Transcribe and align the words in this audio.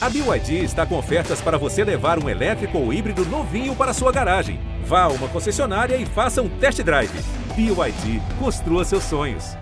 A 0.00 0.08
BYD 0.08 0.62
está 0.62 0.86
com 0.86 0.96
ofertas 0.96 1.40
para 1.40 1.58
você 1.58 1.82
levar 1.82 2.22
um 2.22 2.28
elétrico 2.28 2.78
ou 2.78 2.92
híbrido 2.92 3.24
novinho 3.24 3.74
para 3.74 3.92
sua 3.92 4.12
garagem. 4.12 4.60
Vá 4.84 5.02
a 5.02 5.08
uma 5.08 5.28
concessionária 5.28 5.96
e 5.96 6.06
faça 6.06 6.40
um 6.40 6.48
test 6.60 6.80
drive. 6.84 7.10
BYD, 7.56 8.20
construa 8.38 8.84
seus 8.84 9.02
sonhos. 9.02 9.56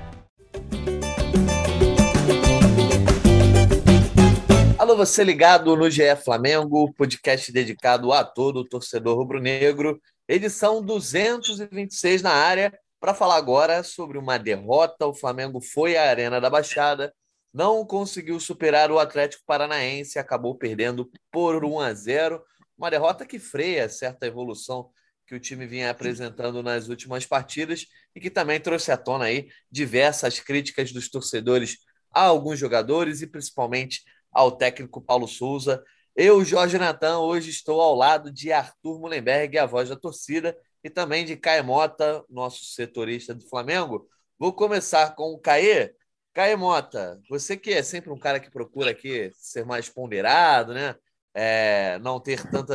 Alô, 4.76 4.94
você 4.94 5.24
ligado 5.24 5.74
no 5.74 5.90
GE 5.90 6.14
Flamengo, 6.22 6.92
podcast 6.92 7.50
dedicado 7.50 8.12
a 8.12 8.22
todo 8.22 8.58
o 8.58 8.68
torcedor 8.68 9.16
rubro-negro, 9.16 9.98
edição 10.28 10.82
226 10.84 12.20
na 12.20 12.32
área, 12.32 12.78
para 13.00 13.14
falar 13.14 13.36
agora 13.36 13.82
sobre 13.82 14.18
uma 14.18 14.38
derrota. 14.38 15.06
O 15.06 15.14
Flamengo 15.14 15.62
foi 15.62 15.96
à 15.96 16.10
Arena 16.10 16.38
da 16.42 16.50
Baixada 16.50 17.10
não 17.56 17.86
conseguiu 17.86 18.38
superar 18.38 18.90
o 18.90 18.98
Atlético 18.98 19.42
Paranaense, 19.46 20.18
acabou 20.18 20.54
perdendo 20.54 21.10
por 21.32 21.64
1 21.64 21.80
a 21.80 21.94
0, 21.94 22.44
uma 22.76 22.90
derrota 22.90 23.24
que 23.24 23.38
freia 23.38 23.88
certa 23.88 24.26
evolução 24.26 24.90
que 25.26 25.34
o 25.34 25.40
time 25.40 25.66
vinha 25.66 25.90
apresentando 25.90 26.62
nas 26.62 26.88
últimas 26.88 27.24
partidas 27.24 27.86
e 28.14 28.20
que 28.20 28.28
também 28.28 28.60
trouxe 28.60 28.92
à 28.92 28.96
tona 28.98 29.24
aí 29.24 29.48
diversas 29.70 30.38
críticas 30.38 30.92
dos 30.92 31.08
torcedores 31.08 31.78
a 32.12 32.24
alguns 32.24 32.58
jogadores 32.58 33.22
e 33.22 33.26
principalmente 33.26 34.02
ao 34.30 34.52
técnico 34.52 35.00
Paulo 35.00 35.26
Souza. 35.26 35.82
Eu, 36.14 36.44
Jorge 36.44 36.76
Natan, 36.76 37.20
hoje 37.20 37.48
estou 37.48 37.80
ao 37.80 37.94
lado 37.94 38.30
de 38.30 38.52
Arthur 38.52 39.00
Mullenberg, 39.00 39.56
a 39.56 39.64
voz 39.64 39.88
da 39.88 39.96
torcida, 39.96 40.54
e 40.84 40.90
também 40.90 41.24
de 41.24 41.34
Caio 41.36 41.64
Mota, 41.64 42.22
nosso 42.28 42.66
setorista 42.66 43.34
do 43.34 43.48
Flamengo. 43.48 44.06
Vou 44.38 44.52
começar 44.52 45.14
com 45.14 45.32
o 45.32 45.38
Caê. 45.38 45.94
Caio 46.36 46.58
Mota, 46.58 47.18
você 47.30 47.56
que 47.56 47.72
é 47.72 47.82
sempre 47.82 48.10
um 48.10 48.18
cara 48.18 48.38
que 48.38 48.50
procura 48.50 48.90
aqui 48.90 49.30
ser 49.32 49.64
mais 49.64 49.88
ponderado, 49.88 50.74
né? 50.74 50.94
É, 51.32 51.98
não 52.00 52.20
ter 52.20 52.46
tanta. 52.50 52.74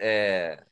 É, 0.00 0.64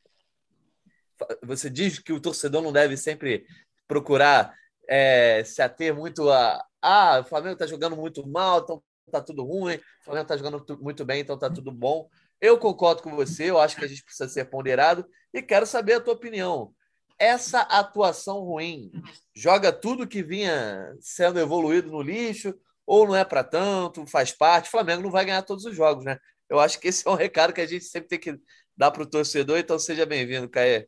você 1.43 1.69
diz 1.69 1.99
que 1.99 2.11
o 2.11 2.19
torcedor 2.19 2.63
não 2.63 2.73
deve 2.73 2.97
sempre 2.97 3.45
procurar 3.87 4.55
é, 4.89 5.43
se 5.43 5.61
ater 5.61 5.95
muito 5.95 6.31
a. 6.31 6.65
Ah, 6.81 7.19
o 7.19 7.25
Flamengo 7.25 7.53
está 7.53 7.67
jogando 7.67 7.95
muito 7.95 8.27
mal, 8.27 8.61
então 8.61 8.83
tá 9.11 9.21
tudo 9.21 9.43
ruim. 9.43 9.75
O 9.75 10.03
Flamengo 10.03 10.23
está 10.23 10.35
jogando 10.35 10.65
muito 10.81 11.05
bem, 11.05 11.21
então 11.21 11.37
tá 11.37 11.47
tudo 11.47 11.71
bom. 11.71 12.09
Eu 12.41 12.57
concordo 12.57 13.03
com 13.03 13.15
você, 13.15 13.51
eu 13.51 13.59
acho 13.59 13.75
que 13.75 13.85
a 13.85 13.87
gente 13.87 14.03
precisa 14.03 14.27
ser 14.27 14.45
ponderado 14.45 15.07
e 15.31 15.43
quero 15.43 15.67
saber 15.67 15.93
a 15.93 16.01
tua 16.01 16.15
opinião 16.15 16.73
essa 17.21 17.61
atuação 17.61 18.39
ruim 18.39 18.91
joga 19.35 19.71
tudo 19.71 20.07
que 20.07 20.23
vinha 20.23 20.95
sendo 20.99 21.39
evoluído 21.39 21.91
no 21.91 22.01
lixo 22.01 22.51
ou 22.83 23.05
não 23.05 23.15
é 23.15 23.23
para 23.23 23.43
tanto, 23.43 24.07
faz 24.07 24.31
parte. 24.31 24.67
O 24.67 24.71
Flamengo 24.71 25.03
não 25.03 25.11
vai 25.11 25.23
ganhar 25.23 25.43
todos 25.43 25.63
os 25.65 25.75
jogos, 25.75 26.03
né? 26.03 26.17
Eu 26.49 26.59
acho 26.59 26.79
que 26.79 26.87
esse 26.87 27.07
é 27.07 27.11
um 27.11 27.15
recado 27.15 27.53
que 27.53 27.61
a 27.61 27.67
gente 27.67 27.85
sempre 27.85 28.09
tem 28.09 28.19
que 28.19 28.41
dar 28.75 28.89
para 28.89 29.03
o 29.03 29.05
torcedor, 29.05 29.59
então 29.59 29.77
seja 29.77 30.03
bem-vindo, 30.03 30.49
Caê. 30.49 30.87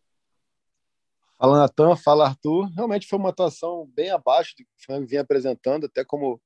Fala, 1.38 1.60
Natan, 1.60 1.96
fala, 1.96 2.26
Arthur. 2.26 2.66
Realmente 2.74 3.08
foi 3.08 3.20
uma 3.20 3.30
atuação 3.30 3.88
bem 3.94 4.10
abaixo 4.10 4.56
do 4.56 4.64
que 4.64 4.64
o 4.64 4.86
Flamengo 4.86 5.08
vinha 5.08 5.22
apresentando, 5.22 5.86
até 5.86 6.04
como, 6.04 6.42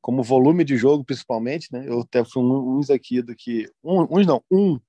como 0.00 0.22
volume 0.22 0.64
de 0.64 0.78
jogo, 0.78 1.04
principalmente, 1.04 1.70
né? 1.70 1.84
Eu 1.86 2.00
até 2.00 2.24
fui 2.24 2.42
uns 2.42 2.88
aqui 2.88 3.20
do 3.20 3.36
que. 3.36 3.70
Um, 3.84 4.18
uns 4.18 4.26
não, 4.26 4.42
um 4.50 4.80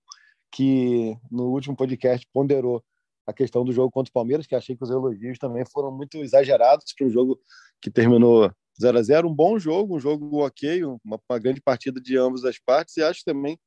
que 0.52 1.18
no 1.30 1.48
último 1.50 1.75
podcast 1.75 2.25
ponderou 2.31 2.81
a 3.28 3.33
questão 3.33 3.66
do 3.66 3.73
jogo 3.73 3.92
contra 3.92 4.09
o 4.09 4.14
Palmeiras, 4.14 4.47
que 4.47 4.56
achei 4.56 4.75
que 4.75 4.83
os 4.83 4.89
elogios 4.89 5.38
também 5.38 5.66
foram 5.66 5.92
muito 5.92 6.17
exagerados 6.20 6.94
para 6.97 7.06
um 7.06 7.09
jogo 7.09 7.39
que 7.81 7.92
terminou 7.92 8.50
0 8.80 8.97
a 8.97 9.02
0 9.02 9.28
Um 9.28 9.36
bom 9.36 9.59
jogo, 9.59 9.97
um 9.97 10.00
jogo 10.00 10.45
ok, 10.45 10.86
uma, 10.86 11.19
uma 11.30 11.38
grande 11.38 11.61
partida 11.61 12.00
de 12.00 12.17
ambas 12.17 12.45
as 12.45 12.58
partes, 12.58 12.95
e 12.95 13.03
acho 13.03 13.23
também 13.25 13.59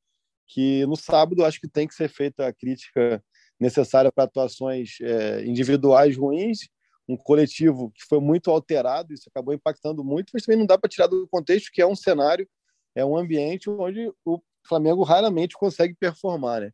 que 0.48 0.84
no 0.86 0.96
sábado 0.96 1.44
acho 1.44 1.60
que 1.60 1.68
tem 1.68 1.86
que 1.86 1.94
ser 1.94 2.08
feita 2.08 2.46
a 2.46 2.52
crítica 2.52 3.22
necessária 3.60 4.10
para 4.10 4.24
atuações 4.24 4.96
é, 5.02 5.44
individuais 5.44 6.16
ruins, 6.16 6.60
um 7.06 7.16
coletivo 7.16 7.90
que 7.90 8.02
foi 8.08 8.18
muito 8.18 8.50
alterado, 8.50 9.12
isso 9.12 9.28
acabou 9.28 9.52
impactando 9.52 10.02
muito, 10.02 10.30
mas 10.32 10.44
também 10.44 10.58
não 10.58 10.66
dá 10.66 10.78
para 10.78 10.88
tirar 10.88 11.06
do 11.06 11.28
contexto 11.28 11.70
que 11.72 11.82
é 11.82 11.86
um 11.86 11.94
cenário, 11.94 12.48
é 12.94 13.04
um 13.04 13.16
ambiente 13.16 13.68
onde 13.68 14.10
o 14.24 14.40
Flamengo 14.66 15.02
raramente 15.02 15.54
consegue 15.54 15.94
performar, 15.94 16.62
né? 16.62 16.70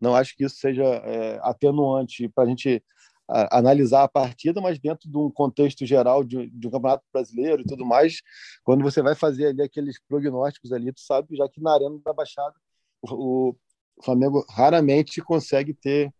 Não 0.00 0.14
acho 0.14 0.36
que 0.36 0.44
isso 0.44 0.56
seja 0.56 0.84
é, 0.84 1.38
atenuante 1.42 2.28
para 2.28 2.44
a 2.44 2.46
gente 2.46 2.82
analisar 3.26 4.04
a 4.04 4.08
partida, 4.08 4.60
mas 4.60 4.78
dentro 4.78 5.10
de 5.10 5.16
um 5.16 5.30
contexto 5.30 5.86
geral 5.86 6.22
de, 6.22 6.50
de, 6.50 6.68
um 6.68 6.70
campeonato 6.70 7.04
brasileiro 7.12 7.62
e 7.62 7.64
tudo 7.64 7.84
mais, 7.84 8.20
quando 8.62 8.82
você 8.82 9.00
vai 9.00 9.14
fazer 9.14 9.46
ali 9.46 9.62
aqueles 9.62 9.98
prognósticos 10.06 10.72
ali, 10.72 10.92
tu 10.92 11.00
sabe 11.00 11.34
já 11.36 11.48
que 11.48 11.60
na 11.60 11.72
arena 11.72 11.98
da 12.04 12.12
Baixada 12.12 12.54
o, 13.02 13.54
o 13.96 14.04
Flamengo 14.04 14.44
raramente 14.50 15.22
consegue 15.22 15.72
ter, 15.72 16.12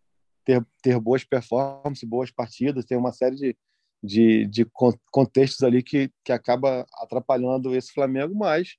ter, 0.43 0.65
ter 0.81 0.99
boas 0.99 1.23
performances, 1.23 2.03
boas 2.03 2.31
partidas, 2.31 2.85
tem 2.85 2.97
uma 2.97 3.11
série 3.11 3.35
de, 3.35 3.57
de, 4.01 4.47
de 4.47 4.67
contextos 5.11 5.61
ali 5.61 5.83
que, 5.83 6.09
que 6.23 6.31
acaba 6.31 6.87
atrapalhando 6.95 7.75
esse 7.75 7.93
Flamengo, 7.93 8.33
mas 8.33 8.77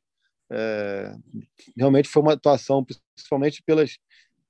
é, 0.50 1.14
realmente 1.76 2.08
foi 2.08 2.22
uma 2.22 2.32
atuação, 2.32 2.84
principalmente 3.14 3.62
pelas 3.62 3.98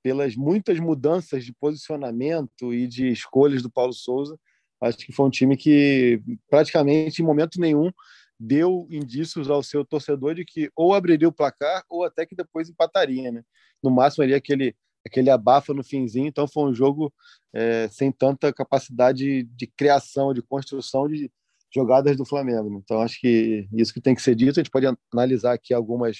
pelas 0.03 0.35
muitas 0.35 0.79
mudanças 0.79 1.43
de 1.43 1.53
posicionamento 1.53 2.73
e 2.73 2.87
de 2.87 3.09
escolhas 3.09 3.61
do 3.61 3.71
Paulo 3.71 3.93
Souza. 3.93 4.37
Acho 4.81 4.97
que 4.97 5.11
foi 5.11 5.25
um 5.25 5.29
time 5.29 5.57
que 5.57 6.21
praticamente 6.49 7.21
em 7.21 7.25
momento 7.25 7.59
nenhum 7.59 7.91
deu 8.39 8.87
indícios 8.91 9.49
ao 9.49 9.63
seu 9.63 9.83
torcedor 9.83 10.35
de 10.35 10.45
que 10.45 10.69
ou 10.75 10.93
abriria 10.93 11.27
o 11.27 11.33
placar 11.33 11.83
ou 11.89 12.03
até 12.03 12.25
que 12.25 12.35
depois 12.35 12.69
empataria, 12.69 13.31
né? 13.31 13.43
No 13.81 13.89
máximo 13.89 14.23
ali 14.23 14.33
aquele 14.33 14.75
aquele 15.05 15.29
abafa 15.29 15.73
no 15.73 15.83
finzinho. 15.83 16.27
Então 16.27 16.47
foi 16.47 16.69
um 16.69 16.73
jogo 16.73 17.13
é, 17.53 17.87
sem 17.89 18.11
tanta 18.11 18.53
capacidade 18.53 19.43
de 19.43 19.67
criação, 19.67 20.33
de 20.33 20.41
construção 20.41 21.07
de 21.07 21.31
jogadas 21.73 22.15
do 22.15 22.25
Flamengo. 22.25 22.69
Né? 22.69 22.79
Então 22.83 23.01
acho 23.01 23.19
que 23.19 23.67
isso 23.73 23.93
que 23.93 24.01
tem 24.01 24.13
que 24.13 24.21
ser 24.21 24.35
dito. 24.35 24.59
A 24.59 24.63
gente 24.63 24.71
pode 24.71 24.85
analisar 25.11 25.53
aqui 25.53 25.73
algumas 25.73 26.17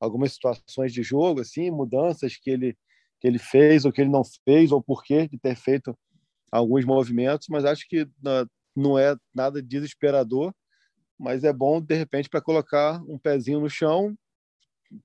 algumas 0.00 0.32
situações 0.32 0.92
de 0.92 1.02
jogo, 1.02 1.40
assim, 1.40 1.70
mudanças 1.70 2.36
que 2.36 2.50
ele 2.50 2.76
que 3.24 3.28
ele 3.28 3.38
fez 3.38 3.86
ou 3.86 3.92
que 3.92 4.02
ele 4.02 4.10
não 4.10 4.22
fez 4.44 4.70
ou 4.70 4.82
porquê 4.82 5.26
de 5.26 5.38
ter 5.38 5.56
feito 5.56 5.96
alguns 6.52 6.84
movimentos, 6.84 7.48
mas 7.48 7.64
acho 7.64 7.88
que 7.88 8.06
não 8.76 8.98
é 8.98 9.16
nada 9.34 9.62
desesperador, 9.62 10.54
mas 11.18 11.42
é 11.42 11.52
bom 11.52 11.80
de 11.80 11.94
repente 11.94 12.28
para 12.28 12.42
colocar 12.42 13.02
um 13.08 13.18
pezinho 13.18 13.60
no 13.60 13.70
chão, 13.70 14.14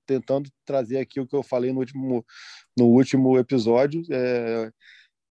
tentando 0.06 0.50
trazer 0.66 0.98
aqui 0.98 1.18
o 1.18 1.26
que 1.26 1.34
eu 1.34 1.42
falei 1.42 1.72
no 1.72 1.80
último 1.80 2.24
no 2.78 2.86
último 2.88 3.38
episódio, 3.38 4.02
é, 4.10 4.70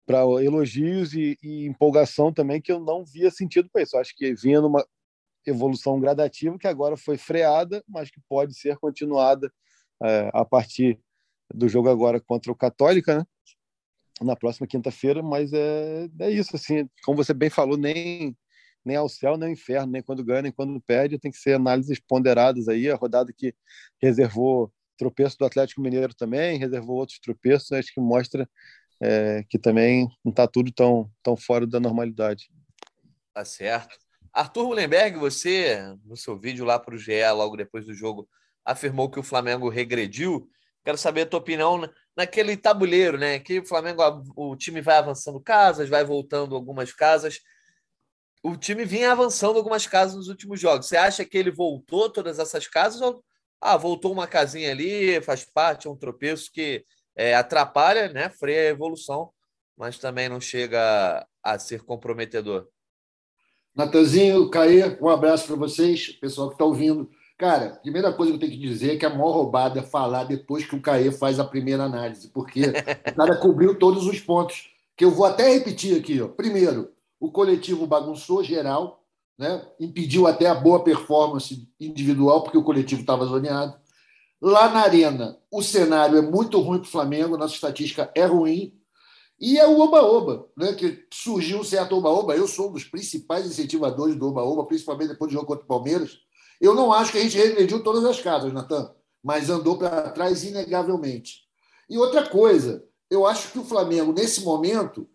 para 0.05 0.19
elogios 0.43 1.13
e, 1.13 1.37
e, 1.41 1.65
empolgação 1.65 2.31
também 2.31 2.61
que 2.61 2.71
eu 2.71 2.79
não 2.79 3.03
via 3.03 3.31
sentido 3.31 3.67
para 3.71 3.81
isso. 3.81 3.97
Acho 3.97 4.15
que 4.15 4.35
vinha 4.35 4.61
numa 4.61 4.85
evolução 5.45 5.99
gradativa 5.99 6.57
que 6.59 6.67
agora 6.67 6.95
foi 6.95 7.17
freada, 7.17 7.83
mas 7.87 8.11
que 8.11 8.21
pode 8.29 8.53
ser 8.53 8.77
continuada 8.77 9.51
é, 10.03 10.29
a 10.31 10.45
partir 10.45 10.99
do 11.53 11.67
jogo 11.67 11.89
agora 11.89 12.19
contra 12.19 12.51
o 12.51 12.55
Católica, 12.55 13.19
né? 13.19 13.25
Na 14.21 14.35
próxima 14.35 14.65
quinta-feira, 14.65 15.21
mas 15.21 15.51
é, 15.51 16.07
é 16.19 16.31
isso, 16.31 16.55
assim, 16.55 16.89
como 17.03 17.17
você 17.17 17.33
bem 17.33 17.49
falou, 17.49 17.77
nem, 17.77 18.35
nem 18.83 18.95
ao 18.95 19.09
céu, 19.09 19.35
nem 19.35 19.49
ao 19.49 19.53
inferno, 19.53 19.91
nem 19.91 20.01
quando 20.01 20.23
ganha, 20.23 20.43
nem 20.43 20.51
quando 20.51 20.79
perde, 20.81 21.19
tem 21.19 21.31
que 21.31 21.37
ser 21.37 21.55
análises 21.55 21.99
ponderadas 21.99 22.69
aí, 22.69 22.89
a 22.89 22.95
rodada 22.95 23.33
que 23.35 23.53
reservou 24.01 24.71
tropeço 24.97 25.37
do 25.37 25.45
Atlético 25.45 25.81
Mineiro 25.81 26.13
também, 26.13 26.57
reservou 26.57 26.97
outros 26.97 27.19
tropeços, 27.19 27.73
acho 27.73 27.93
que 27.93 27.99
mostra 27.99 28.49
é, 29.01 29.43
que 29.49 29.59
também 29.59 30.07
não 30.23 30.29
está 30.29 30.47
tudo 30.47 30.71
tão, 30.71 31.11
tão 31.21 31.35
fora 31.35 31.67
da 31.67 31.79
normalidade. 31.79 32.49
Tá 33.33 33.43
certo. 33.43 33.97
Arthur 34.31 34.65
Mullenberg, 34.65 35.17
você, 35.17 35.77
no 36.03 36.17
seu 36.17 36.37
vídeo 36.37 36.65
lá 36.65 36.79
para 36.79 36.95
o 36.95 36.97
GE, 36.97 37.29
logo 37.31 37.55
depois 37.55 37.85
do 37.85 37.93
jogo, 37.93 38.27
afirmou 38.63 39.09
que 39.09 39.19
o 39.19 39.23
Flamengo 39.23 39.69
regrediu. 39.69 40.49
Quero 40.85 40.99
saber 40.99 41.21
a 41.21 41.25
tua 41.25 41.39
opinião 41.39 41.81
naquele 42.15 42.55
tabuleiro, 42.55 43.17
né? 43.17 43.39
Que 43.39 43.59
o 43.59 43.65
Flamengo, 43.65 44.03
o 44.35 44.55
time 44.55 44.81
vai 44.81 44.97
avançando 44.97 45.39
casas, 45.41 45.89
vai 45.89 46.05
voltando 46.05 46.55
algumas 46.55 46.93
casas. 46.93 47.39
O 48.43 48.55
time 48.55 48.85
vinha 48.85 49.11
avançando 49.11 49.57
algumas 49.57 49.87
casas 49.87 50.15
nos 50.15 50.27
últimos 50.27 50.59
jogos. 50.59 50.85
Você 50.85 50.95
acha 50.95 51.25
que 51.25 51.35
ele 51.35 51.49
voltou 51.49 52.07
todas 52.07 52.37
essas 52.37 52.67
casas 52.67 53.01
ou 53.01 53.25
ah, 53.59 53.75
voltou 53.75 54.11
uma 54.11 54.27
casinha 54.27 54.69
ali, 54.69 55.19
faz 55.21 55.43
parte, 55.43 55.87
é 55.87 55.89
um 55.89 55.97
tropeço 55.97 56.51
que 56.51 56.85
é, 57.15 57.33
atrapalha, 57.33 58.09
né? 58.09 58.29
Freia 58.29 58.69
a 58.69 58.73
evolução, 58.73 59.31
mas 59.75 59.97
também 59.97 60.29
não 60.29 60.39
chega 60.39 61.25
a 61.41 61.57
ser 61.57 61.81
comprometedor. 61.81 62.67
Natanzinho, 63.75 64.51
Caê, 64.51 64.97
um 65.01 65.09
abraço 65.09 65.47
para 65.47 65.55
vocês, 65.55 66.09
pessoal 66.19 66.49
que 66.49 66.53
está 66.53 66.63
ouvindo. 66.63 67.09
Cara, 67.37 67.71
primeira 67.81 68.13
coisa 68.13 68.31
que 68.31 68.37
eu 68.37 68.39
tenho 68.39 68.53
que 68.53 68.67
dizer 68.67 68.93
é 68.93 68.97
que 68.97 69.05
a 69.05 69.09
maior 69.09 69.31
roubada 69.31 69.79
é 69.79 69.83
falar 69.83 70.23
depois 70.23 70.65
que 70.65 70.75
o 70.75 70.81
Caê 70.81 71.11
faz 71.11 71.37
a 71.37 71.43
primeira 71.43 71.83
análise, 71.83 72.29
porque 72.29 72.61
o 73.11 73.15
cara 73.15 73.35
cobriu 73.37 73.77
todos 73.77 74.07
os 74.07 74.21
pontos, 74.21 74.69
que 74.95 75.03
eu 75.03 75.11
vou 75.11 75.25
até 75.25 75.49
repetir 75.49 75.99
aqui. 75.99 76.21
Ó. 76.21 76.29
Primeiro, 76.29 76.93
o 77.19 77.29
coletivo 77.29 77.85
bagunçou 77.85 78.41
geral, 78.41 79.03
né? 79.37 79.67
impediu 79.79 80.27
até 80.27 80.47
a 80.47 80.55
boa 80.55 80.81
performance 80.81 81.67
individual, 81.77 82.41
porque 82.41 82.57
o 82.57 82.63
coletivo 82.63 83.01
estava 83.01 83.25
zoneado. 83.25 83.75
Lá 84.41 84.69
na 84.69 84.81
Arena, 84.81 85.37
o 85.51 85.61
cenário 85.61 86.17
é 86.17 86.21
muito 86.21 86.59
ruim 86.61 86.79
para 86.79 86.87
o 86.87 86.91
Flamengo, 86.91 87.37
nossa 87.37 87.55
estatística 87.55 88.09
é 88.15 88.25
ruim. 88.25 88.73
E 89.37 89.57
é 89.57 89.67
o 89.67 89.79
Oba-Oba, 89.81 90.47
né? 90.55 90.73
que 90.73 91.05
surgiu 91.11 91.59
um 91.59 91.63
certo 91.65 91.97
Oba-Oba. 91.97 92.37
Eu 92.37 92.47
sou 92.47 92.69
um 92.69 92.71
dos 92.71 92.85
principais 92.85 93.45
incentivadores 93.45 94.15
do 94.15 94.27
Oba-Oba, 94.27 94.65
principalmente 94.65 95.09
depois 95.09 95.29
do 95.29 95.33
jogo 95.33 95.47
contra 95.47 95.65
o 95.65 95.67
Palmeiras. 95.67 96.24
Eu 96.59 96.73
não 96.73 96.91
acho 96.91 97.11
que 97.11 97.17
a 97.17 97.21
gente 97.21 97.37
regrediu 97.37 97.83
todas 97.83 98.03
as 98.05 98.21
casas, 98.21 98.53
Natan, 98.53 98.91
mas 99.23 99.49
andou 99.49 99.77
para 99.77 100.09
trás 100.09 100.43
inegavelmente. 100.43 101.41
E 101.89 101.97
outra 101.97 102.27
coisa, 102.27 102.83
eu 103.09 103.25
acho 103.25 103.51
que 103.51 103.59
o 103.59 103.65
Flamengo, 103.65 104.13
nesse 104.13 104.41
momento, 104.43 105.07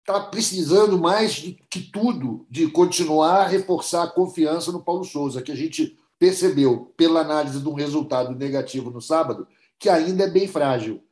está 0.00 0.20
precisando 0.20 0.98
mais 0.98 1.38
que 1.68 1.80
tudo 1.80 2.46
de 2.48 2.68
continuar 2.68 3.42
a 3.42 3.46
reforçar 3.46 4.04
a 4.04 4.10
confiança 4.10 4.70
no 4.70 4.82
Paulo 4.82 5.04
Souza, 5.04 5.42
que 5.42 5.50
a 5.50 5.56
gente 5.56 5.98
percebeu, 6.18 6.94
pela 6.96 7.20
análise 7.20 7.60
de 7.60 7.68
um 7.68 7.74
resultado 7.74 8.34
negativo 8.34 8.90
no 8.90 9.00
sábado, 9.00 9.46
que 9.78 9.88
ainda 9.88 10.24
é 10.24 10.30
bem 10.30 10.48
frágil. 10.48 11.02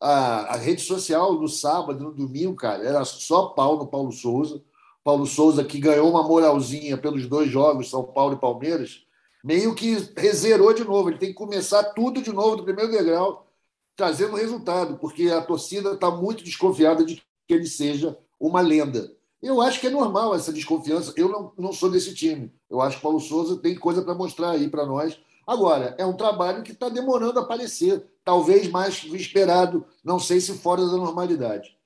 A, 0.00 0.54
a 0.54 0.56
rede 0.56 0.82
social 0.82 1.34
no 1.34 1.48
sábado, 1.48 2.02
no 2.02 2.12
domingo, 2.12 2.54
cara, 2.54 2.82
era 2.82 3.04
só 3.04 3.48
pau 3.48 3.76
no 3.76 3.86
Paulo 3.86 4.12
Souza. 4.12 4.62
Paulo 5.02 5.26
Souza, 5.26 5.62
que 5.64 5.78
ganhou 5.78 6.08
uma 6.08 6.22
moralzinha 6.22 6.96
pelos 6.96 7.26
dois 7.26 7.50
jogos, 7.50 7.90
São 7.90 8.04
Paulo 8.04 8.34
e 8.34 8.40
Palmeiras, 8.40 9.03
meio 9.44 9.74
que 9.74 9.94
rezerou 10.16 10.72
de 10.72 10.82
novo. 10.82 11.10
Ele 11.10 11.18
tem 11.18 11.28
que 11.28 11.34
começar 11.34 11.84
tudo 11.92 12.22
de 12.22 12.32
novo 12.32 12.56
do 12.56 12.64
primeiro 12.64 12.90
degrau, 12.90 13.46
trazendo 13.94 14.36
resultado, 14.36 14.96
porque 14.96 15.28
a 15.28 15.42
torcida 15.42 15.92
está 15.92 16.10
muito 16.10 16.42
desconfiada 16.42 17.04
de 17.04 17.22
que 17.46 17.54
ele 17.54 17.66
seja 17.66 18.18
uma 18.40 18.62
lenda. 18.62 19.12
Eu 19.42 19.60
acho 19.60 19.78
que 19.78 19.86
é 19.86 19.90
normal 19.90 20.34
essa 20.34 20.50
desconfiança. 20.50 21.12
Eu 21.14 21.28
não, 21.28 21.52
não 21.58 21.72
sou 21.72 21.90
desse 21.90 22.14
time. 22.14 22.50
Eu 22.70 22.80
acho 22.80 22.96
que 22.96 23.02
Paulo 23.02 23.20
Souza 23.20 23.58
tem 23.58 23.74
coisa 23.74 24.00
para 24.00 24.14
mostrar 24.14 24.52
aí 24.52 24.70
para 24.70 24.86
nós. 24.86 25.18
Agora, 25.46 25.94
é 25.98 26.06
um 26.06 26.16
trabalho 26.16 26.62
que 26.62 26.72
está 26.72 26.88
demorando 26.88 27.38
a 27.38 27.42
aparecer, 27.42 28.02
talvez 28.24 28.66
mais 28.70 29.04
esperado, 29.04 29.84
não 30.02 30.18
sei 30.18 30.40
se 30.40 30.54
fora 30.54 30.86
da 30.86 30.96
normalidade. 30.96 31.76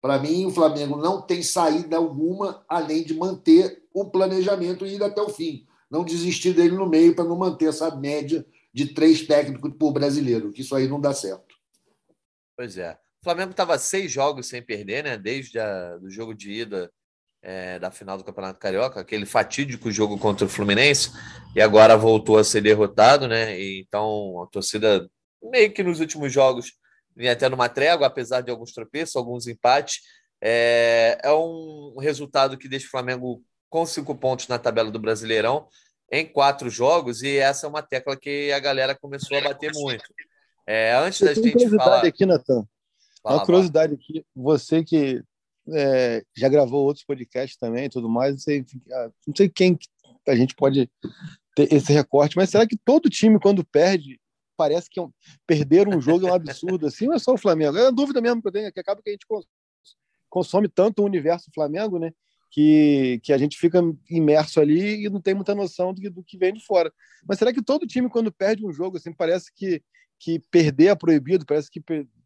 Para 0.00 0.20
mim, 0.20 0.46
o 0.46 0.52
Flamengo 0.52 0.96
não 0.96 1.20
tem 1.20 1.42
saída 1.42 1.96
alguma 1.96 2.64
além 2.68 3.02
de 3.02 3.12
manter 3.12 3.82
o 3.92 4.04
planejamento 4.04 4.86
e 4.86 4.94
ir 4.94 5.02
até 5.02 5.20
o 5.20 5.28
fim. 5.28 5.66
Não 5.90 6.04
desistir 6.04 6.52
dele 6.52 6.76
no 6.76 6.88
meio 6.88 7.14
para 7.14 7.24
não 7.24 7.36
manter 7.36 7.68
essa 7.68 7.94
média 7.96 8.46
de 8.72 8.94
três 8.94 9.26
técnicos 9.26 9.72
por 9.76 9.92
brasileiro, 9.92 10.52
que 10.52 10.60
isso 10.60 10.74
aí 10.74 10.86
não 10.86 11.00
dá 11.00 11.12
certo. 11.12 11.54
Pois 12.56 12.78
é. 12.78 12.92
O 13.20 13.24
Flamengo 13.24 13.50
estava 13.50 13.76
seis 13.78 14.10
jogos 14.10 14.46
sem 14.46 14.62
perder, 14.62 15.04
né? 15.04 15.18
Desde 15.18 15.58
o 16.02 16.08
jogo 16.08 16.32
de 16.32 16.52
ida 16.52 16.90
é, 17.42 17.78
da 17.78 17.90
final 17.90 18.16
do 18.16 18.24
Campeonato 18.24 18.58
Carioca, 18.58 19.00
aquele 19.00 19.26
fatídico 19.26 19.90
jogo 19.90 20.18
contra 20.18 20.46
o 20.46 20.48
Fluminense, 20.48 21.10
e 21.54 21.60
agora 21.60 21.96
voltou 21.96 22.38
a 22.38 22.44
ser 22.44 22.60
derrotado, 22.60 23.26
né? 23.26 23.58
E, 23.58 23.80
então 23.80 24.42
a 24.42 24.46
torcida, 24.46 25.08
meio 25.42 25.72
que 25.72 25.82
nos 25.82 26.00
últimos 26.00 26.32
jogos, 26.32 26.72
vinha 27.16 27.32
até 27.32 27.48
numa 27.48 27.68
trégua, 27.68 28.06
apesar 28.06 28.40
de 28.40 28.50
alguns 28.50 28.72
tropeços, 28.72 29.16
alguns 29.16 29.46
empates. 29.46 30.00
É, 30.40 31.18
é 31.22 31.32
um 31.32 31.96
resultado 32.00 32.56
que 32.56 32.68
deixa 32.68 32.86
o 32.86 32.90
Flamengo 32.90 33.42
com 33.70 33.86
cinco 33.86 34.14
pontos 34.14 34.48
na 34.48 34.58
tabela 34.58 34.90
do 34.90 34.98
Brasileirão 34.98 35.68
em 36.12 36.26
quatro 36.26 36.68
jogos, 36.68 37.22
e 37.22 37.36
essa 37.36 37.66
é 37.66 37.70
uma 37.70 37.82
tecla 37.82 38.16
que 38.16 38.50
a 38.52 38.58
galera 38.58 38.96
começou 38.96 39.38
a 39.38 39.42
bater 39.42 39.70
muito. 39.72 40.04
É, 40.66 40.92
antes 40.96 41.20
da 41.20 41.32
gente 41.32 41.68
falar. 41.76 42.04
aqui, 42.04 42.26
Natan. 42.26 42.66
Uma 43.24 43.44
curiosidade 43.44 43.94
aqui, 43.94 44.24
você 44.34 44.82
que 44.82 45.22
é, 45.72 46.22
já 46.36 46.48
gravou 46.48 46.84
outros 46.84 47.04
podcasts 47.04 47.56
também 47.56 47.84
e 47.84 47.88
tudo 47.88 48.08
mais. 48.08 48.32
Não 48.32 48.38
sei, 48.38 48.64
ah, 48.92 49.10
não 49.26 49.36
sei 49.36 49.48
quem 49.48 49.78
a 50.26 50.34
gente 50.34 50.54
pode 50.54 50.90
ter 51.54 51.72
esse 51.72 51.92
recorte, 51.92 52.36
mas 52.36 52.50
será 52.50 52.66
que 52.66 52.76
todo 52.76 53.10
time, 53.10 53.38
quando 53.38 53.64
perde, 53.64 54.20
parece 54.56 54.90
que 54.90 55.00
é 55.00 55.06
perder 55.46 55.88
um 55.88 56.00
jogo 56.00 56.26
é 56.26 56.32
um 56.32 56.34
absurdo 56.34 56.86
assim, 56.86 57.08
ou 57.08 57.14
é 57.14 57.18
só 57.18 57.34
o 57.34 57.38
Flamengo? 57.38 57.76
É 57.76 57.86
a 57.86 57.90
dúvida 57.90 58.20
mesmo 58.20 58.42
que 58.42 58.48
eu 58.48 58.52
tenho, 58.52 58.72
que 58.72 58.80
acaba 58.80 59.00
que 59.02 59.10
a 59.10 59.12
gente 59.12 59.26
consome 60.28 60.68
tanto 60.68 61.02
o 61.02 61.06
universo 61.06 61.50
Flamengo, 61.54 61.98
né? 61.98 62.12
Que, 62.50 63.20
que 63.22 63.32
a 63.32 63.38
gente 63.38 63.56
fica 63.56 63.80
imerso 64.10 64.60
ali 64.60 65.04
e 65.04 65.08
não 65.08 65.20
tem 65.20 65.34
muita 65.34 65.54
noção 65.54 65.94
do, 65.94 66.10
do 66.10 66.24
que 66.24 66.36
vem 66.36 66.52
de 66.52 66.64
fora. 66.64 66.92
Mas 67.26 67.38
será 67.38 67.52
que 67.52 67.62
todo 67.62 67.86
time, 67.86 68.08
quando 68.08 68.32
perde 68.32 68.66
um 68.66 68.72
jogo, 68.72 68.96
assim, 68.96 69.12
parece 69.12 69.52
que, 69.54 69.80
que 70.18 70.40
perder 70.50 70.86
é 70.86 70.94
proibido, 70.96 71.46
parece 71.46 71.70
que 71.70 71.80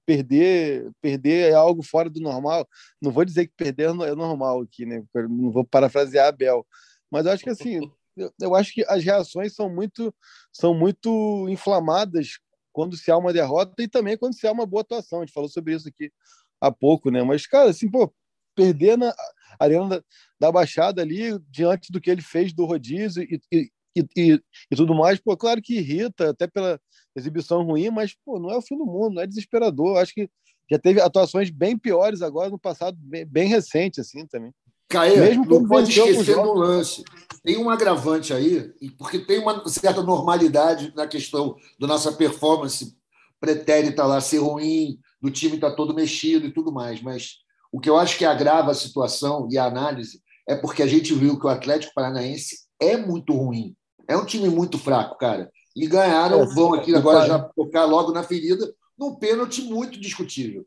perder 0.04 0.90
perder 1.00 1.50
é 1.50 1.54
algo 1.54 1.82
fora 1.82 2.08
do 2.10 2.20
normal. 2.20 2.68
Não 3.00 3.10
vou 3.10 3.24
dizer 3.24 3.46
que 3.46 3.54
perder 3.56 3.88
é 3.88 4.14
normal 4.14 4.62
aqui, 4.62 4.86
né? 4.86 5.02
Não 5.14 5.50
vou 5.50 5.64
parafrasear 5.64 6.28
a 6.28 6.32
Bel, 6.32 6.66
mas 7.10 7.26
eu 7.26 7.32
acho 7.32 7.44
que 7.44 7.50
assim, 7.50 7.80
eu, 8.16 8.32
eu 8.40 8.54
acho 8.54 8.72
que 8.72 8.84
as 8.88 9.02
reações 9.02 9.54
são 9.54 9.68
muito 9.68 10.14
são 10.52 10.74
muito 10.74 11.48
inflamadas 11.48 12.38
quando 12.72 12.96
se 12.96 13.10
há 13.10 13.16
uma 13.16 13.32
derrota 13.32 13.82
e 13.82 13.88
também 13.88 14.16
quando 14.16 14.34
se 14.34 14.46
há 14.46 14.52
uma 14.52 14.66
boa 14.66 14.82
atuação. 14.82 15.20
A 15.20 15.24
gente 15.24 15.34
falou 15.34 15.48
sobre 15.48 15.74
isso 15.74 15.88
aqui 15.88 16.12
há 16.60 16.70
pouco, 16.70 17.10
né? 17.10 17.22
Mas 17.22 17.46
cara, 17.46 17.70
assim, 17.70 17.90
pô, 17.90 18.12
perder 18.54 18.96
na 18.98 19.14
Arena 19.58 19.88
da, 19.88 20.02
da 20.40 20.52
Baixada 20.52 21.02
ali 21.02 21.38
diante 21.48 21.92
do 21.92 22.00
que 22.00 22.10
ele 22.10 22.22
fez 22.22 22.52
do 22.52 22.64
rodízio 22.64 23.22
e, 23.22 23.40
e, 23.52 23.70
e, 24.16 24.40
e, 24.70 24.76
tudo 24.76 24.94
mais, 24.94 25.20
pô, 25.20 25.36
claro 25.36 25.62
que 25.62 25.76
irrita, 25.76 26.30
até 26.30 26.46
pela 26.46 26.80
exibição 27.16 27.62
ruim, 27.62 27.90
mas 27.90 28.14
pô, 28.24 28.38
não 28.38 28.50
é 28.50 28.56
o 28.56 28.62
fim 28.62 28.76
do 28.76 28.84
mundo, 28.84 29.14
não 29.14 29.22
é 29.22 29.26
desesperador. 29.26 29.98
Acho 29.98 30.12
que 30.12 30.28
já 30.70 30.78
teve 30.78 31.00
atuações 31.00 31.50
bem 31.50 31.78
piores 31.78 32.22
agora 32.22 32.50
no 32.50 32.58
passado, 32.58 32.96
bem, 32.98 33.26
bem 33.26 33.48
recente, 33.48 34.00
assim 34.00 34.26
também. 34.26 34.52
Caê, 34.88 35.16
Mesmo 35.16 35.44
não 35.46 35.66
pode 35.66 35.90
esquecer 35.90 36.34
do 36.34 36.54
lance. 36.54 37.02
Tem 37.42 37.56
um 37.56 37.70
agravante 37.70 38.32
aí, 38.32 38.72
porque 38.98 39.18
tem 39.18 39.38
uma 39.38 39.66
certa 39.68 40.02
normalidade 40.02 40.92
na 40.94 41.06
questão 41.06 41.56
da 41.78 41.86
nossa 41.86 42.12
performance 42.12 42.96
pretérita 43.40 44.04
lá 44.04 44.20
ser 44.20 44.38
ruim, 44.38 44.98
do 45.20 45.30
time 45.30 45.56
estar 45.56 45.70
tá 45.70 45.76
todo 45.76 45.94
mexido 45.94 46.46
e 46.46 46.52
tudo 46.52 46.72
mais. 46.72 47.02
Mas 47.02 47.43
o 47.74 47.80
que 47.80 47.90
eu 47.90 47.98
acho 47.98 48.16
que 48.16 48.24
agrava 48.24 48.70
a 48.70 48.74
situação 48.74 49.48
e 49.50 49.58
a 49.58 49.64
análise 49.64 50.22
é 50.46 50.54
porque 50.54 50.80
a 50.80 50.86
gente 50.86 51.12
viu 51.12 51.36
que 51.36 51.44
o 51.44 51.48
Atlético 51.48 51.92
Paranaense 51.92 52.68
é 52.78 52.96
muito 52.96 53.32
ruim. 53.32 53.74
É 54.06 54.16
um 54.16 54.24
time 54.24 54.48
muito 54.48 54.78
fraco, 54.78 55.18
cara. 55.18 55.50
E 55.74 55.84
ganharam, 55.88 56.40
é, 56.42 56.46
vão 56.54 56.72
aqui 56.72 56.94
agora 56.94 57.26
já 57.26 57.36
tocar 57.40 57.84
logo 57.84 58.12
na 58.12 58.22
ferida, 58.22 58.72
num 58.96 59.16
pênalti 59.16 59.62
muito 59.62 60.00
discutível. 60.00 60.64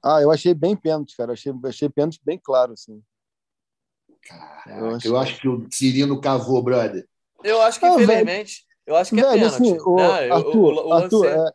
Ah, 0.00 0.22
eu 0.22 0.30
achei 0.30 0.54
bem 0.54 0.76
pênalti, 0.76 1.16
cara. 1.16 1.32
Achei, 1.32 1.52
achei 1.64 1.88
pênalti 1.88 2.20
bem 2.24 2.38
claro, 2.38 2.74
assim. 2.74 3.02
Caraca, 4.22 4.70
eu, 4.70 4.90
acho... 4.90 5.08
eu 5.08 5.16
acho 5.16 5.40
que 5.40 5.48
o 5.48 5.66
Cirino 5.72 6.20
cavou, 6.20 6.62
brother. 6.62 7.04
Eu 7.42 7.60
acho 7.62 7.80
que, 7.80 7.86
ah, 7.86 7.94
infelizmente, 7.94 8.64
eu 8.86 8.94
acho 8.94 9.12
que 9.12 9.20
é 9.20 9.24
velho, 9.24 9.34
pênalti. 9.34 9.54
Assim, 9.54 9.78
o, 9.80 9.96
Não, 9.96 10.36
Arthur, 10.36 10.72
o, 10.72 10.88
o, 10.88 10.92
Arthur 10.92 11.26
é, 11.26 11.52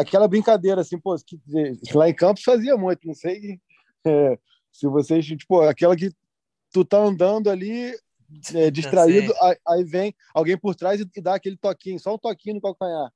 aquela 0.00 0.28
brincadeira, 0.28 0.80
assim, 0.80 0.98
pô, 0.98 1.14
que, 1.16 1.40
lá 1.94 2.08
em 2.08 2.14
Campos 2.14 2.42
fazia 2.42 2.76
muito, 2.76 3.06
não 3.06 3.14
sei 3.14 3.60
é, 4.04 4.38
se 4.72 4.86
vocês, 4.86 5.24
tipo, 5.24 5.60
aquela 5.60 5.96
que 5.96 6.10
tu 6.72 6.84
tá 6.84 6.98
andando 6.98 7.50
ali, 7.50 7.94
é, 8.54 8.70
distraído, 8.70 9.32
aí, 9.42 9.56
aí, 9.66 9.84
vem 9.84 10.14
alguém 10.34 10.56
por 10.56 10.74
trás 10.74 11.00
e, 11.00 11.10
e, 11.16 11.20
dá 11.20 11.34
aquele 11.34 11.56
toquinho, 11.56 11.98
só 11.98 12.14
um 12.14 12.18
toquinho 12.18 12.56
no 12.56 12.60
calcanhar. 12.60 13.12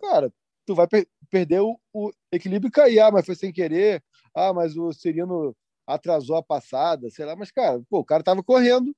Cara, 0.00 0.32
tu 0.66 0.74
vai 0.74 0.86
per 0.86 1.06
perder 1.30 1.60
o, 1.60 1.78
o, 1.92 2.12
equilíbrio 2.30 2.68
e 2.68 2.72
cair. 2.72 3.00
Ah, 3.00 3.10
mas 3.10 3.24
foi 3.24 3.34
sem 3.34 3.52
querer. 3.52 4.02
Ah, 4.34 4.52
mas 4.52 4.76
o 4.76 4.92
Serino 4.92 5.56
atrasou 5.86 6.36
a 6.36 6.42
passada, 6.42 7.08
sei 7.10 7.24
lá. 7.24 7.34
Mas, 7.36 7.50
cara, 7.50 7.80
pô, 7.88 8.00
o 8.00 8.04
cara 8.04 8.22
tava 8.22 8.42
correndo, 8.42 8.94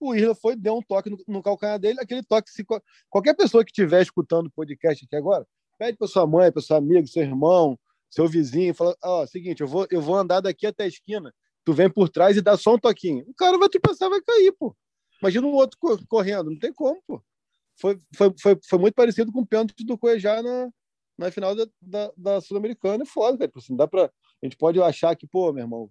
o 0.00 0.14
Isla 0.14 0.34
foi, 0.34 0.56
deu 0.56 0.76
um 0.76 0.82
toque 0.82 1.10
no, 1.10 1.18
no 1.26 1.42
calcanhar 1.42 1.78
dele, 1.78 2.00
aquele 2.00 2.22
toque, 2.22 2.50
se 2.50 2.64
qualquer 3.10 3.34
pessoa 3.34 3.64
que 3.64 3.70
estiver 3.70 4.02
escutando 4.02 4.46
o 4.46 4.50
podcast 4.50 5.04
aqui 5.04 5.16
agora, 5.16 5.46
pede 5.78 5.96
para 5.96 6.08
sua 6.08 6.26
mãe, 6.26 6.50
para 6.50 6.60
seu 6.60 6.76
amigo, 6.76 7.06
seu 7.06 7.22
irmão, 7.22 7.78
seu 8.10 8.26
vizinho, 8.26 8.74
fala, 8.74 8.96
ó, 9.02 9.22
oh, 9.22 9.26
seguinte, 9.26 9.60
eu 9.60 9.68
vou, 9.68 9.86
eu 9.90 10.00
vou 10.00 10.16
andar 10.16 10.40
daqui 10.40 10.66
até 10.66 10.84
a 10.84 10.88
esquina, 10.88 11.32
tu 11.64 11.72
vem 11.72 11.88
por 11.90 12.08
trás 12.08 12.36
e 12.36 12.42
dá 12.42 12.56
só 12.56 12.74
um 12.74 12.78
toquinho. 12.78 13.24
O 13.28 13.34
cara 13.34 13.58
vai 13.58 13.68
tropeçar, 13.68 14.10
vai 14.10 14.20
cair, 14.20 14.52
pô. 14.58 14.74
Imagina 15.22 15.46
um 15.46 15.52
outro 15.52 15.78
correndo, 16.08 16.50
não 16.50 16.58
tem 16.58 16.72
como, 16.72 17.00
pô. 17.06 17.22
Foi, 17.80 18.00
foi, 18.14 18.34
foi, 18.40 18.58
foi 18.68 18.78
muito 18.78 18.94
parecido 18.94 19.32
com 19.32 19.40
o 19.40 19.46
pênalti 19.46 19.84
do 19.84 19.96
Cuejá 19.96 20.42
na, 20.42 20.68
na 21.16 21.30
final 21.30 21.54
da, 21.54 21.66
da, 21.80 22.12
da 22.16 22.40
Sul-Americana. 22.40 23.04
É 23.04 23.06
foda, 23.06 23.38
cara. 23.38 23.48
Tipo 23.48 23.58
assim, 23.60 23.76
dá 23.76 23.86
pra, 23.86 24.06
a 24.06 24.46
gente 24.46 24.56
pode 24.56 24.80
achar 24.82 25.14
que, 25.14 25.26
pô, 25.26 25.52
meu 25.52 25.64
irmão, 25.64 25.90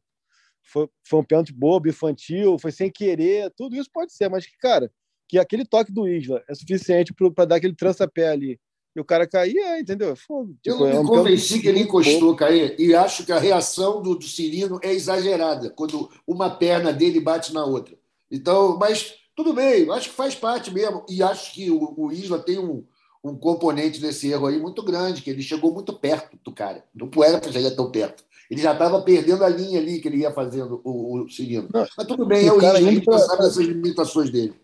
foi, 0.63 0.89
foi 1.07 1.19
um 1.19 1.23
pênalti 1.23 1.53
bobo, 1.53 1.87
infantil, 1.87 2.57
foi 2.59 2.71
sem 2.71 2.91
querer, 2.91 3.51
tudo 3.55 3.75
isso 3.75 3.89
pode 3.91 4.11
ser, 4.11 4.29
mas 4.29 4.45
que, 4.45 4.57
cara, 4.57 4.91
que 5.29 5.39
aquele 5.39 5.65
toque 5.65 5.91
do 5.91 6.07
Isla 6.07 6.43
é 6.47 6.53
suficiente 6.53 7.13
para 7.13 7.45
dar 7.45 7.55
aquele 7.55 7.75
trança-pé 7.75 8.29
ali 8.29 8.59
e 8.97 9.01
o 9.01 9.05
cara 9.05 9.29
é, 9.59 9.79
entendeu? 9.79 10.15
Fogo. 10.15 10.55
Tipo, 10.61 10.75
eu 10.75 10.79
não 10.79 10.87
é 10.87 10.99
me 11.01 11.07
convenci 11.07 11.59
que 11.59 11.67
ele 11.67 11.81
encostou, 11.81 12.35
cair, 12.35 12.75
e 12.79 12.95
acho 12.95 13.23
que 13.23 13.31
a 13.31 13.39
reação 13.39 14.01
do, 14.01 14.15
do 14.15 14.25
Cirino 14.25 14.79
é 14.81 14.91
exagerada, 14.91 15.69
quando 15.69 16.09
uma 16.25 16.49
perna 16.49 16.91
dele 16.91 17.19
bate 17.19 17.53
na 17.53 17.63
outra. 17.63 17.95
Então, 18.31 18.77
mas 18.77 19.13
tudo 19.35 19.53
bem, 19.53 19.89
acho 19.91 20.09
que 20.09 20.15
faz 20.15 20.33
parte 20.33 20.73
mesmo. 20.73 21.05
E 21.07 21.21
acho 21.21 21.53
que 21.53 21.69
o, 21.69 21.93
o 21.95 22.11
Isla 22.11 22.39
tem 22.39 22.57
um, 22.57 22.83
um 23.23 23.35
componente 23.35 24.01
desse 24.01 24.31
erro 24.31 24.47
aí 24.47 24.59
muito 24.59 24.81
grande, 24.81 25.21
que 25.21 25.29
ele 25.29 25.43
chegou 25.43 25.71
muito 25.71 25.93
perto 25.93 26.37
do 26.43 26.51
cara. 26.51 26.83
Não 26.93 27.09
era 27.23 27.39
para 27.39 27.51
chegar 27.51 27.71
tão 27.71 27.91
perto. 27.91 28.23
Ele 28.49 28.61
já 28.61 28.73
estava 28.73 29.01
perdendo 29.01 29.43
a 29.43 29.49
linha 29.49 29.79
ali 29.79 29.99
que 29.99 30.07
ele 30.07 30.17
ia 30.17 30.31
fazendo 30.31 30.81
o, 30.83 31.21
o 31.21 31.29
Cirino. 31.29 31.69
Mas 31.71 32.07
tudo 32.07 32.25
bem, 32.25 32.47
é 32.47 32.51
o 32.51 32.57
Isla, 32.57 32.81
gente 32.81 33.05
pra... 33.05 33.19
sabe 33.19 33.43
dessas 33.43 33.65
limitações 33.65 34.31
dele. 34.31 34.55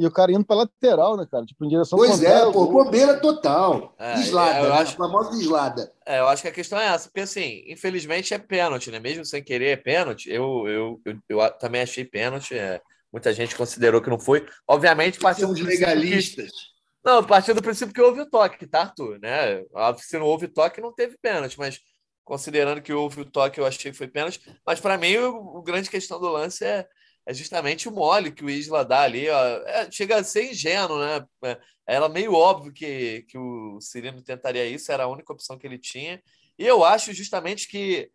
E 0.00 0.06
o 0.06 0.10
cara 0.10 0.32
indo 0.32 0.46
para 0.46 0.56
lateral, 0.56 1.14
né, 1.14 1.26
cara? 1.30 1.44
Tipo, 1.44 1.62
em 1.62 1.68
direção 1.68 1.98
Pois 1.98 2.22
é, 2.22 2.50
pô, 2.50 2.66
bobeira 2.66 3.20
total. 3.20 3.94
É, 3.98 4.18
Islada, 4.18 4.60
eu 4.60 4.70
né? 4.70 4.78
acho... 4.78 4.94
a 4.94 4.96
famosa 4.96 5.38
islada. 5.38 5.92
É, 6.06 6.20
eu 6.20 6.28
acho 6.28 6.40
que 6.40 6.48
a 6.48 6.52
questão 6.52 6.80
é 6.80 6.86
essa, 6.86 7.08
porque 7.08 7.20
assim, 7.20 7.64
infelizmente 7.66 8.32
é 8.32 8.38
pênalti, 8.38 8.90
né? 8.90 8.98
Mesmo 8.98 9.26
sem 9.26 9.44
querer 9.44 9.66
é 9.66 9.76
pênalti. 9.76 10.30
Eu, 10.30 10.66
eu, 10.66 11.00
eu, 11.04 11.18
eu 11.28 11.50
também 11.58 11.82
achei 11.82 12.02
pênalti. 12.02 12.54
É... 12.54 12.80
Muita 13.12 13.30
gente 13.34 13.54
considerou 13.54 14.00
que 14.00 14.08
não 14.08 14.18
foi. 14.18 14.46
Obviamente, 14.66 15.18
partindo 15.18 15.52
dos 15.52 15.60
legalistas. 15.60 16.46
Que... 16.46 17.04
Não, 17.04 17.22
partindo 17.22 17.56
do 17.56 17.62
princípio 17.62 17.92
que 17.92 18.00
houve 18.00 18.22
o 18.22 18.30
toque, 18.30 18.66
tá, 18.66 18.80
Arthur? 18.80 19.18
Né? 19.20 19.62
Se 19.98 20.18
não 20.18 20.24
houve 20.24 20.48
toque, 20.48 20.80
não 20.80 20.94
teve 20.94 21.18
pênalti, 21.20 21.58
mas 21.58 21.78
considerando 22.24 22.80
que 22.80 22.92
houve 22.92 23.20
o 23.20 23.24
toque, 23.30 23.60
eu 23.60 23.66
achei 23.66 23.90
que 23.90 23.98
foi 23.98 24.08
pênalti. 24.08 24.40
Mas 24.64 24.80
para 24.80 24.96
mim, 24.96 25.16
o, 25.18 25.58
o 25.58 25.62
grande 25.62 25.90
questão 25.90 26.18
do 26.18 26.28
lance 26.28 26.64
é 26.64 26.86
é 27.30 27.34
justamente 27.34 27.88
o 27.88 27.92
mole 27.92 28.32
que 28.32 28.44
o 28.44 28.50
Isla 28.50 28.84
dá 28.84 29.02
ali. 29.02 29.30
Ó. 29.30 29.40
É, 29.64 29.88
chega 29.88 30.16
a 30.16 30.24
ser 30.24 30.50
ingênuo, 30.50 30.98
né? 30.98 31.24
É, 31.44 31.60
era 31.86 32.08
meio 32.08 32.34
óbvio 32.34 32.72
que, 32.72 33.22
que 33.28 33.38
o 33.38 33.80
Cirino 33.80 34.20
tentaria 34.20 34.66
isso, 34.66 34.90
era 34.90 35.04
a 35.04 35.08
única 35.08 35.32
opção 35.32 35.56
que 35.56 35.64
ele 35.64 35.78
tinha. 35.78 36.20
E 36.58 36.66
eu 36.66 36.82
acho 36.82 37.12
justamente 37.12 37.68
que 37.68 38.10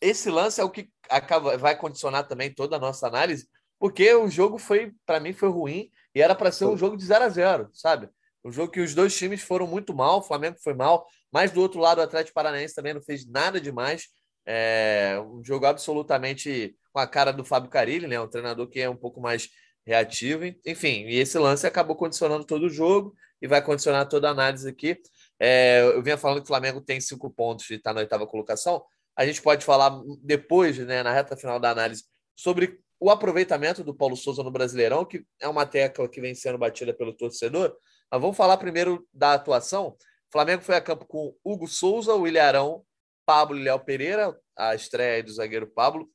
esse 0.00 0.30
lance 0.30 0.62
é 0.62 0.64
o 0.64 0.70
que 0.70 0.88
acaba, 1.10 1.58
vai 1.58 1.76
condicionar 1.76 2.26
também 2.26 2.52
toda 2.52 2.76
a 2.76 2.78
nossa 2.78 3.06
análise, 3.06 3.46
porque 3.78 4.14
o 4.14 4.30
jogo 4.30 4.56
foi, 4.56 4.94
para 5.04 5.20
mim, 5.20 5.34
foi 5.34 5.50
ruim 5.50 5.90
e 6.14 6.22
era 6.22 6.34
para 6.34 6.50
ser 6.50 6.64
um 6.64 6.76
jogo 6.76 6.96
de 6.96 7.04
0 7.04 7.24
a 7.24 7.28
0 7.28 7.68
sabe? 7.74 8.08
Um 8.42 8.50
jogo 8.50 8.72
que 8.72 8.80
os 8.80 8.94
dois 8.94 9.14
times 9.14 9.42
foram 9.42 9.66
muito 9.66 9.94
mal, 9.94 10.20
o 10.20 10.22
Flamengo 10.22 10.56
foi 10.62 10.72
mal, 10.72 11.06
mas 11.30 11.50
do 11.50 11.60
outro 11.60 11.80
lado 11.80 11.98
o 11.98 12.02
Atlético 12.02 12.34
Paranaense 12.34 12.74
também 12.74 12.94
não 12.94 13.02
fez 13.02 13.26
nada 13.26 13.60
demais. 13.60 14.08
É 14.46 15.18
um 15.20 15.42
jogo 15.44 15.66
absolutamente 15.66 16.76
com 16.92 16.98
a 16.98 17.06
cara 17.06 17.32
do 17.32 17.44
Fábio 17.44 17.70
Carilli, 17.70 18.06
né? 18.06 18.20
Um 18.20 18.28
treinador 18.28 18.68
que 18.68 18.80
é 18.80 18.88
um 18.88 18.96
pouco 18.96 19.20
mais 19.20 19.48
reativo. 19.86 20.44
Enfim, 20.66 21.04
e 21.06 21.18
esse 21.18 21.38
lance 21.38 21.66
acabou 21.66 21.96
condicionando 21.96 22.44
todo 22.44 22.66
o 22.66 22.70
jogo 22.70 23.14
e 23.40 23.46
vai 23.46 23.62
condicionar 23.62 24.08
toda 24.08 24.28
a 24.28 24.32
análise 24.32 24.68
aqui. 24.68 25.00
É, 25.38 25.80
eu 25.82 26.02
vinha 26.02 26.16
falando 26.16 26.38
que 26.38 26.44
o 26.44 26.48
Flamengo 26.48 26.80
tem 26.80 27.00
cinco 27.00 27.30
pontos 27.30 27.68
e 27.70 27.74
está 27.74 27.92
na 27.92 28.00
oitava 28.00 28.26
colocação. 28.26 28.82
A 29.16 29.26
gente 29.26 29.42
pode 29.42 29.64
falar 29.64 30.00
depois, 30.22 30.78
né, 30.78 31.02
na 31.02 31.12
reta 31.12 31.36
final 31.36 31.60
da 31.60 31.70
análise, 31.70 32.04
sobre 32.36 32.78
o 32.98 33.10
aproveitamento 33.10 33.84
do 33.84 33.94
Paulo 33.94 34.16
Souza 34.16 34.42
no 34.42 34.50
Brasileirão, 34.50 35.04
que 35.04 35.24
é 35.40 35.48
uma 35.48 35.66
tecla 35.66 36.08
que 36.08 36.20
vem 36.20 36.34
sendo 36.34 36.58
batida 36.58 36.94
pelo 36.94 37.12
torcedor. 37.12 37.76
Mas 38.10 38.20
vamos 38.20 38.36
falar 38.36 38.56
primeiro 38.56 39.06
da 39.12 39.34
atuação. 39.34 39.88
O 39.88 40.32
Flamengo 40.32 40.62
foi 40.62 40.76
a 40.76 40.80
campo 40.80 41.04
com 41.06 41.34
Hugo 41.44 41.68
Souza, 41.68 42.14
o 42.14 42.26
Ilharão, 42.26 42.82
Pablo 43.24 43.58
e 43.58 43.62
Léo 43.62 43.80
Pereira, 43.80 44.36
a 44.56 44.74
estreia 44.74 45.22
do 45.22 45.32
zagueiro 45.32 45.66
Pablo, 45.66 46.08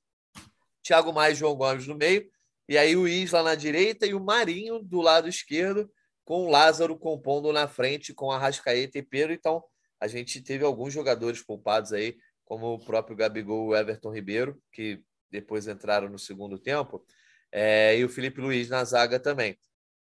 Thiago 0.83 1.13
Mais 1.13 1.37
João 1.37 1.55
Gomes 1.55 1.87
no 1.87 1.95
meio, 1.95 2.29
e 2.67 2.77
aí 2.77 2.95
o 2.95 3.07
Isla 3.07 3.43
na 3.43 3.55
direita 3.55 4.05
e 4.05 4.13
o 4.13 4.19
Marinho 4.19 4.79
do 4.79 5.01
lado 5.01 5.27
esquerdo, 5.27 5.91
com 6.23 6.45
o 6.45 6.49
Lázaro 6.49 6.97
compondo 6.97 7.51
na 7.51 7.67
frente 7.67 8.13
com 8.13 8.31
a 8.31 8.37
Rascaeta 8.37 8.99
e 8.99 9.01
Pedro. 9.01 9.33
Então, 9.33 9.63
a 9.99 10.07
gente 10.07 10.41
teve 10.41 10.63
alguns 10.63 10.93
jogadores 10.93 11.41
poupados 11.41 11.91
aí, 11.91 12.15
como 12.45 12.73
o 12.73 12.79
próprio 12.79 13.17
Gabigol 13.17 13.65
e 13.65 13.69
o 13.69 13.75
Everton 13.75 14.13
Ribeiro, 14.13 14.61
que 14.71 15.01
depois 15.31 15.67
entraram 15.67 16.09
no 16.09 16.19
segundo 16.19 16.57
tempo, 16.57 17.03
é, 17.51 17.97
e 17.97 18.05
o 18.05 18.09
Felipe 18.09 18.41
Luiz 18.41 18.69
na 18.69 18.83
zaga 18.83 19.19
também. 19.19 19.57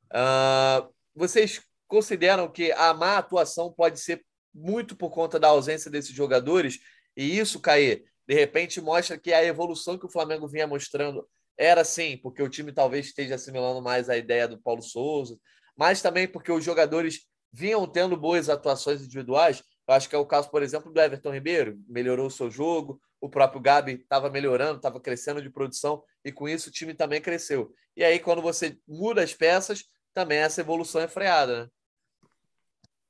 Uh, 0.06 0.92
vocês 1.14 1.60
consideram 1.86 2.50
que 2.50 2.72
a 2.72 2.92
má 2.94 3.18
atuação 3.18 3.72
pode 3.72 4.00
ser 4.00 4.24
muito 4.56 4.96
por 4.96 5.10
conta 5.10 5.38
da 5.38 5.48
ausência 5.48 5.90
desses 5.90 6.14
jogadores, 6.14 6.78
e 7.14 7.38
isso, 7.38 7.60
Caê, 7.60 8.04
de 8.26 8.34
repente 8.34 8.80
mostra 8.80 9.18
que 9.18 9.32
a 9.32 9.44
evolução 9.44 9.98
que 9.98 10.06
o 10.06 10.10
Flamengo 10.10 10.48
vinha 10.48 10.66
mostrando 10.66 11.28
era 11.58 11.84
sim, 11.84 12.16
porque 12.18 12.42
o 12.42 12.48
time 12.48 12.72
talvez 12.72 13.06
esteja 13.06 13.34
assimilando 13.34 13.82
mais 13.82 14.08
a 14.08 14.16
ideia 14.16 14.48
do 14.48 14.60
Paulo 14.60 14.82
Souza, 14.82 15.38
mas 15.76 16.00
também 16.02 16.26
porque 16.26 16.50
os 16.50 16.64
jogadores 16.64 17.20
vinham 17.52 17.86
tendo 17.86 18.16
boas 18.16 18.48
atuações 18.48 19.00
individuais. 19.02 19.62
Eu 19.88 19.94
acho 19.94 20.08
que 20.08 20.14
é 20.14 20.18
o 20.18 20.26
caso, 20.26 20.50
por 20.50 20.62
exemplo, 20.62 20.92
do 20.92 21.00
Everton 21.00 21.32
Ribeiro, 21.32 21.78
melhorou 21.88 22.26
o 22.26 22.30
seu 22.30 22.50
jogo, 22.50 23.00
o 23.20 23.28
próprio 23.28 23.60
Gabi 23.60 23.92
estava 23.92 24.28
melhorando, 24.28 24.76
estava 24.76 25.00
crescendo 25.00 25.40
de 25.40 25.50
produção, 25.50 26.02
e 26.24 26.32
com 26.32 26.48
isso 26.48 26.68
o 26.68 26.72
time 26.72 26.92
também 26.92 27.20
cresceu. 27.20 27.72
E 27.96 28.04
aí, 28.04 28.18
quando 28.18 28.42
você 28.42 28.78
muda 28.86 29.22
as 29.22 29.32
peças, 29.32 29.84
também 30.12 30.38
essa 30.38 30.60
evolução 30.60 31.00
é 31.00 31.08
freada. 31.08 31.64
Né? 31.64 31.70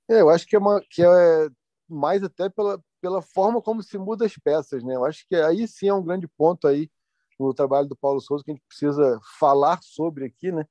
É, 0.08 0.20
eu 0.20 0.30
acho 0.30 0.46
que 0.46 0.56
é, 0.56 0.58
uma, 0.58 0.80
que 0.88 1.02
é 1.02 1.48
mais 1.88 2.22
até 2.22 2.48
pela, 2.48 2.80
pela 3.00 3.22
forma 3.22 3.60
como 3.60 3.82
se 3.82 3.98
muda 3.98 4.25
as 4.26 4.34
peças, 4.36 4.82
né? 4.82 4.94
Eu 4.94 5.04
acho 5.04 5.26
que 5.28 5.36
aí 5.36 5.66
sim 5.66 5.88
é 5.88 5.94
um 5.94 6.02
grande 6.02 6.28
ponto 6.28 6.66
aí 6.66 6.90
no 7.38 7.52
trabalho 7.52 7.88
do 7.88 7.96
Paulo 7.96 8.20
Souza 8.20 8.42
que 8.44 8.50
a 8.50 8.54
gente 8.54 8.64
precisa 8.66 9.20
falar 9.38 9.80
sobre 9.82 10.26
aqui, 10.26 10.50
né? 10.52 10.64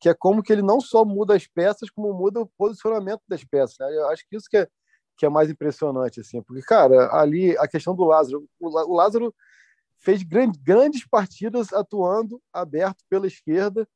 Que 0.00 0.08
é 0.08 0.14
como 0.14 0.42
que 0.42 0.52
ele 0.52 0.62
não 0.62 0.80
só 0.80 1.04
muda 1.04 1.34
as 1.34 1.46
peças, 1.46 1.90
como 1.90 2.12
muda 2.12 2.40
o 2.40 2.50
posicionamento 2.58 3.22
das 3.28 3.44
peças. 3.44 3.76
Né? 3.78 3.96
Eu 3.96 4.08
acho 4.08 4.24
que 4.28 4.36
isso 4.36 4.48
que 4.50 4.56
é, 4.56 4.68
que 5.16 5.26
é 5.26 5.28
mais 5.28 5.50
impressionante, 5.50 6.20
assim, 6.20 6.42
porque, 6.42 6.62
cara, 6.62 7.14
ali 7.14 7.56
a 7.58 7.68
questão 7.68 7.94
do 7.94 8.04
Lázaro, 8.04 8.48
o 8.58 8.94
Lázaro 8.96 9.34
fez 9.98 10.22
grande, 10.22 10.58
grandes 10.58 11.06
partidas 11.06 11.72
atuando 11.74 12.40
aberto 12.52 13.04
pela 13.08 13.26
esquerda, 13.26 13.86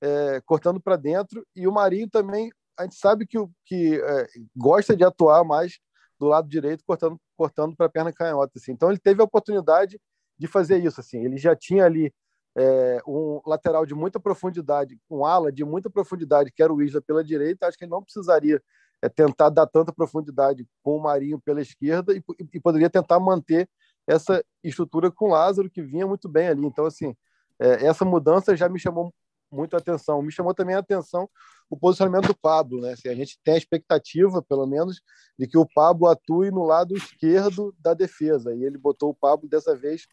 é, 0.00 0.40
cortando 0.46 0.80
para 0.80 0.94
dentro, 0.94 1.44
e 1.54 1.66
o 1.66 1.72
Marinho 1.72 2.08
também 2.08 2.52
a 2.78 2.84
gente 2.84 2.96
sabe 2.96 3.26
que, 3.26 3.38
que 3.64 4.00
é, 4.00 4.26
gosta 4.56 4.96
de 4.96 5.04
atuar 5.04 5.44
mais 5.44 5.78
do 6.18 6.26
lado 6.26 6.48
direito, 6.48 6.84
cortando, 6.84 7.18
cortando 7.36 7.76
para 7.76 7.86
a 7.86 7.90
perna 7.90 8.12
canhota. 8.12 8.52
Assim. 8.56 8.72
Então, 8.72 8.90
ele 8.90 8.98
teve 8.98 9.20
a 9.20 9.24
oportunidade 9.24 10.00
de 10.38 10.46
fazer 10.46 10.78
isso. 10.78 11.00
Assim. 11.00 11.24
Ele 11.24 11.36
já 11.36 11.54
tinha 11.54 11.84
ali 11.84 12.12
é, 12.56 13.00
um 13.06 13.40
lateral 13.46 13.86
de 13.86 13.94
muita 13.94 14.18
profundidade, 14.18 14.98
um 15.10 15.24
ala 15.24 15.52
de 15.52 15.64
muita 15.64 15.90
profundidade, 15.90 16.52
que 16.52 16.62
era 16.62 16.72
o 16.72 16.82
Isla 16.82 17.00
pela 17.00 17.22
direita. 17.22 17.66
Acho 17.66 17.78
que 17.78 17.84
ele 17.84 17.90
não 17.90 18.02
precisaria 18.02 18.60
é, 19.02 19.08
tentar 19.08 19.48
dar 19.50 19.66
tanta 19.66 19.92
profundidade 19.92 20.66
com 20.82 20.96
o 20.96 21.02
Marinho 21.02 21.40
pela 21.40 21.60
esquerda 21.60 22.12
e, 22.14 22.22
e, 22.52 22.60
poderia 22.60 22.90
tentar 22.90 23.20
manter 23.20 23.68
essa 24.06 24.42
estrutura 24.64 25.10
com 25.10 25.26
o 25.26 25.30
Lázaro, 25.30 25.70
que 25.70 25.82
vinha 25.82 26.06
muito 26.06 26.28
bem 26.28 26.48
ali. 26.48 26.64
Então, 26.64 26.86
assim, 26.86 27.14
é, 27.60 27.86
essa 27.86 28.04
mudança 28.04 28.56
já 28.56 28.68
me 28.68 28.78
chamou 28.78 29.12
muito 29.50 29.74
a 29.74 29.78
atenção. 29.78 30.22
Me 30.22 30.32
chamou 30.32 30.54
também 30.54 30.74
a 30.74 30.80
atenção 30.80 31.28
o 31.70 31.76
posicionamento 31.76 32.28
do 32.28 32.36
Pablo, 32.36 32.80
né? 32.80 32.92
Assim, 32.92 33.08
a 33.08 33.14
gente 33.14 33.38
tem 33.44 33.54
a 33.54 33.58
expectativa, 33.58 34.42
pelo 34.42 34.66
menos, 34.66 35.02
de 35.38 35.46
que 35.46 35.58
o 35.58 35.66
Pablo 35.66 36.06
atue 36.06 36.50
no 36.50 36.64
lado 36.64 36.96
esquerdo 36.96 37.74
da 37.78 37.92
defesa. 37.92 38.54
E 38.54 38.64
ele 38.64 38.78
botou 38.78 39.10
o 39.10 39.14
Pablo 39.14 39.48
dessa 39.48 39.76
vez 39.76 40.06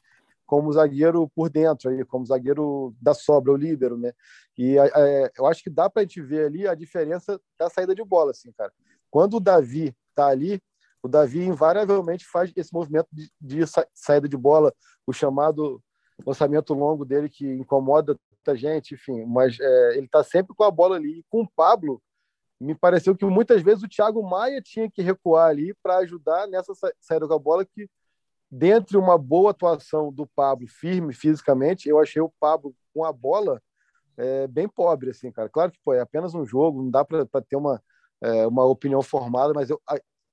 como 0.45 0.71
zagueiro 0.71 1.27
por 1.29 1.49
dentro, 1.49 1.89
aí, 1.89 2.05
como 2.05 2.25
zagueiro 2.25 2.95
da 3.01 3.13
sobra, 3.13 3.51
o 3.51 3.57
líbero, 3.57 3.97
né? 3.97 4.11
E 4.57 4.77
é, 4.77 5.31
eu 5.37 5.45
acho 5.45 5.63
que 5.63 5.69
dá 5.69 5.89
para 5.89 6.01
a 6.01 6.05
gente 6.05 6.21
ver 6.21 6.45
ali 6.45 6.67
a 6.67 6.75
diferença 6.75 7.39
da 7.57 7.69
saída 7.69 7.95
de 7.95 8.03
bola, 8.03 8.31
assim, 8.31 8.51
cara. 8.51 8.71
Quando 9.09 9.37
o 9.37 9.39
Davi 9.39 9.95
está 10.09 10.27
ali, 10.27 10.61
o 11.01 11.07
Davi 11.07 11.43
invariavelmente 11.43 12.25
faz 12.25 12.51
esse 12.55 12.73
movimento 12.73 13.07
de, 13.11 13.31
de 13.41 13.63
saída 13.93 14.27
de 14.27 14.37
bola, 14.37 14.73
o 15.07 15.13
chamado 15.13 15.81
lançamento 16.25 16.73
longo 16.73 17.03
dele 17.03 17.29
que 17.29 17.45
incomoda 17.45 18.17
muita 18.45 18.55
gente, 18.55 18.93
enfim, 18.93 19.25
mas 19.25 19.59
é, 19.59 19.97
ele 19.97 20.05
está 20.05 20.23
sempre 20.23 20.55
com 20.55 20.63
a 20.63 20.69
bola 20.69 20.97
ali. 20.97 21.19
E 21.19 21.25
com 21.29 21.41
o 21.41 21.49
Pablo, 21.55 22.01
me 22.59 22.75
pareceu 22.75 23.15
que 23.15 23.25
muitas 23.25 23.61
vezes 23.61 23.83
o 23.83 23.89
Thiago 23.89 24.21
Maia 24.21 24.61
tinha 24.61 24.89
que 24.89 25.01
recuar 25.01 25.49
ali 25.49 25.73
para 25.81 25.97
ajudar 25.97 26.47
nessa 26.47 26.73
saída 26.99 27.27
com 27.27 27.33
a 27.33 27.39
bola 27.39 27.65
que 27.65 27.89
dentre 28.49 28.95
uma 28.97 29.17
boa 29.17 29.51
atuação 29.51 30.13
do 30.13 30.27
Pablo 30.27 30.67
firme 30.67 31.13
fisicamente, 31.13 31.89
eu 31.89 31.99
achei 31.99 32.21
o 32.21 32.31
Pablo 32.39 32.75
com 32.93 33.03
a 33.03 33.11
bola 33.11 33.61
é, 34.17 34.47
bem 34.47 34.69
pobre 34.69 35.09
assim, 35.09 35.31
cara. 35.31 35.49
Claro 35.49 35.71
que 35.71 35.79
pô, 35.83 35.93
é 35.93 35.99
apenas 35.99 36.33
um 36.33 36.45
jogo, 36.45 36.81
não 36.81 36.91
dá 36.91 37.03
para 37.03 37.25
ter 37.41 37.55
uma 37.55 37.81
é, 38.21 38.47
uma 38.47 38.63
opinião 38.63 39.01
formada, 39.01 39.53
mas 39.53 39.69
eu 39.69 39.81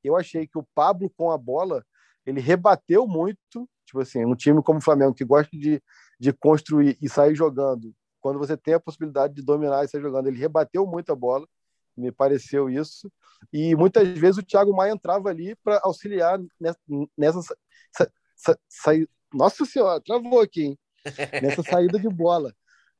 eu 0.04 0.16
achei 0.16 0.46
que 0.46 0.58
o 0.58 0.66
Pablo 0.74 1.10
com 1.16 1.30
a 1.30 1.38
bola 1.38 1.84
ele 2.24 2.40
rebateu 2.40 3.06
muito, 3.06 3.68
tipo 3.84 4.00
assim, 4.00 4.24
um 4.24 4.34
time 4.34 4.62
como 4.62 4.78
o 4.78 4.82
Flamengo 4.82 5.14
que 5.14 5.24
gosta 5.24 5.56
de, 5.56 5.82
de 6.18 6.32
construir 6.32 6.96
e 7.00 7.08
sair 7.08 7.34
jogando 7.34 7.92
quando 8.22 8.38
você 8.38 8.56
tem 8.56 8.74
a 8.74 8.80
possibilidade 8.80 9.34
de 9.34 9.42
dominar 9.42 9.84
e 9.84 9.88
sair 9.88 10.00
jogando. 10.00 10.28
Ele 10.28 10.38
rebateu 10.38 10.86
muito 10.86 11.12
a 11.12 11.16
bola, 11.16 11.46
me 11.96 12.10
pareceu 12.10 12.70
isso. 12.70 13.12
E 13.52 13.74
muitas 13.74 14.08
vezes 14.16 14.38
o 14.38 14.42
Thiago 14.42 14.74
Maia 14.74 14.92
entrava 14.92 15.28
ali 15.28 15.54
para 15.56 15.80
auxiliar 15.82 16.40
nessa, 16.58 16.78
nessa 17.18 17.42
sa, 17.42 18.10
sa, 18.36 18.58
sa, 18.68 18.92
Nossa 19.34 19.66
Senhora, 19.66 20.00
travou 20.00 20.40
aqui, 20.40 20.62
hein? 20.62 20.78
nessa 21.42 21.62
saída 21.62 21.98
de 21.98 22.08
bola. 22.08 22.54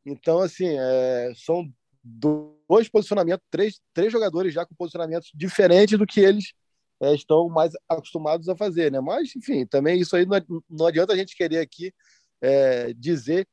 Então, 0.04 0.40
assim, 0.40 0.76
é, 0.76 1.32
são 1.36 1.72
dois 2.02 2.88
posicionamentos, 2.88 3.46
três, 3.48 3.80
três 3.94 4.12
jogadores 4.12 4.52
já 4.52 4.66
com 4.66 4.74
posicionamentos 4.74 5.30
diferentes 5.32 5.96
do 5.96 6.04
que 6.04 6.20
eles 6.20 6.52
é, 7.00 7.14
estão 7.14 7.48
mais 7.48 7.72
acostumados 7.88 8.48
a 8.48 8.56
fazer, 8.56 8.90
né? 8.90 9.00
Mas, 9.00 9.36
enfim, 9.36 9.64
também 9.64 10.00
isso 10.00 10.16
aí 10.16 10.26
não, 10.26 10.40
não 10.68 10.86
adianta 10.86 11.12
a 11.12 11.16
gente 11.16 11.36
querer 11.36 11.60
aqui 11.60 11.94
é, 12.40 12.92
dizer 12.94 13.46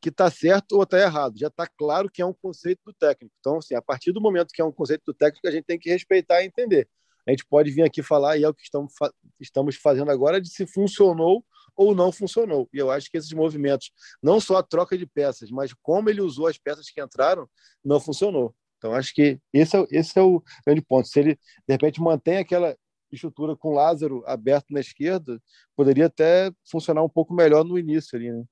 que 0.00 0.08
está 0.08 0.30
certo 0.30 0.72
ou 0.72 0.82
está 0.82 0.98
errado. 0.98 1.38
Já 1.38 1.48
está 1.48 1.66
claro 1.66 2.10
que 2.10 2.22
é 2.22 2.26
um 2.26 2.32
conceito 2.32 2.80
do 2.84 2.92
técnico. 2.92 3.34
Então, 3.40 3.58
assim, 3.58 3.74
a 3.74 3.82
partir 3.82 4.12
do 4.12 4.20
momento 4.20 4.52
que 4.52 4.62
é 4.62 4.64
um 4.64 4.72
conceito 4.72 5.02
do 5.06 5.14
técnico, 5.14 5.46
a 5.46 5.50
gente 5.50 5.64
tem 5.64 5.78
que 5.78 5.90
respeitar 5.90 6.42
e 6.42 6.46
entender. 6.46 6.88
A 7.26 7.30
gente 7.30 7.44
pode 7.46 7.70
vir 7.70 7.82
aqui 7.82 8.02
falar, 8.02 8.38
e 8.38 8.44
é 8.44 8.48
o 8.48 8.54
que 8.54 8.62
estamos, 8.62 8.92
estamos 9.38 9.76
fazendo 9.76 10.10
agora, 10.10 10.40
de 10.40 10.48
se 10.48 10.66
funcionou 10.66 11.44
ou 11.76 11.94
não 11.94 12.10
funcionou. 12.10 12.68
E 12.72 12.78
eu 12.78 12.90
acho 12.90 13.10
que 13.10 13.18
esses 13.18 13.32
movimentos, 13.32 13.90
não 14.22 14.40
só 14.40 14.56
a 14.56 14.62
troca 14.62 14.96
de 14.96 15.06
peças, 15.06 15.50
mas 15.50 15.74
como 15.82 16.08
ele 16.08 16.22
usou 16.22 16.46
as 16.46 16.56
peças 16.56 16.88
que 16.90 17.02
entraram, 17.02 17.48
não 17.84 18.00
funcionou. 18.00 18.54
Então, 18.78 18.94
acho 18.94 19.12
que 19.12 19.38
esse 19.52 19.76
é, 19.76 19.86
esse 19.90 20.18
é 20.18 20.22
o 20.22 20.42
grande 20.64 20.80
ponto. 20.80 21.06
Se 21.06 21.20
ele, 21.20 21.34
de 21.34 21.74
repente, 21.74 22.00
mantém 22.00 22.38
aquela 22.38 22.76
estrutura 23.12 23.56
com 23.56 23.74
Lázaro 23.74 24.22
aberto 24.26 24.66
na 24.70 24.80
esquerda, 24.80 25.40
poderia 25.76 26.06
até 26.06 26.50
funcionar 26.70 27.02
um 27.02 27.08
pouco 27.08 27.34
melhor 27.34 27.64
no 27.64 27.78
início 27.78 28.16
ali, 28.16 28.32
né? 28.32 28.44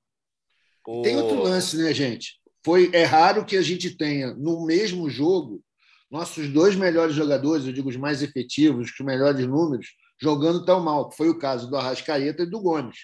Tem 1.03 1.17
outro 1.17 1.43
lance, 1.43 1.77
né, 1.77 1.93
gente? 1.93 2.41
Foi, 2.65 2.91
é 2.93 3.05
raro 3.05 3.45
que 3.45 3.57
a 3.57 3.63
gente 3.63 3.97
tenha 3.97 4.35
no 4.35 4.65
mesmo 4.65 5.09
jogo 5.11 5.63
nossos 6.11 6.49
dois 6.49 6.77
melhores 6.77 7.15
jogadores, 7.15 7.67
eu 7.67 7.73
digo 7.73 7.89
os 7.89 7.97
mais 7.97 8.23
efetivos, 8.23 8.91
os 8.91 9.05
melhores 9.05 9.47
números, 9.47 9.89
jogando 10.21 10.65
tão 10.65 10.81
mal, 10.81 11.09
que 11.09 11.17
foi 11.17 11.29
o 11.29 11.39
caso 11.39 11.69
do 11.69 11.77
Arrascaeta 11.77 12.45
e 12.45 12.51
do 12.51 12.61
Gomes. 12.61 12.99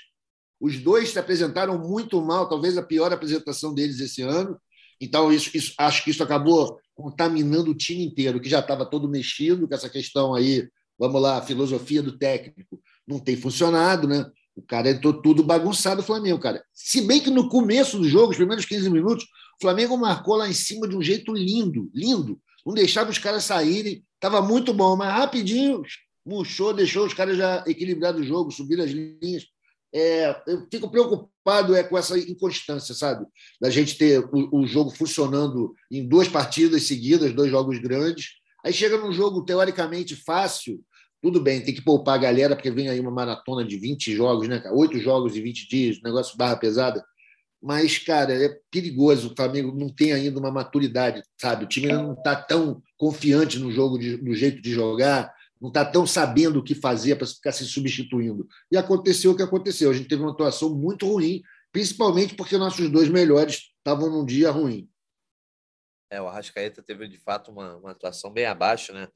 Os 0.61 0.79
dois 0.79 1.11
se 1.11 1.19
apresentaram 1.19 1.79
muito 1.79 2.23
mal, 2.23 2.49
talvez 2.49 2.79
a 2.79 2.83
pior 2.83 3.13
apresentação 3.13 3.75
deles 3.75 3.99
esse 3.99 4.23
ano. 4.23 4.57
Então, 5.01 5.33
isso, 5.33 5.51
isso, 5.57 5.75
acho 5.77 6.05
que 6.05 6.11
isso 6.11 6.23
acabou 6.23 6.79
contaminando 6.95 7.73
o 7.73 7.75
time 7.75 8.05
inteiro, 8.05 8.41
que 8.41 8.49
já 8.49 8.61
estava 8.61 8.87
todo 8.87 9.09
mexido 9.09 9.67
com 9.67 9.75
essa 9.75 9.89
questão 9.89 10.35
aí, 10.35 10.69
vamos 10.97 11.21
lá, 11.21 11.39
a 11.39 11.43
filosofia 11.43 12.03
do 12.03 12.17
técnico 12.17 12.81
não 13.07 13.19
tem 13.19 13.37
funcionado, 13.37 14.07
né? 14.07 14.25
O 14.55 14.63
cara 14.63 14.91
entrou 14.91 15.15
tudo 15.15 15.43
bagunçado, 15.43 16.01
o 16.01 16.05
Flamengo, 16.05 16.39
cara. 16.39 16.63
Se 16.75 17.01
bem 17.01 17.21
que 17.21 17.31
no 17.31 17.49
começo 17.49 17.99
do 17.99 18.09
jogo, 18.09 18.33
os 18.33 18.37
primeiros 18.37 18.67
15 18.67 18.91
minutos, 18.91 19.25
o 19.25 19.63
Flamengo 19.63 19.97
marcou 19.97 20.37
lá 20.37 20.49
em 20.49 20.53
cima 20.53 20.87
de 20.87 20.97
um 20.97 21.03
jeito 21.03 21.33
lindo, 21.33 21.91
lindo. 21.95 22.39
Não 22.65 22.75
deixava 22.75 23.11
os 23.11 23.19
caras 23.19 23.45
saírem, 23.45 24.05
estava 24.15 24.43
muito 24.43 24.73
bom, 24.73 24.97
mas 24.97 25.13
rapidinho 25.13 25.83
murchou, 26.25 26.73
deixou 26.73 27.07
os 27.07 27.15
caras 27.15 27.37
já 27.37 27.65
equilibrar 27.67 28.15
o 28.15 28.23
jogo, 28.23 28.51
subir 28.51 28.81
as 28.81 28.91
linhas. 28.91 29.45
É, 29.95 30.41
eu 30.47 30.67
fico 30.71 30.91
preocupado 30.91 31.75
é 31.75 31.83
com 31.83 31.99
essa 31.99 32.17
inconstância, 32.19 32.95
sabe? 32.95 33.27
Da 33.61 33.69
gente 33.69 33.99
ter 33.99 34.21
o, 34.33 34.61
o, 34.61 34.67
jogo 34.67 34.91
funcionando 34.91 35.75
em 35.91 36.07
duas 36.07 36.29
partidas 36.29 36.85
seguidas, 36.85 37.35
dois 37.35 37.51
jogos 37.51 37.79
grandes. 37.79 38.31
Aí 38.65 38.73
chega 38.73 38.97
num 38.97 39.13
jogo 39.13 39.45
teoricamente 39.45 40.17
fácil, 40.17 40.81
tudo 41.23 41.41
bem, 41.41 41.63
tem 41.63 41.73
que 41.73 41.81
poupar 41.81 42.17
a 42.17 42.23
galera, 42.23 42.57
porque 42.57 42.71
vem 42.71 42.89
aí 42.89 42.99
uma 42.99 43.11
maratona 43.11 43.65
de 43.65 43.79
20 43.79 44.13
jogos, 44.15 44.49
né, 44.49 44.61
Oito 44.73 44.99
jogos 44.99 45.37
em 45.37 45.43
20 45.43 45.69
dias, 45.69 46.03
negócio 46.03 46.37
barra 46.37 46.57
pesada. 46.57 47.05
Mas, 47.63 47.97
cara, 47.97 48.35
é 48.35 48.59
perigoso. 48.73 49.31
O 49.31 49.37
Flamengo 49.37 49.73
não 49.73 49.89
tem 49.89 50.13
ainda 50.13 50.41
uma 50.41 50.51
maturidade, 50.51 51.23
sabe? 51.41 51.65
O 51.65 51.69
time 51.69 51.87
não 51.87 52.13
está 52.15 52.35
tão 52.35 52.83
confiante 52.97 53.57
no 53.61 53.71
jogo, 53.71 53.99
de, 53.99 54.21
no 54.21 54.35
jeito 54.35 54.61
de 54.61 54.73
jogar, 54.73 55.33
não 55.61 55.69
está 55.69 55.85
tão 55.85 56.05
sabendo 56.05 56.59
o 56.59 56.63
que 56.63 56.75
fazer 56.75 57.15
para 57.15 57.27
ficar 57.29 57.53
se 57.53 57.65
substituindo. 57.65 58.49
E 58.69 58.77
aconteceu 58.77 59.31
o 59.31 59.37
que 59.37 59.45
aconteceu. 59.45 59.91
A 59.91 59.95
gente 59.95 60.09
teve 60.09 60.23
uma 60.23 60.33
atuação 60.33 60.75
muito 60.75 61.07
ruim, 61.07 61.41
principalmente 61.71 62.35
porque 62.35 62.59
nossos 62.59 62.91
dois 62.91 63.09
melhores 63.09 63.71
estavam 63.79 64.11
num 64.11 64.27
dia 64.27 64.51
ruim. 64.51 64.91
É, 66.11 66.21
o 66.21 66.27
Arrascaeta 66.27 66.83
teve 66.83 67.07
de 67.07 67.17
fato 67.17 67.53
uma, 67.53 67.77
uma 67.77 67.93
atuação 67.93 68.33
bem 68.33 68.45
abaixo, 68.45 68.93
né? 68.93 69.09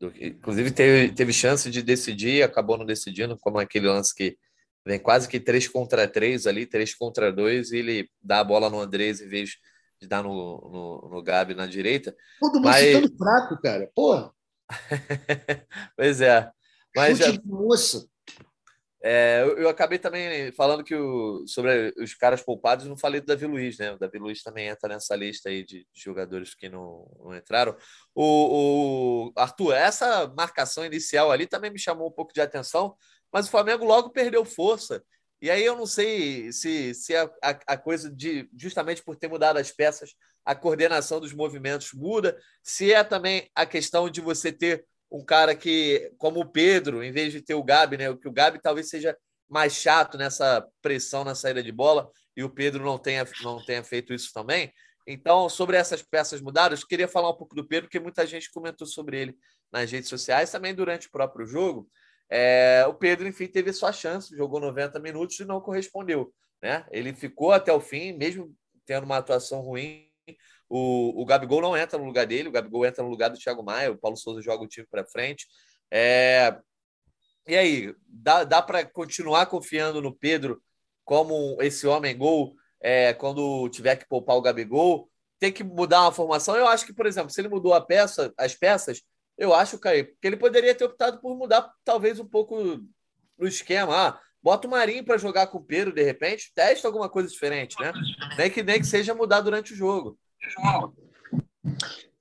Do, 0.00 0.12
inclusive 0.20 0.70
teve, 0.70 1.12
teve 1.12 1.32
chance 1.32 1.68
de 1.70 1.82
decidir, 1.82 2.42
acabou 2.42 2.78
não 2.78 2.86
decidindo, 2.86 3.36
como 3.38 3.58
aquele 3.58 3.88
lance 3.88 4.14
que 4.14 4.36
vem 4.86 4.98
quase 4.98 5.28
que 5.28 5.40
3 5.40 5.68
contra 5.68 6.06
3 6.06 6.46
ali, 6.46 6.66
3 6.66 6.94
contra 6.94 7.32
2, 7.32 7.72
e 7.72 7.78
ele 7.78 8.10
dá 8.22 8.40
a 8.40 8.44
bola 8.44 8.70
no 8.70 8.80
Andrés 8.80 9.20
em 9.20 9.28
vez 9.28 9.56
de 10.00 10.06
dar 10.06 10.22
no, 10.22 10.30
no, 10.32 11.10
no 11.10 11.22
Gabi 11.22 11.54
na 11.54 11.66
direita. 11.66 12.14
Todo 12.40 12.54
mundo 12.54 12.64
Mas... 12.64 12.86
ficando 12.86 13.16
fraco, 13.16 13.60
cara. 13.60 13.90
Porra! 13.94 14.32
pois 15.96 16.20
é. 16.20 16.50
Mas 16.94 17.18
Chute 17.18 17.30
já... 17.30 17.36
de. 17.36 18.08
É, 19.10 19.40
eu, 19.42 19.56
eu, 19.56 19.68
acabei 19.70 19.98
também 19.98 20.52
falando 20.52 20.84
que 20.84 20.94
o, 20.94 21.42
sobre 21.46 21.94
os 21.96 22.12
caras 22.12 22.42
poupados, 22.42 22.84
não 22.84 22.94
falei 22.94 23.22
do 23.22 23.26
Davi 23.26 23.46
Luiz, 23.46 23.78
né? 23.78 23.92
O 23.92 23.98
Davi 23.98 24.18
Luiz 24.18 24.42
também 24.42 24.68
entra 24.68 24.86
nessa 24.86 25.16
lista 25.16 25.48
aí 25.48 25.64
de, 25.64 25.86
de 25.90 26.02
jogadores 26.02 26.54
que 26.54 26.68
não, 26.68 27.10
não 27.18 27.34
entraram. 27.34 27.74
O, 28.14 29.30
o, 29.30 29.32
Arthur, 29.34 29.72
essa 29.72 30.28
marcação 30.36 30.84
inicial 30.84 31.32
ali 31.32 31.46
também 31.46 31.70
me 31.70 31.78
chamou 31.78 32.06
um 32.06 32.12
pouco 32.12 32.34
de 32.34 32.42
atenção, 32.42 32.94
mas 33.32 33.46
o 33.46 33.50
Flamengo 33.50 33.82
logo 33.82 34.10
perdeu 34.10 34.44
força. 34.44 35.02
E 35.40 35.50
aí 35.50 35.64
eu 35.64 35.74
não 35.74 35.86
sei 35.86 36.52
se, 36.52 36.92
se 36.94 37.16
a, 37.16 37.30
a, 37.42 37.58
a 37.66 37.78
coisa 37.78 38.14
de 38.14 38.46
justamente 38.58 39.02
por 39.02 39.16
ter 39.16 39.28
mudado 39.28 39.56
as 39.56 39.72
peças, 39.72 40.14
a 40.44 40.54
coordenação 40.54 41.18
dos 41.18 41.32
movimentos 41.32 41.94
muda, 41.94 42.38
se 42.62 42.92
é 42.92 43.02
também 43.02 43.48
a 43.54 43.64
questão 43.64 44.10
de 44.10 44.20
você 44.20 44.52
ter 44.52 44.84
um 45.10 45.24
cara 45.24 45.54
que, 45.54 46.12
como 46.18 46.40
o 46.40 46.50
Pedro, 46.50 47.02
em 47.02 47.12
vez 47.12 47.32
de 47.32 47.40
ter 47.40 47.54
o 47.54 47.64
Gabi, 47.64 47.96
né? 47.96 48.14
Que 48.16 48.28
o 48.28 48.32
Gabi 48.32 48.60
talvez 48.60 48.88
seja 48.88 49.16
mais 49.48 49.74
chato 49.74 50.18
nessa 50.18 50.66
pressão 50.82 51.24
na 51.24 51.34
saída 51.34 51.62
de 51.62 51.72
bola 51.72 52.10
e 52.36 52.44
o 52.44 52.50
Pedro 52.50 52.84
não 52.84 52.98
tenha, 52.98 53.26
não 53.42 53.64
tenha 53.64 53.82
feito 53.82 54.12
isso 54.12 54.32
também. 54.32 54.72
Então, 55.06 55.48
sobre 55.48 55.76
essas 55.76 56.02
peças 56.02 56.40
mudadas, 56.40 56.84
queria 56.84 57.08
falar 57.08 57.30
um 57.30 57.36
pouco 57.36 57.54
do 57.54 57.66
Pedro, 57.66 57.86
porque 57.86 57.98
muita 57.98 58.26
gente 58.26 58.50
comentou 58.52 58.86
sobre 58.86 59.18
ele 59.18 59.34
nas 59.72 59.90
redes 59.90 60.10
sociais, 60.10 60.50
também 60.50 60.74
durante 60.74 61.08
o 61.08 61.10
próprio 61.10 61.46
jogo. 61.46 61.88
É, 62.30 62.84
o 62.86 62.92
Pedro, 62.92 63.26
enfim, 63.26 63.46
teve 63.46 63.72
sua 63.72 63.90
chance, 63.90 64.36
jogou 64.36 64.60
90 64.60 65.00
minutos 65.00 65.40
e 65.40 65.46
não 65.46 65.62
correspondeu. 65.62 66.30
Né? 66.62 66.84
Ele 66.90 67.14
ficou 67.14 67.52
até 67.52 67.72
o 67.72 67.80
fim, 67.80 68.12
mesmo 68.12 68.54
tendo 68.84 69.04
uma 69.04 69.16
atuação 69.16 69.62
ruim, 69.62 70.10
o, 70.68 71.22
o 71.22 71.24
Gabigol 71.24 71.62
não 71.62 71.76
entra 71.76 71.98
no 71.98 72.04
lugar 72.04 72.26
dele, 72.26 72.48
o 72.48 72.52
Gabigol 72.52 72.84
entra 72.84 73.02
no 73.02 73.10
lugar 73.10 73.30
do 73.30 73.38
Thiago 73.38 73.62
Maia, 73.62 73.92
o 73.92 73.98
Paulo 73.98 74.16
Souza 74.16 74.42
joga 74.42 74.64
o 74.64 74.68
time 74.68 74.86
para 74.90 75.06
frente. 75.06 75.46
É... 75.90 76.56
E 77.46 77.56
aí, 77.56 77.94
dá, 78.06 78.44
dá 78.44 78.60
para 78.60 78.84
continuar 78.84 79.46
confiando 79.46 80.02
no 80.02 80.14
Pedro 80.14 80.62
como 81.04 81.56
esse 81.62 81.86
homem 81.86 82.16
gol 82.16 82.54
é, 82.80 83.14
quando 83.14 83.68
tiver 83.70 83.96
que 83.96 84.06
poupar 84.06 84.36
o 84.36 84.42
Gabigol? 84.42 85.08
Tem 85.38 85.50
que 85.50 85.64
mudar 85.64 86.02
uma 86.02 86.12
formação? 86.12 86.56
Eu 86.56 86.68
acho 86.68 86.84
que, 86.84 86.92
por 86.92 87.06
exemplo, 87.06 87.30
se 87.30 87.40
ele 87.40 87.48
mudou 87.48 87.72
a 87.72 87.80
peça, 87.80 88.32
as 88.36 88.54
peças, 88.54 89.02
eu 89.38 89.54
acho, 89.54 89.78
Caio, 89.78 90.06
que 90.20 90.26
ele 90.26 90.36
poderia 90.36 90.74
ter 90.74 90.84
optado 90.84 91.20
por 91.20 91.36
mudar 91.36 91.72
talvez 91.84 92.20
um 92.20 92.28
pouco 92.28 92.80
no 93.38 93.46
esquema. 93.46 94.08
Ah, 94.08 94.20
bota 94.42 94.66
o 94.66 94.70
Marinho 94.70 95.04
para 95.04 95.16
jogar 95.16 95.46
com 95.46 95.58
o 95.58 95.64
Pedro 95.64 95.94
de 95.94 96.02
repente, 96.02 96.52
testa 96.54 96.88
alguma 96.88 97.08
coisa 97.08 97.28
diferente, 97.28 97.80
né? 97.80 97.92
Nem 98.36 98.50
que, 98.50 98.62
nem 98.62 98.80
que 98.80 98.86
seja 98.86 99.14
mudar 99.14 99.40
durante 99.40 99.72
o 99.72 99.76
jogo. 99.76 100.18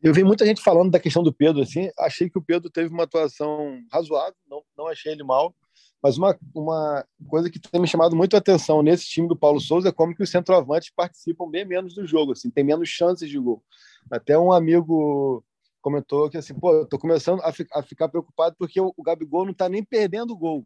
Eu 0.02 0.14
vi 0.14 0.24
muita 0.24 0.46
gente 0.46 0.62
falando 0.62 0.92
da 0.92 1.00
questão 1.00 1.24
do 1.24 1.34
Pedro, 1.34 1.62
assim, 1.62 1.90
achei 1.98 2.30
que 2.30 2.38
o 2.38 2.42
Pedro 2.42 2.70
teve 2.70 2.94
uma 2.94 3.04
atuação 3.04 3.82
razoável, 3.92 4.36
não, 4.48 4.62
não 4.78 4.88
achei 4.88 5.12
ele 5.12 5.24
mal, 5.24 5.56
mas 6.02 6.18
uma, 6.18 6.38
uma 6.54 7.06
coisa 7.28 7.50
que 7.50 7.60
tem 7.60 7.82
me 7.82 7.88
chamado 7.88 8.16
muito 8.16 8.36
a 8.36 8.40
atenção 8.40 8.84
nesse 8.84 9.06
time 9.06 9.28
do 9.28 9.36
Paulo 9.36 9.60
Souza 9.60 9.90
é 9.90 9.92
como 9.92 10.16
que 10.16 10.22
os 10.22 10.30
centroavantes 10.30 10.92
participam 10.96 11.50
bem 11.50 11.66
menos 11.66 11.96
do 11.96 12.06
jogo, 12.06 12.34
assim, 12.34 12.50
tem 12.50 12.64
menos 12.64 12.88
chances 12.88 13.30
de 13.30 13.40
gol. 13.40 13.64
Até 14.12 14.38
um 14.38 14.52
amigo 14.52 15.44
comentou 15.82 16.30
que 16.30 16.38
assim, 16.38 16.54
pô, 16.54 16.86
tô 16.86 17.00
começando 17.00 17.42
a, 17.42 17.52
fi 17.52 17.66
a 17.74 17.82
ficar 17.82 18.10
preocupado 18.10 18.56
porque 18.58 18.80
o, 18.80 18.94
o 18.96 19.04
Gabigol 19.04 19.46
não 19.46 19.52
está 19.52 19.68
nem 19.68 19.84
perdendo 19.84 20.38
gol. 20.38 20.66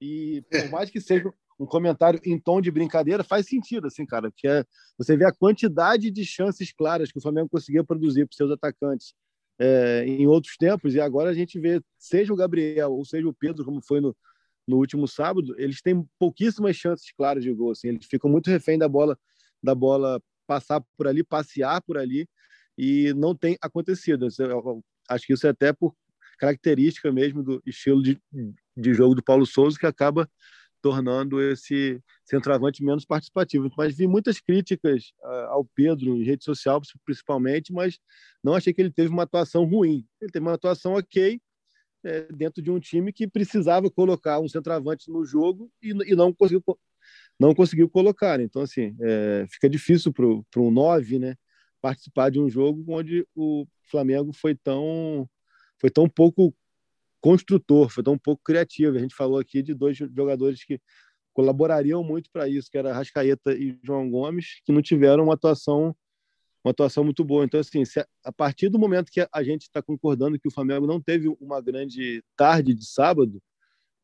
E 0.00 0.42
por 0.50 0.70
mais 0.70 0.90
que 0.90 1.00
seja 1.00 1.32
um 1.58 1.66
comentário 1.66 2.20
em 2.24 2.38
tom 2.38 2.60
de 2.60 2.70
brincadeira 2.70 3.22
faz 3.22 3.46
sentido, 3.46 3.86
assim, 3.86 4.04
cara, 4.04 4.30
que 4.34 4.46
é 4.46 4.64
você 4.98 5.16
vê 5.16 5.24
a 5.24 5.32
quantidade 5.32 6.10
de 6.10 6.24
chances 6.24 6.72
claras 6.72 7.12
que 7.12 7.18
o 7.18 7.22
Flamengo 7.22 7.48
conseguia 7.48 7.84
produzir 7.84 8.26
para 8.26 8.36
seus 8.36 8.50
atacantes 8.50 9.14
é, 9.58 10.04
em 10.06 10.26
outros 10.26 10.56
tempos, 10.56 10.94
e 10.94 11.00
agora 11.00 11.30
a 11.30 11.34
gente 11.34 11.58
vê, 11.58 11.80
seja 11.96 12.32
o 12.32 12.36
Gabriel 12.36 12.92
ou 12.92 13.04
seja 13.04 13.28
o 13.28 13.34
Pedro, 13.34 13.64
como 13.64 13.80
foi 13.80 14.00
no, 14.00 14.16
no 14.66 14.78
último 14.78 15.06
sábado, 15.06 15.54
eles 15.58 15.80
têm 15.80 16.04
pouquíssimas 16.18 16.76
chances 16.76 17.12
claras 17.12 17.44
de 17.44 17.52
gol, 17.52 17.70
assim, 17.70 17.88
eles 17.88 18.06
ficam 18.06 18.28
muito 18.28 18.50
refém 18.50 18.76
da 18.76 18.88
bola, 18.88 19.16
da 19.62 19.74
bola 19.74 20.20
passar 20.46 20.82
por 20.96 21.06
ali, 21.06 21.22
passear 21.22 21.80
por 21.82 21.96
ali, 21.96 22.28
e 22.76 23.12
não 23.14 23.34
tem 23.34 23.56
acontecido. 23.60 24.26
Eu 24.38 24.82
acho 25.08 25.26
que 25.26 25.32
isso 25.32 25.46
é 25.46 25.50
até 25.50 25.72
por 25.72 25.94
característica 26.38 27.10
mesmo 27.12 27.42
do 27.42 27.62
estilo 27.64 28.02
de, 28.02 28.20
de 28.76 28.94
jogo 28.94 29.14
do 29.14 29.22
Paulo 29.22 29.46
Souza, 29.46 29.78
que 29.78 29.86
acaba 29.86 30.28
tornando 30.84 31.40
esse 31.40 31.98
centroavante 32.26 32.84
menos 32.84 33.06
participativo. 33.06 33.70
Mas 33.74 33.96
vi 33.96 34.06
muitas 34.06 34.38
críticas 34.38 35.14
uh, 35.22 35.46
ao 35.48 35.64
Pedro 35.64 36.14
em 36.14 36.22
rede 36.22 36.44
social, 36.44 36.78
principalmente, 37.06 37.72
mas 37.72 37.98
não 38.42 38.54
achei 38.54 38.70
que 38.70 38.82
ele 38.82 38.90
teve 38.90 39.08
uma 39.08 39.22
atuação 39.22 39.64
ruim. 39.64 40.06
Ele 40.20 40.30
teve 40.30 40.44
uma 40.44 40.52
atuação 40.52 40.92
ok 40.92 41.40
é, 42.04 42.28
dentro 42.30 42.62
de 42.62 42.70
um 42.70 42.78
time 42.78 43.14
que 43.14 43.26
precisava 43.26 43.90
colocar 43.90 44.40
um 44.40 44.48
centroavante 44.48 45.10
no 45.10 45.24
jogo 45.24 45.72
e, 45.82 45.92
e 46.12 46.14
não 46.14 46.34
conseguiu 46.34 46.62
não 47.40 47.54
conseguiu 47.54 47.88
colocar. 47.88 48.38
Então, 48.38 48.60
assim, 48.60 48.94
é, 49.00 49.46
fica 49.48 49.70
difícil 49.70 50.12
para 50.12 50.60
um 50.60 50.70
9 50.70 51.18
né, 51.18 51.34
participar 51.80 52.30
de 52.30 52.38
um 52.38 52.50
jogo 52.50 52.84
onde 52.88 53.26
o 53.34 53.66
Flamengo 53.90 54.34
foi 54.34 54.54
tão, 54.54 55.26
foi 55.80 55.88
tão 55.88 56.06
pouco 56.10 56.54
construtor, 57.24 57.88
foi 57.88 58.04
tão 58.04 58.12
um 58.12 58.18
pouco 58.18 58.42
criativo. 58.44 58.98
A 58.98 59.00
gente 59.00 59.14
falou 59.14 59.38
aqui 59.38 59.62
de 59.62 59.72
dois 59.72 59.96
jogadores 59.96 60.62
que 60.62 60.78
colaborariam 61.32 62.04
muito 62.04 62.28
para 62.30 62.46
isso, 62.46 62.68
que 62.70 62.76
era 62.76 62.92
Rascaeta 62.92 63.54
e 63.54 63.78
João 63.82 64.10
Gomes, 64.10 64.60
que 64.62 64.70
não 64.70 64.82
tiveram 64.82 65.24
uma 65.24 65.34
atuação 65.34 65.96
uma 66.62 66.70
atuação 66.70 67.04
muito 67.04 67.22
boa. 67.22 67.44
Então, 67.44 67.60
assim, 67.60 67.82
a 68.24 68.32
partir 68.32 68.70
do 68.70 68.78
momento 68.78 69.10
que 69.10 69.26
a 69.30 69.42
gente 69.42 69.62
está 69.62 69.82
concordando 69.82 70.38
que 70.38 70.48
o 70.48 70.50
Flamengo 70.50 70.86
não 70.86 70.98
teve 70.98 71.28
uma 71.38 71.60
grande 71.60 72.22
tarde 72.34 72.72
de 72.72 72.86
sábado, 72.86 73.38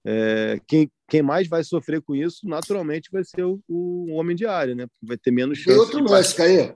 é, 0.04 0.58
quem, 0.66 0.90
quem 1.08 1.22
mais 1.22 1.48
vai 1.48 1.64
sofrer 1.64 2.02
com 2.02 2.14
isso, 2.14 2.46
naturalmente, 2.46 3.10
vai 3.10 3.24
ser 3.24 3.44
o, 3.44 3.62
o 3.66 4.12
homem 4.12 4.36
de 4.36 4.44
área, 4.44 4.74
né? 4.74 4.86
Vai 5.02 5.16
ter 5.16 5.30
menos 5.30 5.56
chance. 5.56 5.70
Tem 5.70 5.78
outro 5.78 6.04
lance, 6.04 6.34
Caê. 6.34 6.74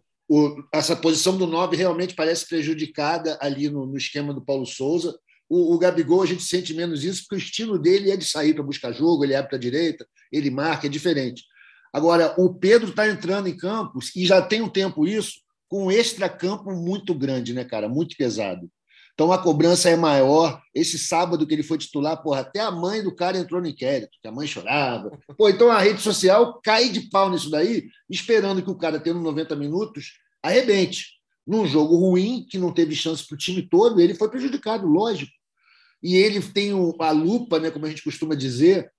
Essa 0.72 0.96
posição 0.96 1.36
do 1.36 1.46
9 1.46 1.76
realmente 1.76 2.14
parece 2.14 2.48
prejudicada 2.48 3.36
ali 3.42 3.68
no, 3.68 3.84
no 3.84 3.96
esquema 3.98 4.32
do 4.32 4.42
Paulo 4.42 4.64
Souza. 4.64 5.18
O, 5.48 5.74
o, 5.74 5.78
Gabigol, 5.78 6.22
a 6.22 6.26
gente 6.26 6.42
sente 6.42 6.72
menos 6.74 7.04
isso, 7.04 7.22
porque 7.22 7.36
o 7.36 7.38
estilo 7.38 7.78
dele 7.78 8.10
é 8.10 8.16
de 8.16 8.24
sair 8.24 8.54
para 8.54 8.62
buscar 8.62 8.92
jogo, 8.92 9.24
ele 9.24 9.34
abre 9.34 9.50
para 9.50 9.58
a 9.58 9.60
direita, 9.60 10.06
ele 10.32 10.50
marca, 10.50 10.86
é 10.86 10.90
diferente. 10.90 11.44
Agora, 11.92 12.34
o 12.38 12.52
Pedro 12.52 12.90
está 12.90 13.08
entrando 13.08 13.48
em 13.48 13.56
campos 13.56 14.14
e 14.16 14.26
já 14.26 14.42
tem 14.42 14.62
um 14.62 14.68
tempo 14.68 15.06
isso, 15.06 15.40
com 15.68 15.86
um 15.86 15.90
extra-campo 15.90 16.72
muito 16.72 17.14
grande, 17.14 17.52
né, 17.52 17.64
cara? 17.64 17.88
Muito 17.88 18.16
pesado. 18.16 18.68
Então 19.14 19.32
a 19.32 19.38
cobrança 19.38 19.88
é 19.88 19.96
maior. 19.96 20.60
Esse 20.74 20.98
sábado 20.98 21.46
que 21.46 21.54
ele 21.54 21.62
foi 21.62 21.78
titular, 21.78 22.20
porra, 22.20 22.40
até 22.40 22.60
a 22.60 22.70
mãe 22.70 23.02
do 23.02 23.14
cara 23.14 23.38
entrou 23.38 23.60
no 23.60 23.68
inquérito, 23.68 24.18
que 24.20 24.26
a 24.26 24.32
mãe 24.32 24.46
chorava. 24.46 25.16
Pô, 25.38 25.48
então 25.48 25.70
a 25.70 25.78
rede 25.78 26.02
social 26.02 26.60
cai 26.62 26.88
de 26.88 27.08
pau 27.08 27.30
nisso 27.30 27.48
daí, 27.48 27.84
esperando 28.10 28.62
que 28.62 28.70
o 28.70 28.76
cara, 28.76 28.98
tendo 28.98 29.20
90 29.20 29.54
minutos, 29.54 30.14
arrebente. 30.42 31.14
Num 31.46 31.66
jogo 31.66 31.96
ruim, 31.96 32.46
que 32.48 32.58
não 32.58 32.72
teve 32.72 32.94
chance 32.94 33.26
para 33.26 33.34
o 33.34 33.38
time 33.38 33.62
todo, 33.62 34.00
ele 34.00 34.14
foi 34.14 34.28
prejudicado, 34.30 34.86
lógico. 34.86 35.32
E 36.02 36.16
ele 36.16 36.40
tem 36.40 36.72
a 36.98 37.10
lupa, 37.10 37.58
né, 37.58 37.70
como 37.70 37.86
a 37.86 37.88
gente 37.88 38.02
costuma 38.02 38.34
dizer, 38.34 38.90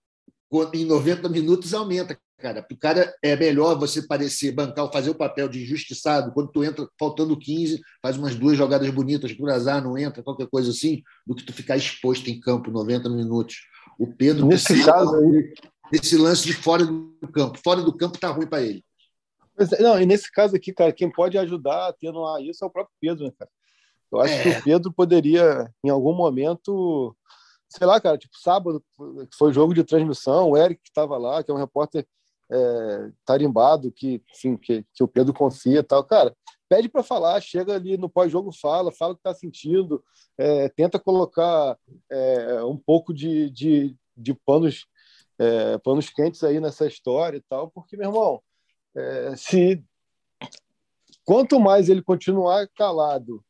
em 0.73 0.86
90 0.86 1.27
minutos 1.29 1.73
aumenta 1.73 2.17
cara. 2.38 2.65
O 2.69 2.77
cara 2.77 3.13
é 3.23 3.36
melhor 3.36 3.77
você 3.77 4.01
parecer 4.01 4.51
bancar, 4.51 4.91
fazer 4.91 5.10
o 5.10 5.15
papel 5.15 5.47
de 5.47 5.63
injustiçado 5.63 6.31
quando 6.31 6.51
tu 6.51 6.63
entra 6.63 6.88
faltando 6.99 7.38
15, 7.38 7.81
faz 8.01 8.17
umas 8.17 8.36
duas 8.36 8.58
jogadas 8.58 8.89
bonitas 8.89 9.34
por 9.34 9.49
azar, 9.49 9.84
não 9.84 9.97
entra, 9.97 10.23
qualquer 10.23 10.47
coisa 10.47 10.71
assim, 10.71 11.01
do 11.25 11.36
que 11.36 11.43
tu 11.43 11.53
ficar 11.53 11.77
exposto 11.77 12.29
em 12.29 12.39
campo 12.39 12.71
90 12.71 13.10
minutos. 13.10 13.55
O 13.97 14.08
Pedro 14.08 14.45
nesse 14.45 14.84
caso 14.84 15.15
aí, 15.15 15.53
desse 15.91 16.17
lance 16.17 16.45
de 16.45 16.53
fora 16.53 16.86
do 16.86 17.27
campo. 17.34 17.60
Fora 17.63 17.81
do 17.81 17.95
campo 17.95 18.19
tá 18.19 18.29
ruim 18.29 18.47
para 18.47 18.62
ele. 18.62 18.84
É, 19.57 19.81
não, 19.81 20.01
e 20.01 20.05
nesse 20.05 20.31
caso 20.31 20.55
aqui, 20.55 20.73
cara, 20.73 20.91
quem 20.91 21.09
pode 21.11 21.37
ajudar 21.37 21.85
a 21.85 21.87
atenuar 21.89 22.41
isso 22.41 22.63
é 22.63 22.67
o 22.67 22.71
próprio 22.71 22.95
Pedro, 22.99 23.25
né, 23.25 23.31
cara? 23.37 23.51
Eu 24.11 24.19
acho 24.21 24.33
é. 24.33 24.43
que 24.43 24.49
o 24.49 24.63
Pedro 24.63 24.93
poderia, 24.93 25.71
em 25.83 25.89
algum 25.89 26.13
momento, 26.13 27.15
sei 27.69 27.85
lá, 27.87 27.99
cara, 27.99 28.17
tipo, 28.17 28.37
sábado, 28.37 28.83
foi 29.37 29.51
jogo 29.51 29.73
de 29.73 29.83
transmissão, 29.83 30.51
o 30.51 30.57
Eric 30.57 30.81
que 30.81 30.89
estava 30.89 31.17
lá, 31.17 31.43
que 31.43 31.51
é 31.51 31.53
um 31.53 31.57
repórter 31.57 32.05
é, 32.51 33.11
tarimbado 33.25 33.91
que, 33.91 34.21
enfim, 34.31 34.55
que, 34.57 34.85
que 34.93 35.03
o 35.03 35.07
Pedro 35.07 35.33
confia 35.33 35.79
e 35.79 35.83
tal. 35.83 36.03
Cara, 36.03 36.35
pede 36.69 36.87
para 36.87 37.03
falar, 37.03 37.41
chega 37.41 37.75
ali 37.75 37.97
no 37.97 38.09
pós-jogo, 38.09 38.51
fala, 38.51 38.91
fala 38.91 39.13
o 39.13 39.15
que 39.15 39.21
está 39.21 39.33
sentindo, 39.33 40.03
é, 40.37 40.69
tenta 40.69 40.99
colocar 40.99 41.77
é, 42.09 42.63
um 42.63 42.77
pouco 42.77 43.13
de, 43.13 43.49
de, 43.49 43.95
de 44.15 44.33
panos, 44.33 44.85
é, 45.39 45.77
panos 45.79 46.09
quentes 46.09 46.43
aí 46.43 46.59
nessa 46.59 46.85
história 46.85 47.37
e 47.37 47.41
tal, 47.41 47.69
porque, 47.69 47.97
meu 47.97 48.09
irmão, 48.09 48.41
é, 48.95 49.36
se 49.36 49.84
quanto 51.23 51.60
mais 51.60 51.89
ele 51.89 52.01
continuar 52.01 52.67
calado 52.75 53.43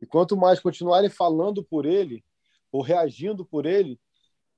e 0.00 0.06
quanto 0.06 0.36
mais 0.36 0.60
continuarem 0.60 1.10
falando 1.10 1.64
por 1.64 1.86
ele 1.86 2.24
ou 2.72 2.82
reagindo 2.82 3.44
por 3.44 3.66
ele, 3.66 3.98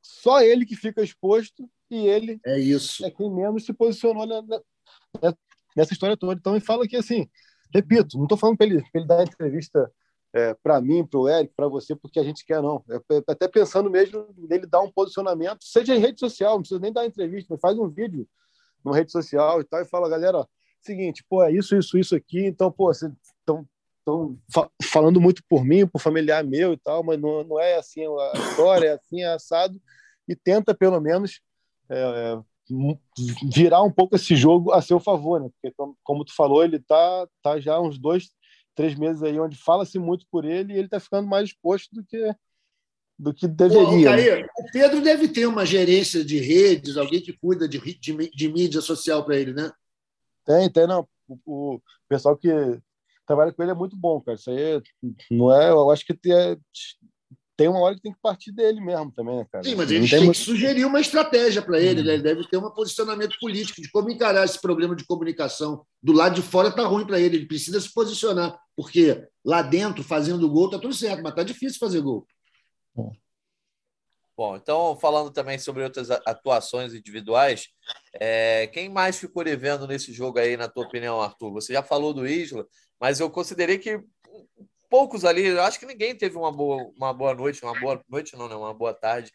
só 0.02 0.40
ele 0.40 0.66
que 0.66 0.76
fica 0.76 1.02
exposto 1.02 1.68
e 1.90 2.06
ele 2.06 2.40
é 2.44 2.58
isso 2.58 3.04
é 3.04 3.10
quem 3.10 3.30
menos 3.30 3.64
se 3.64 3.72
posicionou 3.72 4.26
na, 4.26 4.42
na, 4.42 5.34
nessa 5.76 5.92
história 5.92 6.16
toda. 6.16 6.34
Então, 6.34 6.54
ele 6.54 6.64
fala 6.64 6.86
que, 6.86 6.96
assim, 6.96 7.28
repito, 7.72 8.16
não 8.16 8.24
estou 8.24 8.38
falando 8.38 8.56
para 8.56 8.66
ele, 8.66 8.84
ele 8.94 9.06
dar 9.06 9.22
entrevista 9.22 9.90
é, 10.34 10.54
para 10.54 10.80
mim, 10.80 11.06
para 11.06 11.20
o 11.20 11.28
Eric, 11.28 11.52
para 11.54 11.68
você, 11.68 11.94
porque 11.94 12.18
a 12.18 12.24
gente 12.24 12.44
quer, 12.44 12.62
não. 12.62 12.82
É, 12.90 12.96
é, 12.96 13.22
até 13.28 13.46
pensando 13.46 13.90
mesmo 13.90 14.26
nele 14.36 14.66
dar 14.66 14.80
um 14.80 14.90
posicionamento, 14.90 15.62
seja 15.62 15.94
em 15.94 15.98
rede 15.98 16.18
social, 16.18 16.54
não 16.54 16.60
precisa 16.60 16.80
nem 16.80 16.92
dar 16.92 17.04
entrevista, 17.04 17.48
mas 17.50 17.60
faz 17.60 17.78
um 17.78 17.88
vídeo 17.88 18.26
numa 18.84 18.96
rede 18.96 19.12
social 19.12 19.60
e 19.60 19.64
tal, 19.64 19.80
e 19.80 19.88
fala, 19.88 20.08
galera, 20.08 20.46
seguinte, 20.80 21.24
pô, 21.28 21.42
é 21.42 21.52
isso, 21.52 21.76
isso, 21.76 21.98
isso 21.98 22.14
aqui, 22.14 22.46
então, 22.46 22.70
pô, 22.70 22.92
vocês 22.92 23.10
estão 23.38 23.66
fa 24.52 24.68
falando 24.82 25.20
muito 25.20 25.42
por 25.48 25.64
mim, 25.64 25.86
por 25.86 26.00
familiar 26.00 26.42
meu 26.44 26.72
e 26.72 26.76
tal, 26.76 27.04
mas 27.04 27.20
não, 27.20 27.44
não 27.44 27.60
é 27.60 27.76
assim 27.76 28.02
a 28.04 28.32
história, 28.38 28.88
é 28.88 28.92
assim, 28.94 29.22
é 29.22 29.32
assado, 29.32 29.80
e 30.28 30.34
tenta, 30.34 30.74
pelo 30.74 31.00
menos, 31.00 31.40
é, 31.88 32.38
virar 33.52 33.82
um 33.82 33.90
pouco 33.90 34.16
esse 34.16 34.34
jogo 34.34 34.72
a 34.72 34.80
seu 34.80 34.98
favor, 34.98 35.40
né? 35.40 35.48
Porque, 35.60 35.74
como 36.02 36.24
tu 36.24 36.34
falou, 36.34 36.64
ele 36.64 36.78
tá, 36.78 37.28
tá 37.42 37.60
já 37.60 37.80
uns 37.80 37.98
dois, 37.98 38.30
três 38.74 38.94
meses 38.94 39.22
aí 39.22 39.38
onde 39.38 39.56
fala-se 39.56 39.98
muito 39.98 40.26
por 40.30 40.44
ele 40.44 40.72
e 40.72 40.76
ele 40.76 40.86
está 40.86 40.98
ficando 40.98 41.28
mais 41.28 41.50
exposto 41.50 41.94
do 41.94 42.04
que 42.04 42.34
do 43.22 43.32
que 43.32 43.46
deveria. 43.46 44.10
Pô, 44.10 44.16
né? 44.16 44.48
O 44.58 44.72
Pedro 44.72 45.00
deve 45.00 45.28
ter 45.28 45.46
uma 45.46 45.64
gerência 45.64 46.24
de 46.24 46.38
redes, 46.40 46.96
alguém 46.96 47.20
que 47.20 47.32
cuida 47.32 47.68
de, 47.68 47.78
de, 47.78 48.30
de 48.30 48.48
mídia 48.52 48.80
social 48.80 49.24
para 49.24 49.36
ele, 49.36 49.52
né? 49.52 49.70
Tem, 50.44 50.68
tem, 50.68 50.88
não. 50.88 51.06
O, 51.28 51.76
o, 51.76 51.80
pessoal 52.08 52.36
que 52.36 52.50
trabalha 53.24 53.52
com 53.52 53.62
ele 53.62 53.70
é 53.70 53.76
muito 53.76 53.96
bom, 53.96 54.20
cara. 54.20 54.36
Isso 54.36 54.50
aí 54.50 54.82
não 55.30 55.54
é. 55.54 55.70
Eu 55.70 55.88
acho 55.92 56.04
que 56.04 56.14
tem, 56.14 56.34
tem 57.56 57.68
uma 57.68 57.78
hora 57.78 57.94
que 57.94 58.02
tem 58.02 58.12
que 58.12 58.18
partir 58.20 58.50
dele 58.50 58.80
mesmo 58.80 59.12
também, 59.12 59.36
né, 59.36 59.46
cara? 59.52 59.62
Sim, 59.62 59.76
mas 59.76 59.88
ele 59.88 60.08
tem, 60.08 60.24
muito... 60.24 60.36
que 60.36 60.44
sugerir 60.44 60.84
uma 60.84 61.00
estratégia 61.00 61.62
para 61.62 61.80
ele, 61.80 62.00
hum. 62.00 62.04
né? 62.04 62.14
Ele 62.14 62.24
deve 62.24 62.48
ter 62.48 62.56
um 62.56 62.68
posicionamento 62.70 63.36
político 63.40 63.80
de 63.80 63.88
como 63.88 64.10
encarar 64.10 64.44
esse 64.44 64.60
problema 64.60 64.96
de 64.96 65.06
comunicação. 65.06 65.86
Do 66.02 66.12
lado 66.12 66.34
de 66.34 66.42
fora 66.42 66.70
está 66.70 66.82
ruim 66.82 67.06
para 67.06 67.20
ele, 67.20 67.36
ele 67.36 67.46
precisa 67.46 67.80
se 67.80 67.92
posicionar, 67.94 68.58
porque 68.74 69.24
lá 69.44 69.62
dentro, 69.62 70.02
fazendo 70.02 70.50
gol, 70.50 70.68
tá 70.68 70.78
tudo 70.80 70.92
certo, 70.92 71.22
mas 71.22 71.36
tá 71.36 71.44
difícil 71.44 71.78
fazer 71.78 72.00
gol. 72.00 72.26
Bom. 72.94 74.56
Então, 74.56 74.98
falando 74.98 75.30
também 75.30 75.58
sobre 75.58 75.84
outras 75.84 76.10
atuações 76.10 76.94
individuais, 76.94 77.68
é, 78.14 78.66
quem 78.68 78.88
mais 78.88 79.18
ficou 79.18 79.44
devendo 79.44 79.86
nesse 79.86 80.12
jogo 80.12 80.38
aí, 80.38 80.56
na 80.56 80.68
tua 80.68 80.84
opinião, 80.86 81.20
Arthur? 81.20 81.52
Você 81.52 81.72
já 81.72 81.82
falou 81.82 82.14
do 82.14 82.26
Isla, 82.26 82.66
mas 82.98 83.20
eu 83.20 83.30
considerei 83.30 83.78
que 83.78 84.00
poucos 84.88 85.24
ali, 85.24 85.46
eu 85.46 85.62
acho 85.62 85.78
que 85.78 85.86
ninguém 85.86 86.16
teve 86.16 86.36
uma 86.36 86.50
boa, 86.50 86.90
uma 86.96 87.12
boa 87.12 87.34
noite, 87.34 87.62
uma 87.62 87.78
boa 87.78 88.02
noite 88.08 88.36
não, 88.36 88.48
né? 88.48 88.54
Uma 88.54 88.74
boa 88.74 88.94
tarde, 88.94 89.30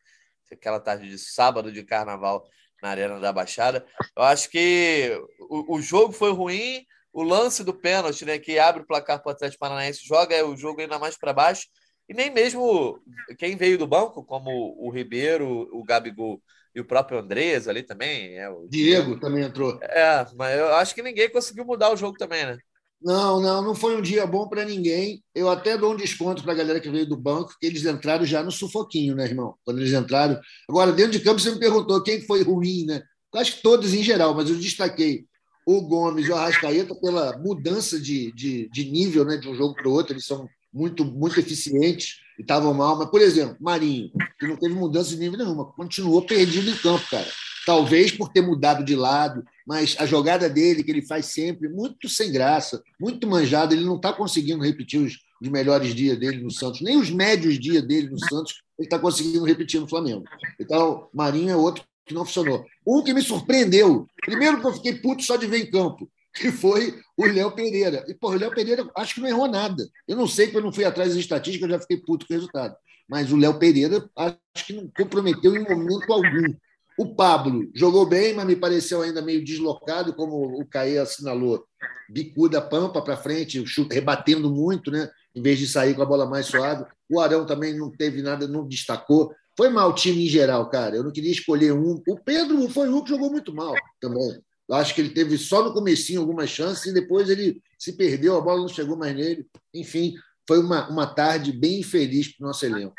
aquela 0.51 0.79
tarde 0.79 1.09
de 1.09 1.17
sábado 1.17 1.71
de 1.71 1.83
carnaval 1.83 2.47
na 2.81 2.89
Arena 2.89 3.19
da 3.19 3.31
Baixada. 3.31 3.85
Eu 4.15 4.23
acho 4.23 4.49
que 4.49 5.19
o, 5.49 5.77
o 5.77 5.81
jogo 5.81 6.11
foi 6.11 6.31
ruim, 6.31 6.85
o 7.13 7.23
lance 7.23 7.63
do 7.63 7.73
pênalti, 7.73 8.25
né, 8.25 8.37
que 8.37 8.59
abre 8.59 8.83
o 8.83 8.85
placar 8.85 9.21
para 9.21 9.29
o 9.29 9.33
Atlético 9.33 9.59
Paranaense, 9.59 10.05
joga 10.05 10.45
o 10.45 10.55
jogo 10.55 10.81
ainda 10.81 10.99
mais 10.99 11.17
para 11.17 11.33
baixo, 11.33 11.67
e 12.09 12.13
nem 12.13 12.31
mesmo 12.31 12.99
quem 13.37 13.55
veio 13.55 13.77
do 13.77 13.87
banco, 13.87 14.23
como 14.23 14.49
o 14.77 14.89
Ribeiro, 14.89 15.69
o 15.71 15.83
Gabigol 15.83 16.41
e 16.73 16.79
o 16.79 16.85
próprio 16.85 17.19
Andrés 17.19 17.67
ali 17.67 17.83
também. 17.83 18.37
É, 18.37 18.49
o 18.49 18.67
Diego, 18.67 19.19
também 19.19 19.43
entrou. 19.43 19.77
É, 19.81 20.25
mas 20.35 20.57
eu 20.57 20.73
acho 20.75 20.93
que 20.93 21.01
ninguém 21.01 21.29
conseguiu 21.29 21.65
mudar 21.65 21.91
o 21.91 21.97
jogo 21.97 22.17
também, 22.17 22.45
né? 22.45 22.57
Não, 23.01 23.39
não, 23.39 23.61
não 23.61 23.75
foi 23.75 23.95
um 23.95 24.01
dia 24.01 24.25
bom 24.25 24.47
para 24.47 24.65
ninguém. 24.65 25.23
Eu 25.33 25.49
até 25.49 25.77
dou 25.77 25.93
um 25.93 25.97
desconto 25.97 26.43
para 26.43 26.53
a 26.53 26.55
galera 26.55 26.79
que 26.79 26.89
veio 26.89 27.07
do 27.07 27.15
banco, 27.15 27.55
que 27.59 27.67
eles 27.67 27.85
entraram 27.85 28.25
já 28.25 28.41
no 28.41 28.51
sufoquinho, 28.51 29.15
né, 29.15 29.25
irmão? 29.25 29.55
Quando 29.63 29.79
eles 29.79 29.93
entraram. 29.93 30.39
Agora, 30.67 30.91
dentro 30.91 31.11
de 31.11 31.19
campo, 31.19 31.39
você 31.39 31.51
me 31.51 31.59
perguntou 31.59 32.01
quem 32.01 32.21
foi 32.21 32.41
ruim, 32.41 32.85
né? 32.85 33.01
Eu 33.33 33.39
acho 33.39 33.57
que 33.57 33.61
todos 33.61 33.93
em 33.93 34.01
geral, 34.01 34.33
mas 34.33 34.49
eu 34.49 34.55
destaquei 34.55 35.25
o 35.65 35.81
Gomes 35.81 36.27
e 36.27 36.31
o 36.31 36.35
Arrascaeta 36.35 36.95
pela 36.95 37.37
mudança 37.37 37.99
de, 37.99 38.31
de, 38.31 38.69
de 38.69 38.89
nível 38.89 39.25
né, 39.25 39.37
de 39.37 39.47
um 39.47 39.53
jogo 39.53 39.75
para 39.75 39.87
o 39.87 39.91
outro. 39.91 40.13
Eles 40.13 40.25
são 40.25 40.47
muito, 40.73 41.03
muito 41.05 41.39
eficientes 41.39 42.17
e 42.37 42.41
estavam 42.41 42.73
mal. 42.73 42.97
Mas, 42.97 43.09
por 43.09 43.21
exemplo, 43.21 43.57
Marinho, 43.59 44.11
que 44.39 44.47
não 44.47 44.55
teve 44.55 44.73
mudança 44.73 45.09
de 45.09 45.17
nível 45.17 45.37
nenhuma, 45.37 45.65
continuou 45.73 46.21
perdido 46.21 46.69
em 46.69 46.75
campo, 46.75 47.03
cara. 47.09 47.27
Talvez 47.65 48.11
por 48.11 48.29
ter 48.29 48.41
mudado 48.41 48.85
de 48.85 48.95
lado, 48.95 49.43
mas 49.67 49.95
a 49.99 50.05
jogada 50.05 50.49
dele, 50.49 50.83
que 50.83 50.91
ele 50.91 51.05
faz 51.05 51.25
sempre, 51.25 51.67
muito 51.67 52.07
sem 52.07 52.31
graça, 52.31 52.81
muito 52.97 53.27
manjado, 53.27 53.73
ele 53.73 53.83
não 53.83 53.97
está 53.97 54.13
conseguindo 54.13 54.63
repetir 54.63 55.01
os, 55.01 55.17
os, 55.41 55.49
melhores 55.49 55.93
dias 55.93 56.17
dele 56.17 56.41
no 56.41 56.49
Santos, 56.49 56.79
nem 56.79 56.97
os 56.97 57.09
médios 57.09 57.59
dias 57.59 57.85
dele 57.85 58.09
no 58.09 58.19
Santos, 58.19 58.61
ele 58.79 58.87
está 58.87 58.97
conseguindo 58.97 59.43
repetir 59.43 59.81
no 59.81 59.89
Flamengo. 59.89 60.23
Então, 60.57 61.09
Marinho 61.13 61.49
é 61.49 61.55
outro 61.57 61.83
que 62.05 62.13
não 62.13 62.23
funcionou. 62.23 62.65
Um 62.87 63.03
que 63.03 63.13
me 63.13 63.21
surpreendeu, 63.21 64.07
primeiro 64.25 64.61
que 64.61 64.67
eu 64.67 64.73
fiquei 64.73 64.93
puto 64.93 65.23
só 65.23 65.35
de 65.35 65.45
ver 65.45 65.59
em 65.59 65.69
campo, 65.69 66.09
que 66.37 66.51
foi 66.51 66.99
o 67.15 67.25
Léo 67.25 67.51
Pereira. 67.51 68.05
E, 68.07 68.13
pô, 68.13 68.29
o 68.29 68.37
Léo 68.37 68.51
Pereira 68.51 68.89
acho 68.95 69.15
que 69.15 69.21
não 69.21 69.29
errou 69.29 69.47
nada. 69.47 69.87
Eu 70.07 70.15
não 70.15 70.27
sei, 70.27 70.47
porque 70.47 70.57
eu 70.57 70.63
não 70.63 70.73
fui 70.73 70.85
atrás 70.85 71.09
das 71.09 71.19
estatísticas, 71.19 71.69
eu 71.69 71.75
já 71.75 71.81
fiquei 71.81 71.97
puto 71.97 72.25
com 72.25 72.33
o 72.33 72.37
resultado. 72.37 72.75
Mas 73.09 73.31
o 73.31 73.37
Léo 73.37 73.57
Pereira 73.57 74.09
acho 74.15 74.65
que 74.65 74.73
não 74.73 74.89
comprometeu 74.95 75.55
em 75.55 75.63
momento 75.63 76.11
algum. 76.11 76.53
O 76.99 77.15
Pablo 77.15 77.69
jogou 77.75 78.05
bem, 78.07 78.33
mas 78.33 78.45
me 78.45 78.55
pareceu 78.55 79.01
ainda 79.01 79.21
meio 79.21 79.43
deslocado, 79.43 80.13
como 80.13 80.59
o 80.59 80.65
Caê 80.65 80.97
assinalou. 80.97 81.63
Bicuda 82.09 82.59
pampa 82.59 83.01
para 83.01 83.15
frente, 83.15 83.63
rebatendo 83.91 84.49
muito, 84.49 84.89
né? 84.89 85.09
em 85.37 85.41
vez 85.41 85.59
de 85.59 85.67
sair 85.67 85.93
com 85.93 86.01
a 86.01 86.05
bola 86.05 86.25
mais 86.25 86.47
suave. 86.47 86.83
O 87.07 87.19
Arão 87.19 87.45
também 87.45 87.77
não 87.77 87.91
teve 87.91 88.23
nada, 88.23 88.47
não 88.47 88.67
destacou. 88.67 89.31
Foi 89.55 89.69
mal 89.69 89.91
o 89.91 89.93
time 89.93 90.25
em 90.25 90.29
geral, 90.29 90.67
cara. 90.67 90.95
Eu 90.95 91.03
não 91.03 91.11
queria 91.11 91.31
escolher 91.31 91.71
um. 91.73 92.01
O 92.07 92.19
Pedro 92.19 92.67
foi 92.69 92.89
um 92.89 93.03
que 93.03 93.09
jogou 93.09 93.29
muito 93.29 93.53
mal 93.53 93.75
também. 94.01 94.41
Eu 94.67 94.75
acho 94.75 94.93
que 94.93 95.01
ele 95.01 95.11
teve 95.11 95.37
só 95.37 95.63
no 95.63 95.73
comecinho 95.73 96.19
algumas 96.19 96.49
chances 96.49 96.85
e 96.85 96.93
depois 96.93 97.29
ele 97.29 97.61
se 97.79 97.93
perdeu, 97.93 98.35
a 98.35 98.41
bola 98.41 98.61
não 98.61 98.67
chegou 98.67 98.97
mais 98.97 99.15
nele. 99.15 99.47
Enfim, 99.73 100.15
foi 100.47 100.59
uma, 100.59 100.89
uma 100.89 101.07
tarde 101.07 101.51
bem 101.51 101.79
infeliz 101.79 102.35
para 102.35 102.43
o 102.43 102.47
nosso 102.47 102.65
elenco. 102.65 102.95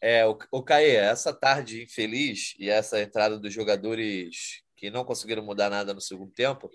É, 0.00 0.26
o, 0.26 0.36
o 0.50 0.62
Caê, 0.62 0.96
essa 0.96 1.32
tarde 1.32 1.82
infeliz 1.82 2.54
e 2.58 2.68
essa 2.68 3.00
entrada 3.00 3.38
dos 3.38 3.52
jogadores 3.52 4.62
que 4.76 4.90
não 4.90 5.04
conseguiram 5.04 5.42
mudar 5.42 5.70
nada 5.70 5.94
no 5.94 6.00
segundo 6.00 6.30
tempo 6.32 6.70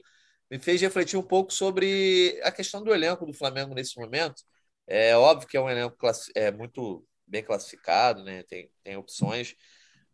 me 0.50 0.58
fez 0.58 0.82
refletir 0.82 1.18
um 1.18 1.24
pouco 1.24 1.54
sobre 1.54 2.40
a 2.44 2.52
questão 2.52 2.84
do 2.84 2.94
elenco 2.94 3.26
do 3.26 3.34
Flamengo 3.34 3.76
nesse 3.76 4.00
momento. 4.00 4.42
É 4.88 5.16
óbvio 5.16 5.48
que 5.48 5.56
é 5.56 5.62
um 5.62 5.70
elenco 5.70 5.96
é, 6.34 6.52
muito 6.52 7.06
bem 7.28 7.44
classificado, 7.44 8.24
né? 8.24 8.42
tem, 8.44 8.72
tem 8.84 8.98
opções, 8.98 9.56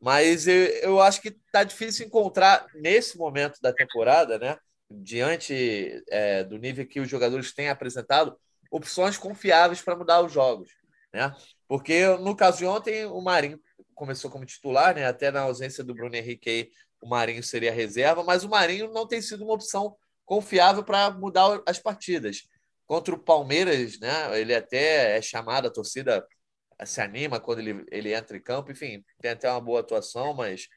mas 0.05 0.45
eu, 0.45 0.67
eu 0.83 1.01
acho 1.01 1.19
que 1.19 1.29
está 1.29 1.63
difícil 1.63 2.05
encontrar 2.05 2.67
nesse 2.75 3.17
momento 3.17 3.59
da 3.59 3.73
temporada, 3.73 4.37
né? 4.37 4.55
diante 4.87 6.03
é, 6.11 6.43
do 6.43 6.59
nível 6.59 6.85
que 6.85 6.99
os 6.99 7.09
jogadores 7.09 7.51
têm 7.55 7.69
apresentado, 7.69 8.37
opções 8.69 9.17
confiáveis 9.17 9.81
para 9.81 9.95
mudar 9.95 10.21
os 10.21 10.31
jogos. 10.31 10.69
Né? 11.11 11.35
Porque 11.67 12.05
no 12.17 12.35
caso 12.35 12.59
de 12.59 12.67
ontem, 12.67 13.07
o 13.07 13.19
Marinho 13.19 13.59
começou 13.95 14.29
como 14.29 14.45
titular, 14.45 14.93
né? 14.93 15.07
até 15.07 15.31
na 15.31 15.41
ausência 15.41 15.83
do 15.83 15.95
Bruno 15.95 16.15
Henrique, 16.15 16.69
o 17.01 17.09
Marinho 17.09 17.41
seria 17.41 17.71
reserva, 17.71 18.23
mas 18.23 18.43
o 18.43 18.49
Marinho 18.49 18.93
não 18.93 19.07
tem 19.07 19.23
sido 19.23 19.43
uma 19.43 19.55
opção 19.55 19.97
confiável 20.23 20.83
para 20.83 21.09
mudar 21.09 21.63
as 21.65 21.79
partidas. 21.79 22.43
Contra 22.85 23.15
o 23.15 23.19
Palmeiras, 23.19 23.99
né? 23.99 24.39
ele 24.39 24.53
até 24.53 25.17
é 25.17 25.21
chamado, 25.23 25.67
a 25.67 25.71
torcida 25.71 26.23
se 26.83 26.99
anima 26.99 27.39
quando 27.39 27.59
ele, 27.59 27.85
ele 27.91 28.13
entra 28.13 28.35
em 28.35 28.41
campo, 28.41 28.71
enfim, 28.71 29.03
tem 29.21 29.31
até 29.31 29.49
uma 29.49 29.61
boa 29.61 29.79
atuação, 29.79 30.33
mas 30.33 30.67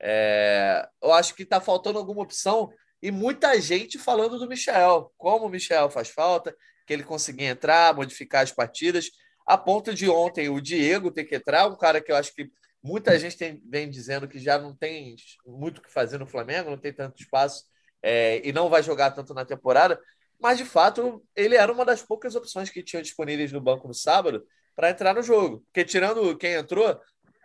é, 0.00 0.86
eu 1.02 1.12
acho 1.12 1.34
que 1.34 1.42
está 1.42 1.60
faltando 1.60 1.98
alguma 1.98 2.22
opção 2.22 2.72
e 3.00 3.10
muita 3.10 3.60
gente 3.60 3.98
falando 3.98 4.38
do 4.38 4.48
Michel, 4.48 5.12
como 5.16 5.46
o 5.46 5.48
Michel 5.48 5.90
faz 5.90 6.08
falta, 6.08 6.56
que 6.86 6.92
ele 6.92 7.04
conseguia 7.04 7.48
entrar, 7.48 7.94
modificar 7.94 8.42
as 8.42 8.50
partidas, 8.50 9.10
a 9.46 9.58
ponto 9.58 9.94
de 9.94 10.08
ontem 10.08 10.48
o 10.48 10.60
Diego 10.60 11.10
ter 11.10 11.24
que 11.24 11.36
entrar, 11.36 11.68
um 11.68 11.76
cara 11.76 12.00
que 12.00 12.10
eu 12.10 12.16
acho 12.16 12.34
que 12.34 12.50
muita 12.82 13.18
gente 13.18 13.36
tem, 13.36 13.62
vem 13.66 13.88
dizendo 13.88 14.26
que 14.26 14.38
já 14.38 14.58
não 14.58 14.74
tem 14.74 15.16
muito 15.46 15.78
o 15.78 15.82
que 15.82 15.92
fazer 15.92 16.18
no 16.18 16.26
Flamengo, 16.26 16.70
não 16.70 16.78
tem 16.78 16.92
tanto 16.92 17.20
espaço 17.20 17.64
é, 18.02 18.46
e 18.46 18.52
não 18.52 18.68
vai 18.68 18.82
jogar 18.82 19.10
tanto 19.10 19.32
na 19.32 19.44
temporada, 19.44 20.00
mas 20.40 20.58
de 20.58 20.64
fato 20.64 21.22
ele 21.34 21.56
era 21.56 21.72
uma 21.72 21.84
das 21.84 22.02
poucas 22.02 22.34
opções 22.34 22.68
que 22.68 22.82
tinham 22.82 23.02
disponíveis 23.02 23.52
no 23.52 23.60
banco 23.60 23.86
no 23.86 23.94
sábado 23.94 24.44
para 24.74 24.90
entrar 24.90 25.14
no 25.14 25.22
jogo. 25.22 25.60
Porque 25.66 25.84
tirando 25.84 26.36
quem 26.36 26.54
entrou, 26.54 27.00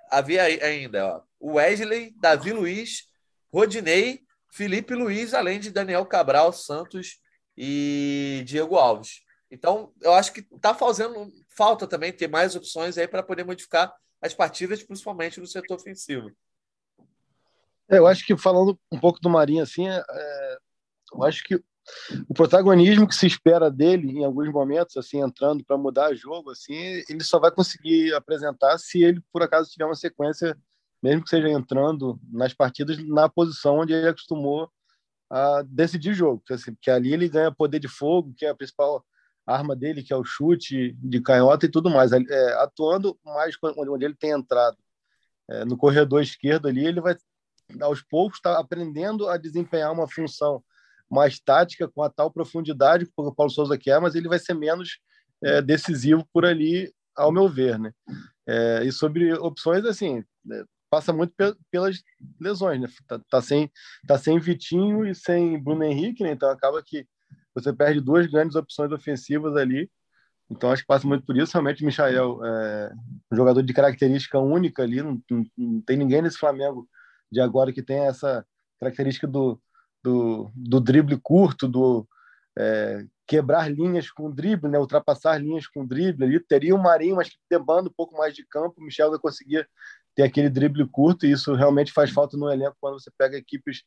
havia 0.09 0.43
ainda 0.43 1.23
o 1.39 1.53
Wesley, 1.53 2.13
Davi 2.17 2.51
Luiz, 2.51 3.07
Rodinei, 3.53 4.21
Felipe 4.51 4.93
Luiz, 4.95 5.33
além 5.33 5.59
de 5.59 5.71
Daniel 5.71 6.05
Cabral, 6.05 6.51
Santos 6.51 7.19
e 7.55 8.43
Diego 8.45 8.75
Alves. 8.75 9.21
Então, 9.51 9.91
eu 10.01 10.13
acho 10.13 10.33
que 10.33 10.41
está 10.53 10.73
fazendo 10.73 11.31
falta 11.55 11.87
também 11.87 12.11
ter 12.11 12.27
mais 12.27 12.55
opções 12.55 12.97
aí 12.97 13.07
para 13.07 13.23
poder 13.23 13.43
modificar 13.43 13.93
as 14.21 14.33
partidas, 14.33 14.83
principalmente 14.83 15.39
no 15.39 15.47
setor 15.47 15.75
ofensivo. 15.75 16.31
É, 17.89 17.97
eu 17.97 18.05
acho 18.05 18.25
que 18.25 18.37
falando 18.37 18.79
um 18.91 18.99
pouco 18.99 19.19
do 19.19 19.29
Marinho, 19.29 19.63
assim, 19.63 19.87
é, 19.87 20.03
é 20.07 20.57
eu 21.11 21.23
acho 21.23 21.43
que 21.43 21.63
o 22.27 22.33
protagonismo 22.33 23.07
que 23.07 23.15
se 23.15 23.27
espera 23.27 23.69
dele 23.69 24.19
em 24.19 24.25
alguns 24.25 24.49
momentos, 24.49 24.97
assim, 24.97 25.21
entrando 25.21 25.63
para 25.63 25.77
mudar 25.77 26.11
o 26.11 26.15
jogo, 26.15 26.51
assim, 26.51 27.03
ele 27.09 27.23
só 27.23 27.39
vai 27.39 27.51
conseguir 27.51 28.13
apresentar 28.13 28.77
se 28.77 29.03
ele 29.03 29.21
por 29.31 29.43
acaso 29.43 29.69
tiver 29.69 29.85
uma 29.85 29.95
sequência, 29.95 30.57
mesmo 31.01 31.23
que 31.23 31.29
seja 31.29 31.49
entrando 31.49 32.19
nas 32.31 32.53
partidas 32.53 32.97
na 33.07 33.29
posição 33.29 33.79
onde 33.79 33.93
ele 33.93 34.09
acostumou 34.09 34.69
a 35.29 35.63
decidir 35.67 36.13
jogo, 36.13 36.39
porque, 36.39 36.53
assim, 36.53 36.73
porque 36.73 36.89
ali 36.89 37.13
ele 37.13 37.29
ganha 37.29 37.51
poder 37.51 37.79
de 37.79 37.87
fogo, 37.87 38.33
que 38.35 38.45
é 38.45 38.49
a 38.49 38.55
principal 38.55 39.05
arma 39.45 39.75
dele, 39.75 40.03
que 40.03 40.13
é 40.13 40.15
o 40.15 40.23
chute 40.23 40.95
de 40.99 41.21
canhota 41.21 41.65
e 41.65 41.69
tudo 41.69 41.89
mais. 41.89 42.11
É, 42.11 42.53
atuando 42.61 43.17
mais 43.23 43.55
onde 43.63 44.05
ele 44.05 44.15
tem 44.15 44.31
entrado 44.31 44.77
é, 45.49 45.65
no 45.65 45.77
corredor 45.77 46.21
esquerdo 46.21 46.67
ali, 46.67 46.85
ele 46.85 47.01
vai 47.01 47.15
aos 47.81 48.01
poucos 48.01 48.37
estar 48.37 48.55
tá 48.55 48.59
aprendendo 48.59 49.27
a 49.27 49.37
desempenhar 49.37 49.91
uma 49.91 50.07
função 50.07 50.63
mais 51.09 51.39
tática 51.39 51.87
com 51.87 52.03
a 52.03 52.09
tal 52.09 52.31
profundidade 52.31 53.05
que 53.05 53.11
o 53.15 53.33
Paulo 53.33 53.51
Souza 53.51 53.77
quer, 53.77 53.99
mas 53.99 54.15
ele 54.15 54.27
vai 54.27 54.39
ser 54.39 54.53
menos 54.53 54.99
é, 55.43 55.61
decisivo 55.61 56.27
por 56.31 56.45
ali, 56.45 56.93
ao 57.15 57.31
meu 57.31 57.47
ver, 57.47 57.79
né? 57.79 57.91
É, 58.47 58.83
e 58.83 58.91
sobre 58.91 59.33
opções, 59.33 59.85
assim, 59.85 60.23
é, 60.51 60.63
passa 60.89 61.13
muito 61.13 61.33
pe 61.35 61.55
pelas 61.71 62.01
lesões, 62.39 62.81
né? 62.81 62.87
Tá, 63.07 63.19
tá, 63.29 63.41
sem, 63.41 63.71
tá 64.07 64.17
sem 64.17 64.39
Vitinho 64.39 65.05
e 65.05 65.13
sem 65.15 65.61
Bruno 65.61 65.83
Henrique, 65.83 66.23
né? 66.23 66.31
Então 66.31 66.49
acaba 66.49 66.81
que 66.83 67.07
você 67.53 67.73
perde 67.73 68.01
duas 68.01 68.27
grandes 68.27 68.55
opções 68.55 68.91
ofensivas 68.91 69.55
ali. 69.55 69.89
Então 70.49 70.71
acho 70.71 70.81
que 70.81 70.87
passa 70.87 71.07
muito 71.07 71.25
por 71.25 71.37
isso. 71.37 71.53
Realmente, 71.53 71.83
o 71.83 71.85
Michael 71.85 72.39
é 72.43 72.91
um 73.31 73.35
jogador 73.35 73.61
de 73.61 73.73
característica 73.73 74.39
única 74.39 74.83
ali. 74.83 75.01
Não, 75.01 75.21
não, 75.29 75.45
não, 75.57 75.81
tem 75.81 75.97
ninguém 75.97 76.21
nesse 76.21 76.37
Flamengo 76.37 76.89
de 77.31 77.39
agora 77.39 77.71
que 77.71 77.83
tem 77.83 77.99
essa 77.99 78.45
característica 78.79 79.27
do, 79.27 79.61
do, 80.03 80.51
do 80.55 80.79
drible 80.79 81.19
curto, 81.21 81.67
do 81.67 82.07
é, 82.57 83.05
quebrar 83.27 83.71
linhas 83.71 84.11
com 84.11 84.31
drible, 84.31 84.69
né? 84.69 84.79
ultrapassar 84.79 85.37
linhas 85.37 85.67
com 85.67 85.85
drible. 85.85 86.25
Ali 86.25 86.39
teria 86.39 86.75
o 86.75 86.81
Marinho, 86.81 87.15
mas 87.15 87.29
demanda 87.49 87.89
um 87.89 87.93
pouco 87.93 88.17
mais 88.17 88.33
de 88.33 88.45
campo. 88.45 88.75
O 88.79 88.83
Michel 88.83 89.11
vai 89.11 89.19
conseguir 89.19 89.67
ter 90.15 90.23
aquele 90.23 90.49
drible 90.49 90.87
curto 90.87 91.25
e 91.25 91.31
isso 91.31 91.53
realmente 91.53 91.91
faz 91.91 92.11
falta 92.11 92.35
no 92.35 92.51
elenco 92.51 92.75
quando 92.81 92.99
você 92.99 93.11
pega 93.17 93.37
equipes 93.37 93.83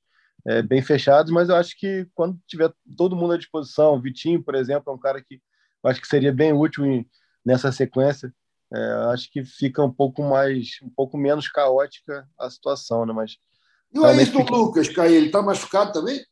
é, 0.47 0.63
bem 0.63 0.83
fechados, 0.83 1.31
mas 1.31 1.49
eu 1.49 1.57
acho 1.57 1.79
que 1.79 2.07
quando 2.15 2.39
tiver 2.47 2.73
todo 2.97 3.15
mundo 3.15 3.35
à 3.35 3.39
disposição, 3.39 4.01
Vitinho, 4.01 4.43
por 4.43 4.55
exemplo, 4.55 4.91
é 4.91 4.95
um 4.95 4.99
cara 4.99 5.23
que 5.23 5.41
eu 5.85 5.91
acho 5.91 6.01
que 6.01 6.07
seria 6.07 6.33
bem 6.33 6.53
útil 6.53 6.85
em, 6.87 7.09
nessa 7.45 7.71
sequência. 7.71 8.33
É, 8.73 8.93
acho 9.13 9.31
que 9.31 9.45
fica 9.45 9.83
um 9.83 9.93
pouco 9.93 10.23
mais, 10.23 10.79
um 10.83 10.89
pouco 10.89 11.19
menos 11.19 11.49
caótica 11.49 12.27
a 12.39 12.49
situação, 12.49 13.05
né? 13.05 13.13
Mas 13.13 13.37
e 13.95 13.99
o 13.99 14.05
Ayrton 14.05 14.41
fica... 14.41 14.57
Lucas, 14.57 14.89
Caio, 14.89 15.15
ele 15.15 15.27
está 15.27 15.43
machucado 15.43 15.93
também? 15.93 16.25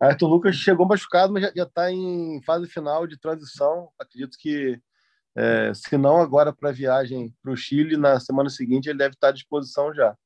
Ayrton 0.00 0.26
Lucas 0.26 0.56
chegou 0.56 0.86
machucado, 0.86 1.32
mas 1.32 1.52
já 1.54 1.62
está 1.62 1.90
em 1.90 2.40
fase 2.42 2.66
final 2.68 3.06
de 3.06 3.18
transição. 3.18 3.88
Acredito 3.98 4.36
que, 4.38 4.78
é, 5.36 5.72
se 5.74 5.96
não 5.96 6.20
agora 6.20 6.52
para 6.52 6.70
a 6.70 6.72
viagem 6.72 7.32
para 7.42 7.52
o 7.52 7.56
Chile, 7.56 7.96
na 7.96 8.18
semana 8.20 8.50
seguinte 8.50 8.88
ele 8.88 8.98
deve 8.98 9.14
estar 9.14 9.28
à 9.28 9.32
disposição 9.32 9.94
já. 9.94 10.16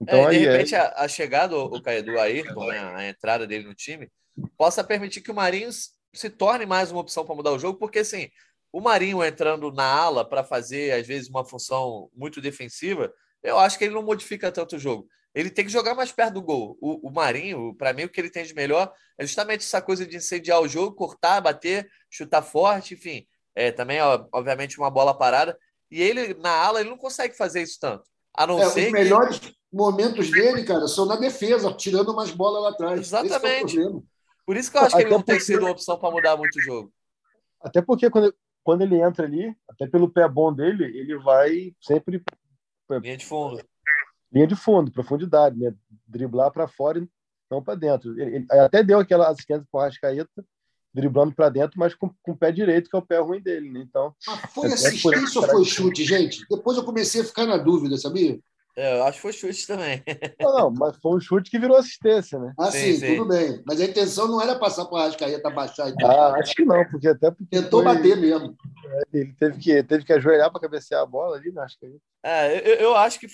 Então, 0.00 0.28
é, 0.28 0.30
de 0.30 0.38
repente, 0.38 0.74
é... 0.74 0.78
a, 0.78 1.04
a, 1.04 1.08
chegada 1.08 1.56
o 1.56 1.82
Caio, 1.82 2.04
do 2.04 2.18
Ayrton, 2.18 2.66
né, 2.66 2.78
a 2.78 3.08
entrada 3.08 3.46
dele 3.46 3.66
no 3.66 3.74
time, 3.74 4.08
possa 4.56 4.84
permitir 4.84 5.20
que 5.20 5.30
o 5.30 5.34
Marinho 5.34 5.70
se 6.14 6.30
torne 6.30 6.64
mais 6.64 6.92
uma 6.92 7.00
opção 7.00 7.24
para 7.24 7.34
mudar 7.34 7.52
o 7.52 7.58
jogo, 7.58 7.78
porque 7.78 8.00
assim, 8.00 8.30
o 8.72 8.80
Marinho 8.80 9.24
entrando 9.24 9.72
na 9.72 9.84
ala 9.84 10.28
para 10.28 10.44
fazer, 10.44 10.92
às 10.92 11.06
vezes, 11.06 11.28
uma 11.28 11.44
função 11.44 12.10
muito 12.14 12.40
defensiva, 12.40 13.12
eu 13.42 13.58
acho 13.58 13.78
que 13.78 13.84
ele 13.84 13.94
não 13.94 14.02
modifica 14.02 14.52
tanto 14.52 14.76
o 14.76 14.78
jogo. 14.78 15.08
Ele 15.38 15.50
tem 15.50 15.64
que 15.64 15.70
jogar 15.70 15.94
mais 15.94 16.10
perto 16.10 16.34
do 16.34 16.42
gol. 16.42 16.76
O, 16.80 17.08
o 17.08 17.12
Marinho, 17.12 17.72
para 17.72 17.92
mim, 17.92 18.02
o 18.02 18.08
que 18.08 18.20
ele 18.20 18.28
tem 18.28 18.44
de 18.44 18.52
melhor 18.52 18.92
é 19.16 19.24
justamente 19.24 19.60
essa 19.60 19.80
coisa 19.80 20.04
de 20.04 20.16
incendiar 20.16 20.60
o 20.60 20.66
jogo, 20.66 20.96
cortar, 20.96 21.40
bater, 21.40 21.88
chutar 22.10 22.42
forte, 22.42 22.94
enfim. 22.94 23.24
É, 23.54 23.70
também, 23.70 24.00
obviamente, 24.32 24.76
uma 24.80 24.90
bola 24.90 25.16
parada. 25.16 25.56
E 25.92 26.02
ele, 26.02 26.34
na 26.34 26.50
ala, 26.50 26.80
ele 26.80 26.90
não 26.90 26.98
consegue 26.98 27.36
fazer 27.36 27.62
isso 27.62 27.78
tanto. 27.80 28.02
A 28.36 28.48
não 28.48 28.58
é, 28.58 28.68
ser 28.68 28.86
os 28.86 28.92
melhores 28.92 29.40
momentos 29.72 30.28
dele, 30.28 30.64
cara, 30.64 30.88
são 30.88 31.06
na 31.06 31.14
defesa, 31.14 31.72
tirando 31.72 32.10
umas 32.10 32.32
bolas 32.32 32.60
lá 32.60 32.70
atrás. 32.70 32.98
Exatamente. 32.98 33.80
É 33.80 33.84
Por 34.44 34.56
isso 34.56 34.72
que 34.72 34.76
eu 34.76 34.82
acho 34.82 34.96
que 34.96 35.02
ele 35.02 35.10
não 35.10 35.22
tem 35.22 35.38
sido 35.38 35.60
uma 35.60 35.70
opção 35.70 35.96
para 36.00 36.10
mudar 36.10 36.36
muito 36.36 36.58
o 36.58 36.62
jogo. 36.62 36.92
Até 37.60 37.80
porque 37.80 38.10
quando, 38.10 38.34
quando 38.64 38.82
ele 38.82 39.00
entra 39.00 39.24
ali, 39.24 39.56
até 39.70 39.86
pelo 39.86 40.10
pé 40.10 40.28
bom 40.28 40.52
dele, 40.52 40.84
ele 40.84 41.16
vai 41.18 41.72
sempre. 41.80 42.24
Linha 42.90 43.16
de 43.16 43.24
fundo. 43.24 43.62
Linha 44.32 44.46
de 44.46 44.56
fundo, 44.56 44.92
profundidade, 44.92 45.58
né? 45.58 45.74
Driblar 46.06 46.50
para 46.50 46.68
fora 46.68 46.98
e 46.98 47.08
não 47.50 47.62
para 47.62 47.74
dentro. 47.74 48.18
Ele, 48.20 48.36
ele, 48.36 48.46
até 48.50 48.82
deu 48.82 48.98
aquela 48.98 49.28
assistência 49.28 49.66
para 49.70 49.80
o 49.80 49.82
Rascaeta, 49.82 50.44
driblando 50.92 51.34
para 51.34 51.48
dentro, 51.48 51.78
mas 51.78 51.94
com, 51.94 52.10
com 52.22 52.32
o 52.32 52.36
pé 52.36 52.52
direito, 52.52 52.90
que 52.90 52.96
é 52.96 52.98
o 52.98 53.06
pé 53.06 53.18
ruim 53.18 53.40
dele. 53.40 53.70
Né? 53.70 53.80
Então, 53.88 54.14
mas 54.26 54.52
foi 54.52 54.72
assistência 54.72 55.40
ou 55.40 55.46
foi 55.46 55.64
chute, 55.64 56.04
gente? 56.04 56.44
Depois 56.50 56.76
eu 56.76 56.84
comecei 56.84 57.22
a 57.22 57.24
ficar 57.24 57.46
na 57.46 57.56
dúvida, 57.56 57.96
sabia? 57.96 58.38
É, 58.76 58.96
eu 58.96 59.02
acho 59.02 59.16
que 59.16 59.22
foi 59.22 59.32
chute 59.32 59.66
também. 59.66 60.00
Não, 60.40 60.52
não, 60.52 60.70
mas 60.70 60.96
foi 60.98 61.16
um 61.16 61.20
chute 61.20 61.50
que 61.50 61.58
virou 61.58 61.76
assistência, 61.76 62.38
né? 62.38 62.52
Ah, 62.56 62.70
sim, 62.70 62.92
sim, 62.92 62.96
sim. 63.00 63.16
tudo 63.16 63.28
bem. 63.28 63.60
Mas 63.66 63.80
a 63.80 63.84
intenção 63.84 64.28
não 64.28 64.40
era 64.40 64.54
passar 64.56 64.84
para 64.84 64.94
o 64.94 64.96
Arrascaeta 64.98 65.50
baixar 65.50 65.88
e 65.88 65.96
tal. 65.96 66.08
Ah, 66.08 66.38
acho 66.38 66.54
que 66.54 66.64
não, 66.64 66.84
porque 66.88 67.08
até 67.08 67.28
porque 67.28 67.56
Tentou 67.56 67.82
foi... 67.82 67.92
bater 67.92 68.16
mesmo. 68.16 68.56
É, 68.86 69.18
ele 69.18 69.32
teve 69.32 69.58
que, 69.58 69.82
teve 69.82 70.04
que 70.04 70.12
ajoelhar 70.12 70.52
para 70.52 70.60
cabecear 70.60 71.02
a 71.02 71.06
bola 71.06 71.36
ali, 71.36 71.50
né? 71.50 71.60
Acho 71.62 71.76
que... 71.76 71.96
É, 72.22 72.70
eu, 72.70 72.74
eu 72.76 72.96
acho 72.96 73.18
que 73.18 73.26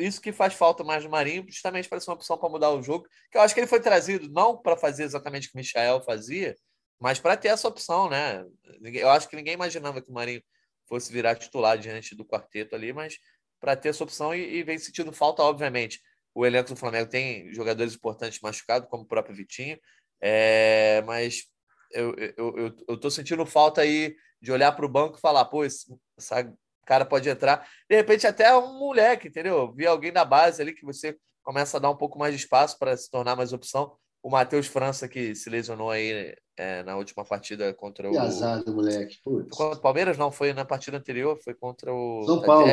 isso 0.00 0.20
que 0.20 0.32
faz 0.32 0.54
falta 0.54 0.82
mais 0.82 1.04
no 1.04 1.10
Marinho, 1.10 1.44
justamente 1.46 1.88
para 1.88 2.00
ser 2.00 2.10
uma 2.10 2.16
opção 2.16 2.38
para 2.38 2.48
mudar 2.48 2.70
o 2.70 2.82
jogo. 2.82 3.06
Que 3.30 3.38
eu 3.38 3.42
acho 3.42 3.54
que 3.54 3.60
ele 3.60 3.66
foi 3.66 3.80
trazido 3.80 4.28
não 4.30 4.56
para 4.56 4.76
fazer 4.76 5.04
exatamente 5.04 5.48
o 5.48 5.50
que 5.50 5.56
o 5.56 5.60
Michael 5.60 6.02
fazia, 6.02 6.56
mas 6.98 7.18
para 7.18 7.36
ter 7.36 7.48
essa 7.48 7.68
opção, 7.68 8.08
né? 8.08 8.44
Eu 8.82 9.10
acho 9.10 9.28
que 9.28 9.36
ninguém 9.36 9.54
imaginava 9.54 10.02
que 10.02 10.10
o 10.10 10.14
Marinho 10.14 10.42
fosse 10.88 11.12
virar 11.12 11.36
titular 11.36 11.78
diante 11.78 12.14
do 12.14 12.24
quarteto 12.24 12.74
ali, 12.74 12.92
mas 12.92 13.16
para 13.60 13.76
ter 13.76 13.90
essa 13.90 14.02
opção 14.02 14.34
e, 14.34 14.56
e, 14.56 14.62
vem 14.62 14.78
sentindo 14.78 15.12
falta, 15.12 15.42
obviamente. 15.42 16.00
O 16.34 16.46
elenco 16.46 16.70
do 16.70 16.76
Flamengo 16.76 17.08
tem 17.08 17.52
jogadores 17.52 17.94
importantes 17.94 18.40
machucados, 18.40 18.88
como 18.88 19.02
o 19.02 19.06
próprio 19.06 19.34
Vitinho, 19.34 19.78
é, 20.20 21.02
mas 21.06 21.44
eu, 21.92 22.14
eu, 22.14 22.74
eu, 22.88 23.00
eu 23.02 23.10
sentindo 23.10 23.44
falta 23.44 23.80
aí 23.80 24.14
de 24.40 24.52
olhar 24.52 24.72
para 24.72 24.86
o 24.86 24.88
banco 24.88 25.18
e 25.18 25.20
falar, 25.20 25.44
pô, 25.46 25.64
essa 25.64 26.56
cara 26.86 27.04
pode 27.04 27.28
entrar. 27.28 27.66
De 27.88 27.96
repente, 27.96 28.26
até 28.26 28.56
um 28.56 28.78
moleque, 28.78 29.28
entendeu? 29.28 29.72
Vi 29.72 29.86
alguém 29.86 30.12
da 30.12 30.24
base 30.24 30.60
ali 30.60 30.72
que 30.72 30.84
você 30.84 31.16
começa 31.42 31.76
a 31.76 31.80
dar 31.80 31.90
um 31.90 31.96
pouco 31.96 32.18
mais 32.18 32.34
de 32.34 32.40
espaço 32.40 32.78
para 32.78 32.96
se 32.96 33.10
tornar 33.10 33.36
mais 33.36 33.52
opção. 33.52 33.96
O 34.22 34.30
Matheus 34.30 34.66
França, 34.66 35.08
que 35.08 35.34
se 35.34 35.48
lesionou 35.48 35.90
aí 35.90 36.34
é, 36.56 36.82
na 36.82 36.96
última 36.96 37.24
partida 37.24 37.72
contra 37.72 38.10
que 38.10 38.16
o. 38.16 38.20
azar 38.20 38.62
do 38.62 38.74
moleque. 38.74 39.18
Putz. 39.24 39.56
Contra 39.56 39.78
o 39.78 39.82
Palmeiras, 39.82 40.18
não, 40.18 40.30
foi 40.30 40.52
na 40.52 40.64
partida 40.64 40.98
anterior, 40.98 41.38
foi 41.42 41.54
contra 41.54 41.92
o. 41.92 42.22
São 42.26 42.42
Paulo. 42.42 42.66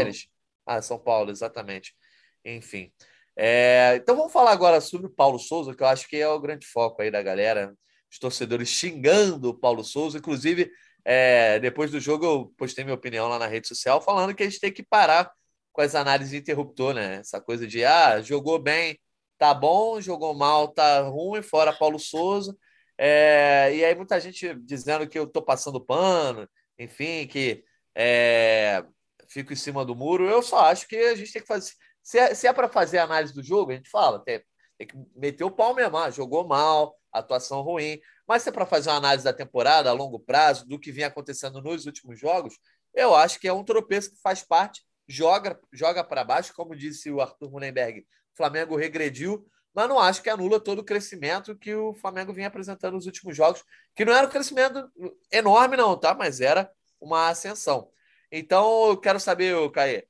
Ah, 0.66 0.82
São 0.82 1.00
Paulo, 1.00 1.32
exatamente. 1.32 1.96
Enfim. 2.44 2.92
É, 3.36 3.96
então 3.96 4.16
vamos 4.16 4.34
falar 4.34 4.52
agora 4.52 4.82
sobre 4.82 5.08
o 5.08 5.12
Paulo 5.12 5.40
Souza, 5.40 5.74
que 5.74 5.84
eu 5.84 5.88
acho 5.88 6.08
que 6.08 6.18
é 6.18 6.28
o 6.28 6.40
grande 6.40 6.66
foco 6.68 7.02
aí 7.02 7.10
da 7.10 7.22
galera. 7.22 7.74
Os 8.12 8.20
torcedores 8.20 8.68
xingando 8.68 9.50
o 9.50 9.54
Paulo 9.58 9.84
Souza. 9.84 10.18
Inclusive, 10.18 10.70
é, 11.10 11.58
depois 11.60 11.90
do 11.90 12.02
jogo, 12.02 12.26
eu 12.26 12.54
postei 12.58 12.84
minha 12.84 12.94
opinião 12.94 13.30
lá 13.30 13.40
na 13.40 13.48
rede 13.48 13.66
social, 13.66 14.02
falando 14.02 14.36
que 14.36 14.44
a 14.44 14.46
gente 14.46 14.60
tem 14.60 14.74
que 14.74 14.84
parar 14.84 15.32
com 15.72 15.80
as 15.82 15.96
análises 15.96 16.32
de 16.32 16.38
interruptor, 16.40 16.94
né? 16.94 17.18
Essa 17.22 17.40
coisa 17.40 17.66
de, 17.66 17.86
ah, 17.86 18.22
jogou 18.22 18.60
bem, 18.60 19.00
tá 19.38 19.54
bom, 19.54 20.02
jogou 20.02 20.34
mal, 20.34 20.68
tá 20.68 21.04
ruim, 21.04 21.42
fora 21.42 21.72
Paulo 21.72 21.98
Souza. 21.98 22.54
É, 22.98 23.74
e 23.74 23.86
aí 23.86 23.96
muita 23.96 24.20
gente 24.20 24.54
dizendo 24.56 25.08
que 25.08 25.18
eu 25.18 25.26
tô 25.26 25.42
passando 25.42 25.80
pano, 25.80 26.46
enfim, 26.78 27.26
que 27.26 27.64
é, 27.96 28.84
fico 29.30 29.54
em 29.54 29.56
cima 29.56 29.86
do 29.86 29.96
muro. 29.96 30.28
Eu 30.28 30.42
só 30.44 30.66
acho 30.66 30.90
que 30.90 30.98
a 30.98 31.16
gente 31.16 31.32
tem 31.32 31.42
que 31.42 31.48
fazer. 31.48 31.72
Se 32.04 32.20
é, 32.20 32.50
é 32.50 32.54
para 32.54 32.68
fazer 32.68 32.98
análise 32.98 33.34
do 33.34 33.42
jogo, 33.42 33.72
a 33.72 33.76
gente 33.76 33.90
fala, 33.90 34.20
tem, 34.26 34.42
tem 34.78 34.88
que 34.88 34.98
meter 35.16 35.44
o 35.44 35.52
pau 35.52 35.74
mesmo. 35.74 35.98
Ah, 35.98 36.10
jogou 36.10 36.48
mal, 36.48 36.96
atuação 37.12 37.62
ruim. 37.62 38.00
Mas 38.28 38.44
se 38.44 38.50
é 38.50 38.52
para 38.52 38.66
fazer 38.66 38.90
uma 38.90 38.98
análise 38.98 39.24
da 39.24 39.34
temporada 39.34 39.90
a 39.90 39.94
longo 39.94 40.20
prazo, 40.20 40.68
do 40.68 40.80
que 40.80 40.92
vinha 40.92 41.08
acontecendo 41.08 41.62
nos 41.62 41.86
últimos 41.86 42.20
jogos, 42.20 42.58
eu 42.94 43.16
acho 43.16 43.40
que 43.40 43.48
é 43.48 43.54
um 43.54 43.64
tropeço 43.64 44.12
que 44.12 44.22
faz 44.22 44.44
parte, 44.44 44.84
joga, 45.08 45.60
joga 45.72 46.04
para 46.04 46.24
baixo, 46.24 46.54
como 46.54 46.76
disse 46.76 47.10
o 47.10 47.22
Arthur 47.22 47.50
Mullenberg. 47.50 48.02
O 48.02 48.38
Flamengo 48.38 48.76
regrediu, 48.76 49.46
mas 49.74 49.88
não 49.88 50.00
acho 50.00 50.22
que 50.22 50.30
anula 50.30 50.60
todo 50.60 50.80
o 50.80 50.84
crescimento 50.84 51.56
que 51.56 51.74
o 51.74 51.94
Flamengo 51.94 52.34
vinha 52.34 52.48
apresentando 52.48 52.94
nos 52.94 53.06
últimos 53.06 53.36
jogos, 53.36 53.64
que 53.96 54.06
não 54.06 54.14
era 54.14 54.28
um 54.28 54.30
crescimento 54.30 54.90
enorme, 55.32 55.78
não, 55.78 55.98
tá? 55.98 56.14
Mas 56.14 56.42
era 56.42 56.70
uma 57.00 57.30
ascensão. 57.30 57.90
Então, 58.32 58.90
eu 58.90 58.98
quero 58.98 59.20
saber, 59.20 59.56
Caê, 59.72 60.06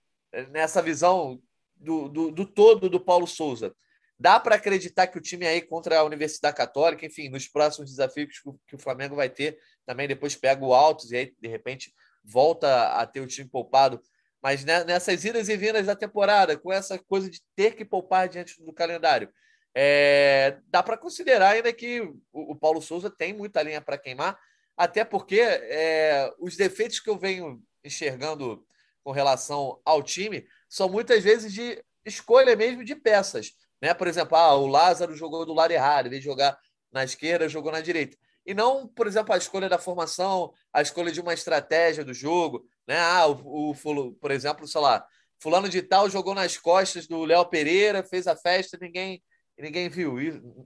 nessa 0.49 0.81
visão 0.81 1.41
do, 1.75 2.09
do, 2.09 2.31
do 2.31 2.45
todo 2.45 2.89
do 2.89 2.99
Paulo 2.99 3.27
Souza, 3.27 3.75
dá 4.19 4.39
para 4.39 4.55
acreditar 4.55 5.07
que 5.07 5.17
o 5.17 5.21
time 5.21 5.45
aí 5.45 5.61
contra 5.61 5.99
a 5.99 6.03
Universidade 6.03 6.55
Católica, 6.55 7.05
enfim, 7.05 7.29
nos 7.29 7.47
próximos 7.47 7.89
desafios 7.89 8.41
que 8.67 8.75
o 8.75 8.79
Flamengo 8.79 9.15
vai 9.15 9.29
ter, 9.29 9.59
também 9.85 10.07
depois 10.07 10.35
pega 10.35 10.63
o 10.63 10.73
Altos 10.73 11.11
e 11.11 11.17
aí, 11.17 11.35
de 11.39 11.47
repente, 11.47 11.93
volta 12.23 12.93
a 12.93 13.05
ter 13.05 13.21
o 13.21 13.27
time 13.27 13.49
poupado. 13.49 14.01
Mas 14.41 14.63
nessas 14.63 15.25
idas 15.25 15.49
e 15.49 15.57
vindas 15.57 15.85
da 15.87 15.95
temporada, 15.95 16.57
com 16.57 16.71
essa 16.71 16.97
coisa 16.97 17.29
de 17.29 17.41
ter 17.55 17.75
que 17.75 17.83
poupar 17.83 18.29
diante 18.29 18.63
do 18.63 18.73
calendário, 18.73 19.31
é, 19.73 20.57
dá 20.67 20.81
para 20.81 20.97
considerar 20.97 21.51
ainda 21.51 21.71
que 21.71 22.01
o, 22.31 22.55
Paulo 22.55 22.81
Souza 22.81 23.09
tem 23.09 23.33
muita 23.33 23.61
linha 23.61 23.81
para 23.81 23.97
queimar, 23.97 24.37
até 24.75 25.03
porque 25.03 25.39
é, 25.39 26.31
os 26.39 26.55
defeitos 26.55 26.99
que 26.99 27.09
eu 27.09 27.17
venho 27.17 27.61
enxergando 27.83 28.65
com 29.03 29.11
relação 29.11 29.79
ao 29.85 30.03
time 30.03 30.47
são 30.67 30.89
muitas 30.89 31.23
vezes 31.23 31.53
de 31.53 31.83
escolha 32.05 32.55
mesmo 32.55 32.83
de 32.83 32.95
peças. 32.95 33.53
Né? 33.81 33.93
Por 33.93 34.07
exemplo, 34.07 34.35
ah, 34.37 34.55
o 34.55 34.67
Lázaro 34.67 35.15
jogou 35.15 35.45
do 35.45 35.53
lado 35.53 35.71
errado, 35.71 36.07
em 36.07 36.09
vez 36.09 36.21
de 36.21 36.27
jogar 36.27 36.57
na 36.91 37.03
esquerda, 37.03 37.49
jogou 37.49 37.71
na 37.71 37.81
direita. 37.81 38.17
E 38.45 38.53
não, 38.53 38.87
por 38.87 39.07
exemplo, 39.07 39.33
a 39.33 39.37
escolha 39.37 39.67
da 39.67 39.77
formação, 39.77 40.53
a 40.71 40.81
escolha 40.81 41.11
de 41.11 41.19
uma 41.19 41.33
estratégia 41.33 42.03
do 42.03 42.13
jogo. 42.13 42.65
Né? 42.87 42.97
Ah, 42.97 43.27
o, 43.27 43.71
o, 43.71 44.13
por 44.13 44.31
exemplo, 44.31 44.67
sei 44.67 44.81
lá, 44.81 45.05
fulano 45.39 45.67
de 45.67 45.81
tal 45.81 46.09
jogou 46.09 46.33
nas 46.33 46.57
costas 46.57 47.07
do 47.07 47.25
Léo 47.25 47.45
Pereira, 47.45 48.03
fez 48.03 48.25
a 48.27 48.35
festa, 48.35 48.77
ninguém 48.79 49.21
ninguém 49.57 49.89
viu. 49.89 50.17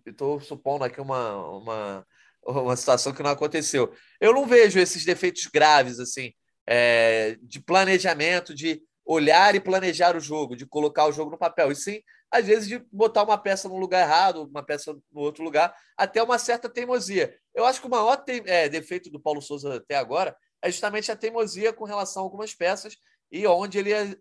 Estou 0.06 0.40
supondo 0.40 0.84
aqui 0.84 1.00
uma, 1.00 1.48
uma, 1.48 2.08
uma 2.46 2.76
situação 2.76 3.14
que 3.14 3.24
não 3.24 3.32
aconteceu. 3.32 3.94
Eu 4.20 4.34
não 4.34 4.46
vejo 4.46 4.80
esses 4.80 5.06
defeitos 5.06 5.48
graves 5.48 6.00
assim 6.00 6.34
é, 6.68 7.38
de 7.42 7.60
planejamento, 7.60 8.54
de 8.54 8.82
olhar 9.06 9.56
e 9.56 9.60
planejar 9.60 10.16
o 10.16 10.20
jogo, 10.20 10.56
de 10.56 10.66
colocar 10.66 11.08
o 11.08 11.12
jogo 11.12 11.32
no 11.32 11.38
papel. 11.38 11.72
E 11.72 11.76
sim, 11.76 12.02
às 12.32 12.48
vezes, 12.48 12.68
de 12.68 12.80
botar 12.92 13.24
uma 13.24 13.38
peça 13.38 13.68
no 13.68 13.78
lugar 13.78 14.02
errado, 14.02 14.44
uma 14.44 14.64
peça 14.64 14.98
no 15.12 15.22
outro 15.22 15.44
lugar, 15.44 15.76
até 15.98 16.24
uma 16.24 16.40
certa 16.40 16.70
teimosia. 16.70 17.38
Eu 17.54 17.66
acho 17.66 17.82
que 17.82 17.88
o 17.88 17.90
maior 17.90 18.16
te, 18.16 18.42
é, 18.46 18.70
defeito 18.70 19.12
do 19.12 19.20
Paulo 19.20 19.42
Souza 19.42 19.76
até 19.76 19.98
agora 19.98 20.36
é 20.62 20.72
justamente 20.72 21.12
a 21.12 21.16
teimosia 21.16 21.74
com 21.74 21.84
relação 21.84 22.24
a 22.24 22.26
algumas 22.26 22.54
peças 22.54 22.96
e 23.30 23.46
onde 23.46 23.78
ele 23.78 23.94
as, 23.94 24.16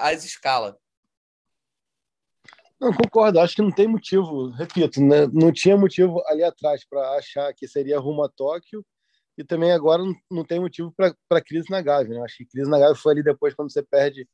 as 0.00 0.24
escala. 0.24 0.78
Não, 2.80 2.92
concordo, 2.92 3.38
acho 3.38 3.54
que 3.54 3.62
não 3.62 3.70
tem 3.70 3.86
motivo, 3.86 4.48
repito, 4.50 5.00
né? 5.00 5.28
não 5.32 5.52
tinha 5.52 5.76
motivo 5.76 6.20
ali 6.26 6.42
atrás 6.42 6.84
para 6.84 7.16
achar 7.16 7.52
que 7.54 7.68
seria 7.68 8.00
rumo 8.00 8.24
a 8.24 8.28
Tóquio 8.28 8.84
e 9.38 9.44
também 9.44 9.72
agora 9.72 10.02
não, 10.02 10.14
não 10.30 10.44
tem 10.44 10.58
motivo 10.58 10.92
para 10.92 11.40
crise 11.40 11.70
na 11.70 11.80
Gávea. 11.80 12.18
Né? 12.18 12.24
Acho 12.24 12.38
que 12.38 12.46
crise 12.46 12.68
na 12.68 12.78
Gávea 12.78 12.96
foi 12.96 13.12
ali 13.12 13.22
depois 13.22 13.54
quando 13.54 13.70
você 13.70 13.82
perde 13.82 14.26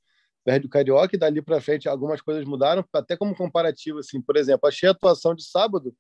perde 0.45 0.67
o 0.67 0.71
Carioca 0.71 1.15
e 1.15 1.19
dali 1.19 1.43
para 1.43 1.61
frente 1.61 1.89
algumas 1.89 2.21
coisas 2.21 2.45
mudaram, 2.45 2.85
até 2.93 3.17
como 3.17 3.35
comparativo, 3.35 3.99
assim, 3.99 4.21
por 4.21 4.37
exemplo, 4.37 4.69
achei 4.69 4.89
a 4.89 4.93
atuação 4.93 5.35
de 5.35 5.45
sábado 5.45 5.95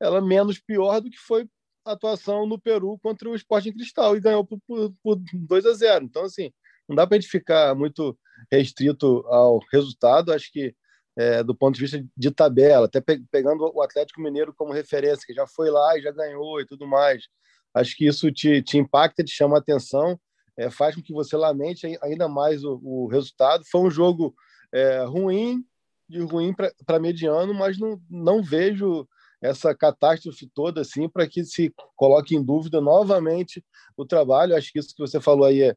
ela 0.00 0.20
menos 0.20 0.58
pior 0.58 1.00
do 1.00 1.10
que 1.10 1.18
foi 1.18 1.46
a 1.84 1.92
atuação 1.92 2.46
no 2.46 2.58
Peru 2.58 2.98
contra 3.02 3.28
o 3.28 3.34
Sporting 3.34 3.72
Cristal 3.72 4.16
e 4.16 4.20
ganhou 4.20 4.44
por, 4.44 4.58
por, 4.66 4.92
por 5.02 5.20
2 5.32 5.66
a 5.66 5.72
0. 5.74 6.04
Então, 6.04 6.24
assim, 6.24 6.50
não 6.88 6.96
dá 6.96 7.06
para 7.06 7.16
a 7.16 7.20
gente 7.20 7.30
ficar 7.30 7.74
muito 7.74 8.18
restrito 8.50 9.24
ao 9.26 9.60
resultado. 9.72 10.32
Acho 10.32 10.50
que 10.50 10.74
é, 11.16 11.42
do 11.42 11.54
ponto 11.54 11.74
de 11.74 11.80
vista 11.82 12.02
de 12.16 12.30
tabela, 12.30 12.86
até 12.86 13.00
pe 13.00 13.22
pegando 13.30 13.70
o 13.74 13.82
Atlético 13.82 14.20
Mineiro 14.20 14.54
como 14.54 14.72
referência, 14.72 15.24
que 15.26 15.34
já 15.34 15.46
foi 15.46 15.70
lá 15.70 15.98
e 15.98 16.02
já 16.02 16.10
ganhou 16.10 16.60
e 16.60 16.66
tudo 16.66 16.86
mais. 16.86 17.24
Acho 17.74 17.96
que 17.96 18.06
isso 18.06 18.30
te, 18.32 18.62
te 18.62 18.78
impacta, 18.78 19.22
te 19.22 19.30
chama 19.30 19.56
a 19.56 19.60
atenção, 19.60 20.18
é, 20.56 20.70
faz 20.70 20.94
com 20.94 21.02
que 21.02 21.12
você 21.12 21.36
lamente 21.36 21.86
ainda 22.02 22.28
mais 22.28 22.64
o, 22.64 22.80
o 22.82 23.06
resultado. 23.06 23.64
Foi 23.70 23.80
um 23.80 23.90
jogo 23.90 24.34
é, 24.72 25.04
ruim, 25.04 25.64
de 26.08 26.20
ruim 26.20 26.54
para 26.86 26.98
mediano, 26.98 27.54
mas 27.54 27.78
não, 27.78 28.00
não 28.08 28.42
vejo 28.42 29.06
essa 29.42 29.74
catástrofe 29.74 30.46
toda 30.54 30.82
assim 30.82 31.08
para 31.08 31.26
que 31.26 31.44
se 31.44 31.72
coloque 31.96 32.36
em 32.36 32.42
dúvida 32.42 32.80
novamente 32.80 33.64
o 33.96 34.04
trabalho. 34.04 34.54
Acho 34.54 34.72
que 34.72 34.78
isso 34.78 34.94
que 34.94 35.00
você 35.00 35.20
falou 35.20 35.46
aí 35.46 35.62
é, 35.62 35.74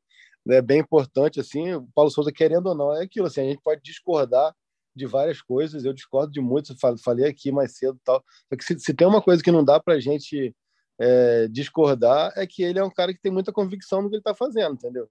é 0.49 0.61
bem 0.61 0.79
importante. 0.79 1.39
assim. 1.39 1.73
O 1.73 1.87
Paulo 1.95 2.11
Souza, 2.11 2.31
querendo 2.31 2.67
ou 2.67 2.75
não, 2.75 2.93
é 2.93 3.03
aquilo. 3.03 3.27
Assim, 3.27 3.41
a 3.41 3.45
gente 3.45 3.61
pode 3.63 3.81
discordar 3.81 4.53
de 4.95 5.05
várias 5.05 5.41
coisas. 5.41 5.85
Eu 5.85 5.93
discordo 5.93 6.31
de 6.31 6.41
muito, 6.41 6.75
falei 7.03 7.25
aqui 7.25 7.51
mais 7.51 7.77
cedo 7.77 7.99
tal. 8.03 8.23
Só 8.49 8.57
que 8.57 8.63
se, 8.63 8.79
se 8.79 8.93
tem 8.93 9.07
uma 9.07 9.21
coisa 9.21 9.41
que 9.41 9.51
não 9.51 9.63
dá 9.63 9.79
para 9.79 9.95
a 9.95 9.99
gente 9.99 10.53
é, 10.99 11.47
discordar, 11.47 12.31
é 12.35 12.45
que 12.45 12.63
ele 12.63 12.79
é 12.79 12.83
um 12.83 12.89
cara 12.89 13.13
que 13.13 13.21
tem 13.21 13.31
muita 13.31 13.51
convicção 13.51 14.01
no 14.01 14.09
que 14.09 14.15
ele 14.15 14.21
está 14.21 14.33
fazendo, 14.33 14.75
entendeu? 14.75 15.09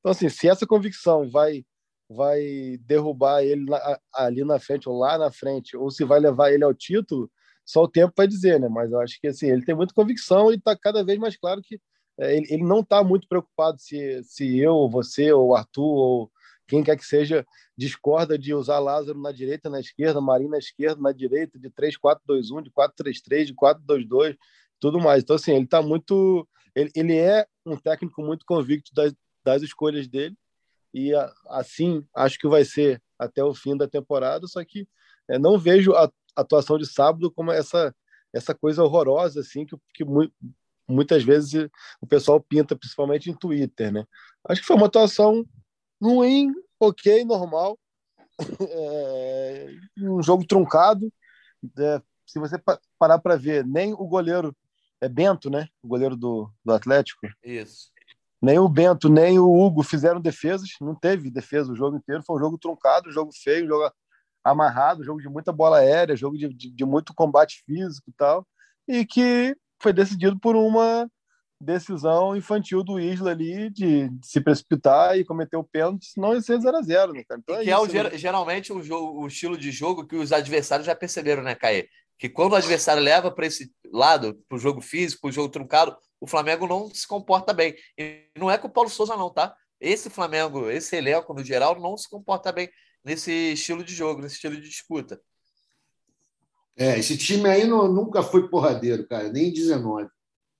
Então, 0.00 0.12
assim, 0.12 0.28
se 0.28 0.48
essa 0.48 0.66
convicção 0.66 1.28
vai 1.28 1.64
vai 2.06 2.78
derrubar 2.82 3.42
ele 3.42 3.64
ali 4.12 4.44
na 4.44 4.58
frente 4.58 4.88
ou 4.88 4.98
lá 4.98 5.16
na 5.16 5.32
frente, 5.32 5.74
ou 5.74 5.90
se 5.90 6.04
vai 6.04 6.20
levar 6.20 6.52
ele 6.52 6.62
ao 6.62 6.74
título, 6.74 7.30
só 7.64 7.84
o 7.84 7.88
tempo 7.88 8.12
vai 8.14 8.28
dizer, 8.28 8.60
né? 8.60 8.68
Mas 8.68 8.92
eu 8.92 9.00
acho 9.00 9.18
que 9.18 9.28
assim, 9.28 9.50
ele 9.50 9.64
tem 9.64 9.74
muita 9.74 9.94
convicção 9.94 10.52
e 10.52 10.56
está 10.56 10.76
cada 10.76 11.02
vez 11.02 11.18
mais 11.18 11.36
claro 11.36 11.62
que 11.62 11.80
é, 12.18 12.36
ele, 12.36 12.46
ele 12.50 12.62
não 12.62 12.80
está 12.80 13.02
muito 13.02 13.26
preocupado 13.26 13.80
se, 13.80 14.22
se 14.22 14.58
eu, 14.58 14.88
você, 14.88 15.32
ou 15.32 15.48
o 15.48 15.54
Arthur, 15.56 15.82
ou 15.82 16.32
quem 16.68 16.82
quer 16.82 16.96
que 16.96 17.04
seja, 17.04 17.44
discorda 17.76 18.38
de 18.38 18.54
usar 18.54 18.78
Lázaro 18.78 19.20
na 19.20 19.32
direita, 19.32 19.68
na 19.68 19.80
esquerda, 19.80 20.20
Marinho 20.20 20.50
na 20.50 20.58
esquerda, 20.58 21.00
na 21.00 21.12
direita, 21.12 21.58
de 21.58 21.70
3-4-2-1, 21.70 22.62
de 22.62 22.70
4-3-3, 22.70 23.46
de 23.46 23.54
4-2-2, 23.54 24.36
tudo 24.84 25.00
mais. 25.00 25.22
Então, 25.22 25.36
assim, 25.36 25.52
ele 25.52 25.64
está 25.64 25.80
muito. 25.80 26.46
Ele, 26.74 26.90
ele 26.94 27.16
é 27.16 27.46
um 27.64 27.74
técnico 27.74 28.22
muito 28.22 28.44
convicto 28.44 28.92
das, 28.92 29.14
das 29.42 29.62
escolhas 29.62 30.06
dele, 30.06 30.36
e 30.92 31.12
assim 31.48 32.06
acho 32.14 32.38
que 32.38 32.46
vai 32.46 32.66
ser 32.66 33.02
até 33.18 33.42
o 33.42 33.54
fim 33.54 33.74
da 33.74 33.88
temporada. 33.88 34.46
Só 34.46 34.62
que 34.62 34.86
é, 35.26 35.38
não 35.38 35.58
vejo 35.58 35.94
a 35.94 36.10
atuação 36.36 36.76
de 36.76 36.86
sábado 36.86 37.30
como 37.30 37.50
essa 37.50 37.94
essa 38.30 38.52
coisa 38.52 38.82
horrorosa 38.82 39.40
assim 39.40 39.64
que, 39.64 39.76
que 39.94 40.04
muitas 40.86 41.22
vezes 41.22 41.70
o 42.00 42.06
pessoal 42.06 42.38
pinta, 42.38 42.76
principalmente 42.76 43.30
em 43.30 43.34
Twitter, 43.34 43.90
né? 43.90 44.04
Acho 44.46 44.60
que 44.60 44.66
foi 44.66 44.76
uma 44.76 44.86
atuação 44.86 45.46
ruim, 46.02 46.52
ok, 46.78 47.24
normal. 47.24 47.78
É, 48.68 49.68
um 49.98 50.20
jogo 50.20 50.44
truncado. 50.44 51.10
É, 51.78 52.02
se 52.26 52.38
você 52.38 52.56
parar 52.98 53.20
para 53.20 53.36
ver, 53.36 53.64
nem 53.64 53.92
o 53.92 54.06
goleiro 54.08 54.54
é 55.04 55.08
Bento, 55.08 55.50
né? 55.50 55.68
O 55.82 55.88
goleiro 55.88 56.16
do, 56.16 56.50
do 56.64 56.72
Atlético. 56.72 57.26
Isso. 57.42 57.90
Nem 58.40 58.58
o 58.58 58.68
Bento, 58.68 59.08
nem 59.08 59.38
o 59.38 59.50
Hugo 59.50 59.82
fizeram 59.82 60.20
defesas. 60.20 60.68
Não 60.80 60.94
teve 60.94 61.30
defesa 61.30 61.72
o 61.72 61.76
jogo 61.76 61.96
inteiro. 61.96 62.22
Foi 62.26 62.36
um 62.36 62.40
jogo 62.40 62.58
truncado, 62.58 63.08
um 63.08 63.12
jogo 63.12 63.30
feio, 63.32 63.64
um 63.64 63.68
jogo 63.68 63.92
amarrado, 64.42 65.00
um 65.00 65.04
jogo 65.04 65.20
de 65.20 65.28
muita 65.28 65.52
bola 65.52 65.78
aérea, 65.78 66.16
jogo 66.16 66.36
de, 66.36 66.48
de, 66.48 66.70
de 66.70 66.84
muito 66.84 67.14
combate 67.14 67.62
físico 67.64 68.10
e 68.10 68.12
tal. 68.12 68.46
E 68.86 69.04
que 69.06 69.56
foi 69.80 69.92
decidido 69.92 70.38
por 70.38 70.56
uma 70.56 71.08
decisão 71.60 72.36
infantil 72.36 72.84
do 72.84 73.00
Isla 73.00 73.30
ali 73.30 73.70
de, 73.70 74.08
de 74.08 74.26
se 74.26 74.40
precipitar 74.40 75.16
e 75.18 75.24
cometer 75.24 75.56
o 75.56 75.64
pênalti, 75.64 76.06
senão 76.06 76.34
ia 76.34 76.40
ser 76.42 76.58
0x0, 76.58 77.12
né, 77.12 77.24
cara? 77.26 77.40
Então 77.40 77.54
é 77.54 77.58
que 77.58 77.70
isso, 77.70 77.96
é 77.96 78.00
o, 78.00 78.04
né? 78.04 78.18
geralmente 78.18 78.72
o, 78.72 78.82
jogo, 78.82 79.22
o 79.22 79.26
estilo 79.26 79.56
de 79.56 79.70
jogo 79.70 80.06
que 80.06 80.16
os 80.16 80.32
adversários 80.32 80.86
já 80.86 80.94
perceberam, 80.94 81.42
né, 81.42 81.54
Caê? 81.54 81.88
Que 82.18 82.28
quando 82.28 82.52
o 82.52 82.56
adversário 82.56 83.02
leva 83.02 83.30
para 83.30 83.46
esse 83.46 83.72
lado, 83.92 84.38
para 84.48 84.56
o 84.56 84.58
jogo 84.58 84.80
físico, 84.80 85.22
para 85.22 85.30
o 85.30 85.32
jogo 85.32 85.48
truncado, 85.48 85.96
o 86.20 86.26
Flamengo 86.26 86.66
não 86.66 86.88
se 86.92 87.06
comporta 87.06 87.52
bem. 87.52 87.74
E 87.98 88.28
não 88.36 88.50
é 88.50 88.56
com 88.56 88.68
o 88.68 88.72
Paulo 88.72 88.88
Souza, 88.88 89.16
não, 89.16 89.30
tá? 89.30 89.54
Esse 89.80 90.08
Flamengo, 90.08 90.70
esse 90.70 90.96
elenco, 90.96 91.34
no 91.34 91.44
geral, 91.44 91.78
não 91.78 91.96
se 91.96 92.08
comporta 92.08 92.50
bem 92.52 92.70
nesse 93.04 93.52
estilo 93.52 93.84
de 93.84 93.94
jogo, 93.94 94.22
nesse 94.22 94.36
estilo 94.36 94.56
de 94.56 94.68
disputa. 94.68 95.20
É, 96.76 96.98
esse 96.98 97.16
time 97.16 97.48
aí 97.48 97.66
não, 97.66 97.86
nunca 97.92 98.22
foi 98.22 98.48
porradeiro, 98.48 99.06
cara, 99.06 99.30
nem 99.30 99.52
19. 99.52 100.08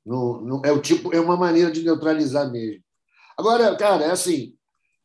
Não, 0.05 0.40
não, 0.42 0.62
é 0.64 0.70
o 0.70 0.80
tipo, 0.80 1.14
é 1.14 1.18
uma 1.18 1.36
maneira 1.36 1.72
de 1.72 1.82
neutralizar 1.82 2.50
mesmo. 2.50 2.84
Agora, 3.36 3.74
cara, 3.76 4.05
é 4.05 4.11
assim, 4.11 4.55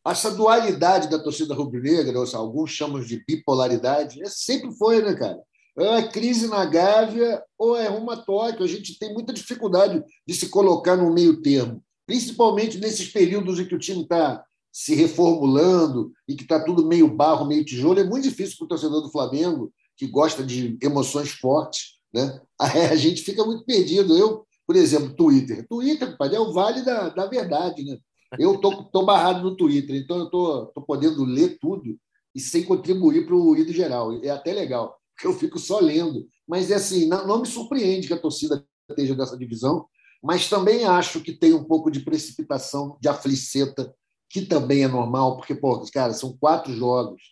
essa 0.06 0.30
dualidade 0.30 1.08
da 1.08 1.18
torcida 1.18 1.54
rubro-negra, 1.54 2.18
ou 2.18 2.26
seja, 2.26 2.38
alguns 2.38 2.70
chamam 2.70 3.00
de 3.00 3.24
bipolaridade, 3.26 4.22
é, 4.22 4.26
sempre 4.26 4.70
foi, 4.76 5.02
né, 5.02 5.14
cara? 5.14 5.38
É 5.78 6.02
crise 6.02 6.48
na 6.48 6.64
Gávea 6.64 7.42
ou 7.58 7.76
é 7.76 7.88
rumo 7.88 8.10
a 8.10 8.16
Tóquio. 8.16 8.64
A 8.64 8.68
gente 8.68 8.98
tem 8.98 9.12
muita 9.12 9.32
dificuldade 9.32 10.02
de 10.26 10.34
se 10.34 10.48
colocar 10.48 10.96
no 10.96 11.12
meio 11.12 11.40
termo, 11.40 11.82
principalmente 12.06 12.78
nesses 12.78 13.08
períodos 13.08 13.58
em 13.58 13.66
que 13.66 13.74
o 13.74 13.78
time 13.78 14.02
está 14.02 14.44
se 14.72 14.94
reformulando 14.94 16.12
e 16.28 16.34
que 16.34 16.42
está 16.42 16.62
tudo 16.62 16.86
meio 16.86 17.08
barro, 17.08 17.46
meio 17.46 17.64
tijolo. 17.64 18.00
É 18.00 18.04
muito 18.04 18.24
difícil 18.28 18.56
para 18.58 18.64
o 18.64 18.68
torcedor 18.68 19.02
do 19.02 19.10
Flamengo, 19.10 19.72
que 19.96 20.06
gosta 20.06 20.44
de 20.44 20.78
emoções 20.82 21.30
fortes, 21.30 21.98
né? 22.12 22.40
a 22.58 22.96
gente 22.96 23.22
fica 23.22 23.44
muito 23.44 23.64
perdido. 23.64 24.16
Eu, 24.16 24.46
por 24.66 24.76
exemplo, 24.76 25.14
Twitter. 25.14 25.66
Twitter, 25.68 26.16
pai, 26.16 26.34
é 26.34 26.40
o 26.40 26.52
vale 26.52 26.82
da, 26.82 27.08
da 27.08 27.26
verdade, 27.26 27.84
né? 27.84 27.98
Eu 28.38 28.58
tô, 28.58 28.84
tô 28.84 29.04
barrado 29.04 29.42
no 29.42 29.56
Twitter, 29.56 29.96
então 29.96 30.18
eu 30.18 30.30
tô, 30.30 30.66
tô 30.66 30.80
podendo 30.82 31.24
ler 31.24 31.58
tudo 31.60 31.98
e 32.32 32.38
sem 32.38 32.62
contribuir 32.62 33.26
para 33.26 33.34
o 33.34 33.42
ruído 33.42 33.72
geral. 33.72 34.12
É 34.22 34.30
até 34.30 34.52
legal, 34.52 34.99
eu 35.26 35.32
fico 35.34 35.58
só 35.58 35.78
lendo. 35.80 36.26
Mas 36.46 36.70
é 36.70 36.74
assim, 36.74 37.06
não, 37.06 37.26
não 37.26 37.40
me 37.40 37.46
surpreende 37.46 38.06
que 38.06 38.14
a 38.14 38.20
torcida 38.20 38.64
esteja 38.88 39.14
dessa 39.14 39.36
divisão, 39.36 39.86
mas 40.22 40.48
também 40.48 40.84
acho 40.84 41.20
que 41.20 41.32
tem 41.32 41.54
um 41.54 41.64
pouco 41.64 41.90
de 41.90 42.00
precipitação, 42.00 42.98
de 43.00 43.08
afliceta, 43.08 43.94
que 44.28 44.42
também 44.42 44.84
é 44.84 44.88
normal, 44.88 45.36
porque, 45.36 45.54
pô, 45.54 45.80
cara, 45.92 46.12
são 46.12 46.36
quatro 46.38 46.72
jogos, 46.74 47.22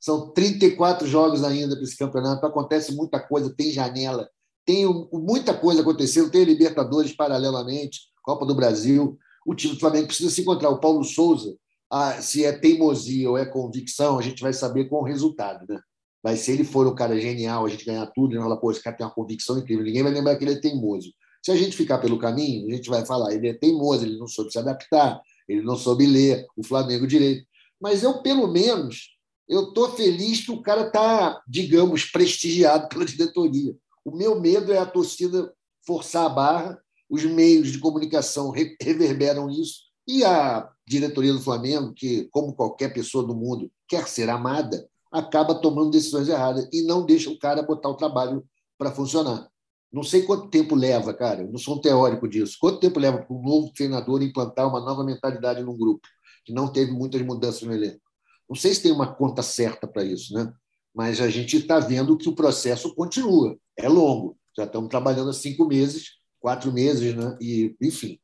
são 0.00 0.30
34 0.32 1.06
jogos 1.06 1.44
ainda 1.44 1.74
para 1.74 1.84
esse 1.84 1.96
campeonato, 1.96 2.44
acontece 2.46 2.94
muita 2.94 3.20
coisa, 3.20 3.54
tem 3.54 3.70
janela, 3.70 4.28
tem 4.64 4.86
muita 5.12 5.52
coisa 5.52 5.82
acontecendo, 5.82 6.30
tem 6.30 6.44
Libertadores 6.44 7.12
paralelamente, 7.12 8.00
Copa 8.22 8.46
do 8.46 8.54
Brasil. 8.54 9.18
O 9.46 9.54
time 9.54 9.74
do 9.74 9.80
Flamengo 9.80 10.06
precisa 10.06 10.30
se 10.30 10.42
encontrar. 10.42 10.70
O 10.70 10.78
Paulo 10.78 11.02
Souza, 11.02 11.56
ah, 11.90 12.20
se 12.20 12.44
é 12.44 12.52
teimosia 12.52 13.28
ou 13.28 13.36
é 13.36 13.44
convicção, 13.44 14.18
a 14.18 14.22
gente 14.22 14.42
vai 14.42 14.52
saber 14.52 14.84
com 14.84 14.96
o 14.96 15.04
resultado. 15.04 15.66
Né? 15.68 15.80
Mas 16.22 16.40
se 16.40 16.52
ele 16.52 16.64
for 16.64 16.86
um 16.86 16.94
cara 16.94 17.18
genial, 17.18 17.64
a 17.64 17.68
gente 17.68 17.84
ganhar 17.84 18.06
tudo, 18.06 18.32
ele 18.32 18.38
vai 18.38 18.48
falar, 18.48 18.60
pô, 18.60 18.70
esse 18.70 18.82
cara 18.82 18.96
tem 18.96 19.06
uma 19.06 19.12
convicção 19.12 19.58
incrível, 19.58 19.84
ninguém 19.84 20.02
vai 20.02 20.12
lembrar 20.12 20.36
que 20.36 20.44
ele 20.44 20.52
é 20.52 20.60
teimoso. 20.60 21.12
Se 21.42 21.50
a 21.50 21.56
gente 21.56 21.76
ficar 21.76 21.98
pelo 21.98 22.18
caminho, 22.18 22.68
a 22.68 22.76
gente 22.76 22.90
vai 22.90 23.04
falar, 23.06 23.32
ele 23.32 23.48
é 23.48 23.54
teimoso, 23.54 24.04
ele 24.04 24.18
não 24.18 24.26
soube 24.26 24.52
se 24.52 24.58
adaptar, 24.58 25.20
ele 25.48 25.62
não 25.62 25.76
soube 25.76 26.06
ler 26.06 26.46
o 26.56 26.62
Flamengo 26.62 27.06
direito. 27.06 27.46
Mas 27.80 28.02
eu, 28.02 28.20
pelo 28.22 28.46
menos, 28.46 29.16
eu 29.48 29.68
estou 29.68 29.90
feliz 29.92 30.44
que 30.44 30.52
o 30.52 30.62
cara 30.62 30.86
está, 30.86 31.42
digamos, 31.48 32.04
prestigiado 32.04 32.88
pela 32.88 33.06
diretoria. 33.06 33.74
O 34.04 34.14
meu 34.14 34.38
medo 34.38 34.72
é 34.72 34.78
a 34.78 34.86
torcida 34.86 35.52
forçar 35.86 36.26
a 36.26 36.28
barra, 36.28 36.78
os 37.08 37.24
meios 37.24 37.72
de 37.72 37.78
comunicação 37.78 38.50
reverberam 38.80 39.50
isso, 39.50 39.90
e 40.06 40.24
a 40.24 40.70
diretoria 40.86 41.32
do 41.32 41.40
Flamengo, 41.40 41.92
que, 41.94 42.28
como 42.30 42.54
qualquer 42.54 42.92
pessoa 42.92 43.26
do 43.26 43.34
mundo, 43.34 43.70
quer 43.88 44.06
ser 44.06 44.28
amada, 44.28 44.88
acaba 45.10 45.54
tomando 45.54 45.90
decisões 45.90 46.28
erradas 46.28 46.68
e 46.72 46.82
não 46.82 47.04
deixa 47.04 47.30
o 47.30 47.38
cara 47.38 47.62
botar 47.62 47.88
o 47.88 47.96
trabalho 47.96 48.44
para 48.78 48.92
funcionar. 48.92 49.48
Não 49.92 50.02
sei 50.02 50.22
quanto 50.22 50.48
tempo 50.48 50.74
leva, 50.74 51.12
cara, 51.12 51.42
eu 51.42 51.50
não 51.50 51.58
sou 51.58 51.76
um 51.76 51.80
teórico 51.80 52.28
disso. 52.28 52.56
Quanto 52.60 52.78
tempo 52.78 53.00
leva 53.00 53.18
para 53.18 53.34
um 53.34 53.42
novo 53.42 53.72
treinador 53.72 54.22
implantar 54.22 54.68
uma 54.68 54.80
nova 54.80 55.02
mentalidade 55.02 55.62
num 55.62 55.76
grupo 55.76 56.06
que 56.44 56.52
não 56.52 56.68
teve 56.68 56.92
muitas 56.92 57.20
mudanças 57.22 57.62
no 57.62 57.74
elenco? 57.74 58.00
Não 58.48 58.54
sei 58.54 58.72
se 58.74 58.82
tem 58.82 58.92
uma 58.92 59.12
conta 59.12 59.42
certa 59.42 59.86
para 59.86 60.04
isso, 60.04 60.32
né? 60.32 60.52
mas 60.94 61.20
a 61.20 61.28
gente 61.28 61.56
está 61.56 61.78
vendo 61.78 62.16
que 62.16 62.28
o 62.28 62.34
processo 62.34 62.94
continua. 62.94 63.56
É 63.76 63.88
longo. 63.88 64.36
Já 64.56 64.64
estamos 64.64 64.88
trabalhando 64.88 65.30
há 65.30 65.32
cinco 65.32 65.64
meses, 65.64 66.10
quatro 66.40 66.72
meses, 66.72 67.14
né? 67.14 67.36
E, 67.40 67.76
enfim, 67.80 68.18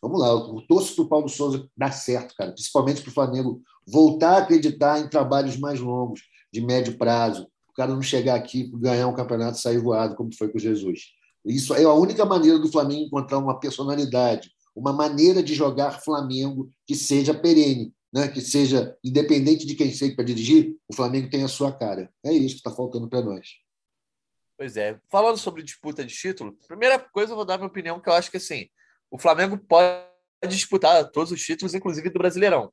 vamos 0.00 0.20
lá. 0.20 0.28
Eu 0.28 0.64
torço 0.68 0.94
para 0.94 1.04
o 1.04 1.08
Paulo 1.08 1.28
Souza 1.28 1.68
dar 1.76 1.92
certo, 1.92 2.34
cara, 2.36 2.52
principalmente 2.52 3.02
para 3.02 3.10
o 3.10 3.14
Flamengo 3.14 3.62
voltar 3.86 4.36
a 4.36 4.38
acreditar 4.38 5.00
em 5.00 5.08
trabalhos 5.08 5.56
mais 5.56 5.80
longos, 5.80 6.22
de 6.52 6.60
médio 6.60 6.98
prazo. 6.98 7.48
O 7.68 7.72
cara 7.72 7.94
não 7.94 8.02
chegar 8.02 8.34
aqui, 8.34 8.70
ganhar 8.74 9.08
um 9.08 9.14
campeonato 9.14 9.58
e 9.58 9.60
sair 9.60 9.78
voado, 9.78 10.14
como 10.14 10.34
foi 10.36 10.48
com 10.48 10.58
Jesus. 10.58 11.12
Isso 11.44 11.74
é 11.74 11.84
a 11.84 11.92
única 11.92 12.24
maneira 12.24 12.58
do 12.58 12.70
Flamengo 12.70 13.06
encontrar 13.06 13.38
uma 13.38 13.58
personalidade, 13.58 14.50
uma 14.74 14.92
maneira 14.92 15.42
de 15.42 15.54
jogar 15.54 16.02
Flamengo 16.02 16.70
que 16.86 16.94
seja 16.94 17.34
perene, 17.34 17.92
né, 18.12 18.28
que 18.28 18.40
seja 18.40 18.96
independente 19.02 19.66
de 19.66 19.74
quem 19.74 19.92
seja 19.92 20.14
para 20.14 20.24
dirigir, 20.24 20.76
o 20.88 20.94
Flamengo 20.94 21.30
tem 21.30 21.42
a 21.42 21.48
sua 21.48 21.72
cara. 21.72 22.10
É 22.24 22.32
isso 22.32 22.54
que 22.54 22.60
está 22.60 22.70
faltando 22.70 23.08
para 23.08 23.22
nós. 23.22 23.48
Pois 24.56 24.76
é. 24.76 25.00
Falando 25.10 25.38
sobre 25.38 25.62
disputa 25.62 26.04
de 26.04 26.14
título, 26.14 26.56
primeira 26.68 26.98
coisa 26.98 27.32
eu 27.32 27.36
vou 27.36 27.44
dar 27.44 27.56
minha 27.56 27.68
opinião, 27.68 28.00
que 28.00 28.08
eu 28.08 28.12
acho 28.12 28.30
que 28.30 28.36
assim, 28.36 28.68
o 29.10 29.18
Flamengo 29.18 29.58
pode 29.58 30.06
disputar 30.48 31.10
todos 31.10 31.32
os 31.32 31.42
títulos, 31.42 31.74
inclusive 31.74 32.10
do 32.10 32.18
Brasileirão. 32.18 32.72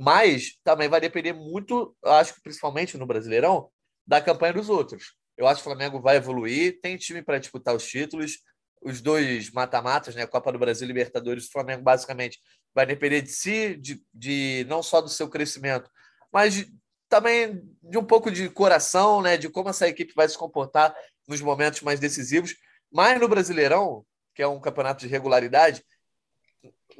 Mas 0.00 0.58
também 0.64 0.88
vai 0.88 0.98
depender 0.98 1.34
muito, 1.34 1.94
acho 2.02 2.32
que 2.32 2.40
principalmente 2.40 2.96
no 2.96 3.06
Brasileirão, 3.06 3.68
da 4.06 4.18
campanha 4.18 4.54
dos 4.54 4.70
outros. 4.70 5.14
Eu 5.36 5.46
acho 5.46 5.62
que 5.62 5.68
o 5.68 5.70
Flamengo 5.70 6.00
vai 6.00 6.16
evoluir, 6.16 6.80
tem 6.80 6.96
time 6.96 7.20
para 7.20 7.38
disputar 7.38 7.76
os 7.76 7.86
títulos, 7.86 8.38
os 8.80 9.02
dois 9.02 9.50
mata-matas, 9.50 10.14
né? 10.14 10.26
Copa 10.26 10.50
do 10.50 10.58
Brasil 10.58 10.86
e 10.86 10.88
Libertadores, 10.88 11.48
o 11.48 11.52
Flamengo 11.52 11.82
basicamente 11.82 12.38
vai 12.74 12.86
depender 12.86 13.20
de 13.20 13.28
si, 13.28 13.76
de, 13.76 14.02
de 14.14 14.64
não 14.70 14.82
só 14.82 15.02
do 15.02 15.08
seu 15.10 15.28
crescimento, 15.28 15.90
mas 16.32 16.54
de, 16.54 16.72
também 17.06 17.60
de 17.82 17.98
um 17.98 18.04
pouco 18.04 18.30
de 18.30 18.48
coração, 18.48 19.20
né? 19.20 19.36
De 19.36 19.50
como 19.50 19.68
essa 19.68 19.86
equipe 19.86 20.14
vai 20.16 20.26
se 20.26 20.38
comportar 20.38 20.96
nos 21.28 21.42
momentos 21.42 21.82
mais 21.82 22.00
decisivos. 22.00 22.54
Mas 22.90 23.20
no 23.20 23.28
Brasileirão, 23.28 24.02
que 24.34 24.42
é 24.42 24.48
um 24.48 24.58
campeonato 24.58 25.00
de 25.00 25.08
regularidade, 25.08 25.84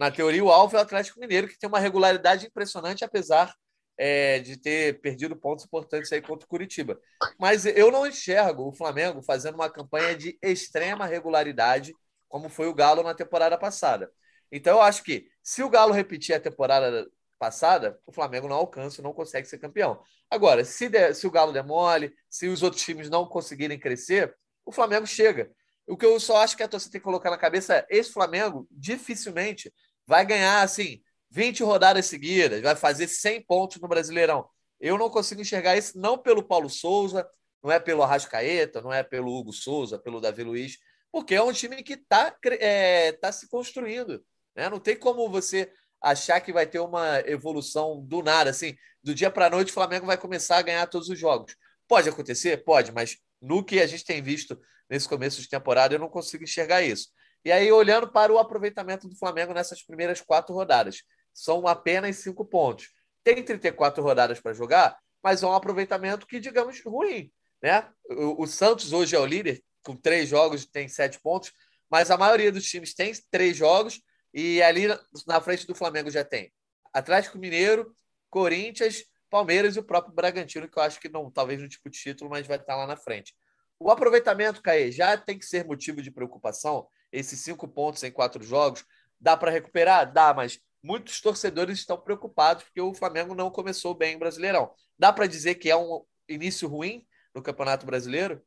na 0.01 0.11
teoria 0.11 0.43
o 0.43 0.51
alvo 0.51 0.75
é 0.77 0.81
o 0.81 0.83
Atlético 0.83 1.21
Mineiro, 1.21 1.47
que 1.47 1.59
tem 1.59 1.69
uma 1.69 1.79
regularidade 1.79 2.47
impressionante, 2.47 3.05
apesar 3.05 3.55
é, 3.99 4.39
de 4.39 4.57
ter 4.57 4.99
perdido 5.03 5.37
pontos 5.37 5.67
importantes 5.67 6.11
aí 6.11 6.23
contra 6.23 6.47
o 6.47 6.49
Curitiba. 6.49 6.99
Mas 7.39 7.67
eu 7.67 7.93
não 7.93 8.07
enxergo 8.07 8.67
o 8.67 8.73
Flamengo 8.73 9.21
fazendo 9.21 9.57
uma 9.57 9.69
campanha 9.69 10.17
de 10.17 10.39
extrema 10.43 11.05
regularidade, 11.05 11.93
como 12.31 12.49
foi 12.49 12.67
o 12.67 12.73
Galo 12.73 13.03
na 13.03 13.13
temporada 13.13 13.59
passada. 13.59 14.11
Então 14.51 14.79
eu 14.79 14.81
acho 14.81 15.05
que 15.05 15.29
se 15.43 15.63
o 15.63 15.69
Galo 15.69 15.93
repetir 15.93 16.35
a 16.35 16.41
temporada 16.41 17.07
passada, 17.39 18.01
o 18.07 18.13
Flamengo 18.13 18.49
não 18.49 18.57
alcança, 18.57 19.03
não 19.03 19.13
consegue 19.13 19.47
ser 19.47 19.59
campeão. 19.59 20.03
Agora, 20.31 20.65
se, 20.65 20.89
der, 20.89 21.15
se 21.15 21.27
o 21.27 21.31
Galo 21.31 21.53
demole, 21.53 22.11
se 22.27 22.49
os 22.49 22.63
outros 22.63 22.83
times 22.83 23.11
não 23.11 23.27
conseguirem 23.27 23.79
crescer, 23.79 24.35
o 24.65 24.73
Flamengo 24.73 25.07
chega. 25.07 25.51
O 25.91 25.97
que 25.97 26.07
eu 26.07 26.21
só 26.21 26.37
acho 26.37 26.57
que 26.57 26.63
a 26.63 26.69
torcida 26.69 26.93
tem 26.93 27.01
que 27.01 27.05
colocar 27.05 27.31
na 27.31 27.37
cabeça 27.37 27.75
é: 27.75 27.87
esse 27.91 28.13
Flamengo 28.13 28.67
dificilmente 28.71 29.75
vai 30.11 30.27
ganhar 30.27 30.63
assim 30.63 31.01
20 31.31 31.63
rodadas 31.63 32.07
seguidas, 32.07 32.61
vai 32.61 32.75
fazer 32.75 33.07
100 33.07 33.45
pontos 33.45 33.81
no 33.81 33.87
Brasileirão. 33.87 34.45
Eu 34.81 34.99
não 34.99 35.09
consigo 35.09 35.41
enxergar 35.41 35.77
isso, 35.77 35.97
não 35.97 36.19
pelo 36.19 36.43
Paulo 36.43 36.69
Souza, 36.69 37.25
não 37.63 37.71
é 37.71 37.79
pelo 37.79 38.03
Arrascaeta, 38.03 38.81
não 38.81 38.93
é 38.93 39.05
pelo 39.05 39.33
Hugo 39.33 39.53
Souza, 39.53 40.01
pelo 40.01 40.21
Davi 40.21 40.43
Luiz, 40.43 40.79
porque 41.13 41.37
é 41.37 41.43
um 41.43 41.53
time 41.53 41.81
que 41.85 41.93
está 41.93 42.37
é, 42.45 43.13
tá 43.13 43.31
se 43.31 43.49
construindo. 43.49 44.21
Né? 44.57 44.69
Não 44.69 44.81
tem 44.81 44.97
como 44.97 45.31
você 45.31 45.71
achar 46.03 46.41
que 46.41 46.53
vai 46.53 46.67
ter 46.67 46.81
uma 46.81 47.21
evolução 47.21 48.05
do 48.05 48.21
nada, 48.21 48.51
assim, 48.51 48.75
do 49.05 49.15
dia 49.15 49.31
para 49.31 49.47
a 49.47 49.51
noite 49.51 49.71
o 49.71 49.75
Flamengo 49.75 50.07
vai 50.07 50.19
começar 50.19 50.57
a 50.59 50.63
ganhar 50.63 50.89
todos 50.89 51.09
os 51.09 51.19
jogos. 51.19 51.55
Pode 51.87 52.09
acontecer? 52.09 52.65
Pode, 52.65 52.91
mas 52.91 53.17
no 53.41 53.63
que 53.63 53.79
a 53.79 53.87
gente 53.87 54.05
tem 54.05 54.21
visto 54.21 54.61
nesse 54.89 55.09
começo 55.09 55.41
de 55.41 55.49
temporada, 55.49 55.95
eu 55.95 56.01
não 56.01 56.09
consigo 56.09 56.43
enxergar 56.43 56.83
isso. 56.83 57.11
E 57.45 57.51
aí, 57.51 57.71
olhando 57.73 58.11
para 58.11 58.33
o 58.33 58.39
aproveitamento 58.39 59.09
do 59.09 59.17
Flamengo 59.17 59.55
nessas 59.55 59.83
primeiras 59.83 60.21
quatro 60.21 60.55
rodadas, 60.55 61.03
são 61.33 61.67
apenas 61.67 62.17
cinco 62.17 62.45
pontos. 62.45 62.93
Tem 63.25 63.43
34 63.43 64.03
rodadas 64.03 64.41
para 64.41 64.53
jogar, 64.53 64.99
mas 65.23 65.43
é 65.43 65.47
um 65.47 65.55
aproveitamento 65.55 66.27
que, 66.27 66.41
digamos, 66.41 66.83
ruim. 66.85 67.31
Né? 67.63 67.89
O, 68.11 68.43
o 68.43 68.47
Santos 68.47 68.93
hoje 68.93 69.15
é 69.15 69.19
o 69.19 69.27
líder, 69.27 69.63
com 69.83 69.97
três 69.97 70.29
jogos 70.29 70.67
tem 70.67 70.89
sete 70.89 71.21
pontos, 71.21 71.53
mas 71.91 72.11
a 72.11 72.17
maioria 72.17 72.53
dos 72.53 72.65
times 72.65 72.95
tem 72.95 73.13
três 73.31 73.57
jogos 73.57 74.01
e 74.33 74.63
ali 74.63 74.87
na 75.27 75.41
frente 75.41 75.67
do 75.67 75.75
Flamengo 75.75 76.11
já 76.11 76.25
tem 76.25 76.53
Atlético 76.93 77.39
Mineiro, 77.39 77.95
Corinthians, 78.29 79.05
Palmeiras 79.29 79.77
e 79.77 79.81
o 79.81 79.85
próprio 79.85 80.15
Bragantino, 80.15 80.69
que 80.69 80.79
eu 80.79 80.83
acho 80.83 81.01
que 81.01 81.09
não, 81.09 81.31
talvez 81.31 81.61
não 81.61 81.69
discute 81.69 82.01
título, 82.01 82.31
mas 82.31 82.47
vai 82.47 82.59
estar 82.59 82.77
lá 82.77 82.87
na 82.87 82.97
frente. 82.97 83.35
O 83.79 83.91
aproveitamento, 83.91 84.61
Caê, 84.61 84.91
já 84.91 85.17
tem 85.17 85.39
que 85.39 85.47
ser 85.47 85.65
motivo 85.65 86.03
de 86.03 86.11
preocupação, 86.11 86.87
esses 87.13 87.41
cinco 87.41 87.67
pontos 87.69 88.03
em 88.03 88.13
quatro 88.13 88.43
jogos, 88.43 88.85
Dá 89.21 89.37
para 89.37 89.51
recuperar? 89.51 90.11
Dá, 90.11 90.33
mas 90.33 90.59
muitos 90.83 91.21
torcedores 91.21 91.79
estão 91.79 92.01
preocupados 92.01 92.65
porque 92.65 92.81
o 92.81 92.95
Flamengo 92.95 93.35
não 93.35 93.51
começou 93.51 93.95
bem 93.95 94.17
o 94.17 94.19
Brasileirão. 94.19 94.73
Dá 94.99 95.13
para 95.13 95.27
dizer 95.27 95.57
que 95.57 95.69
é 95.69 95.77
um 95.77 96.03
início 96.27 96.67
ruim 96.67 97.07
no 97.35 97.43
Campeonato 97.43 97.85
Brasileiro? 97.85 98.43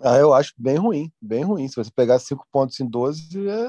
Ah, 0.00 0.16
eu 0.16 0.32
acho 0.34 0.52
bem 0.58 0.76
ruim, 0.76 1.12
bem 1.20 1.44
ruim. 1.44 1.68
Se 1.68 1.76
você 1.76 1.90
pegar 1.92 2.18
5 2.18 2.46
pontos 2.50 2.78
em 2.80 2.88
12, 2.88 3.48
é... 3.48 3.68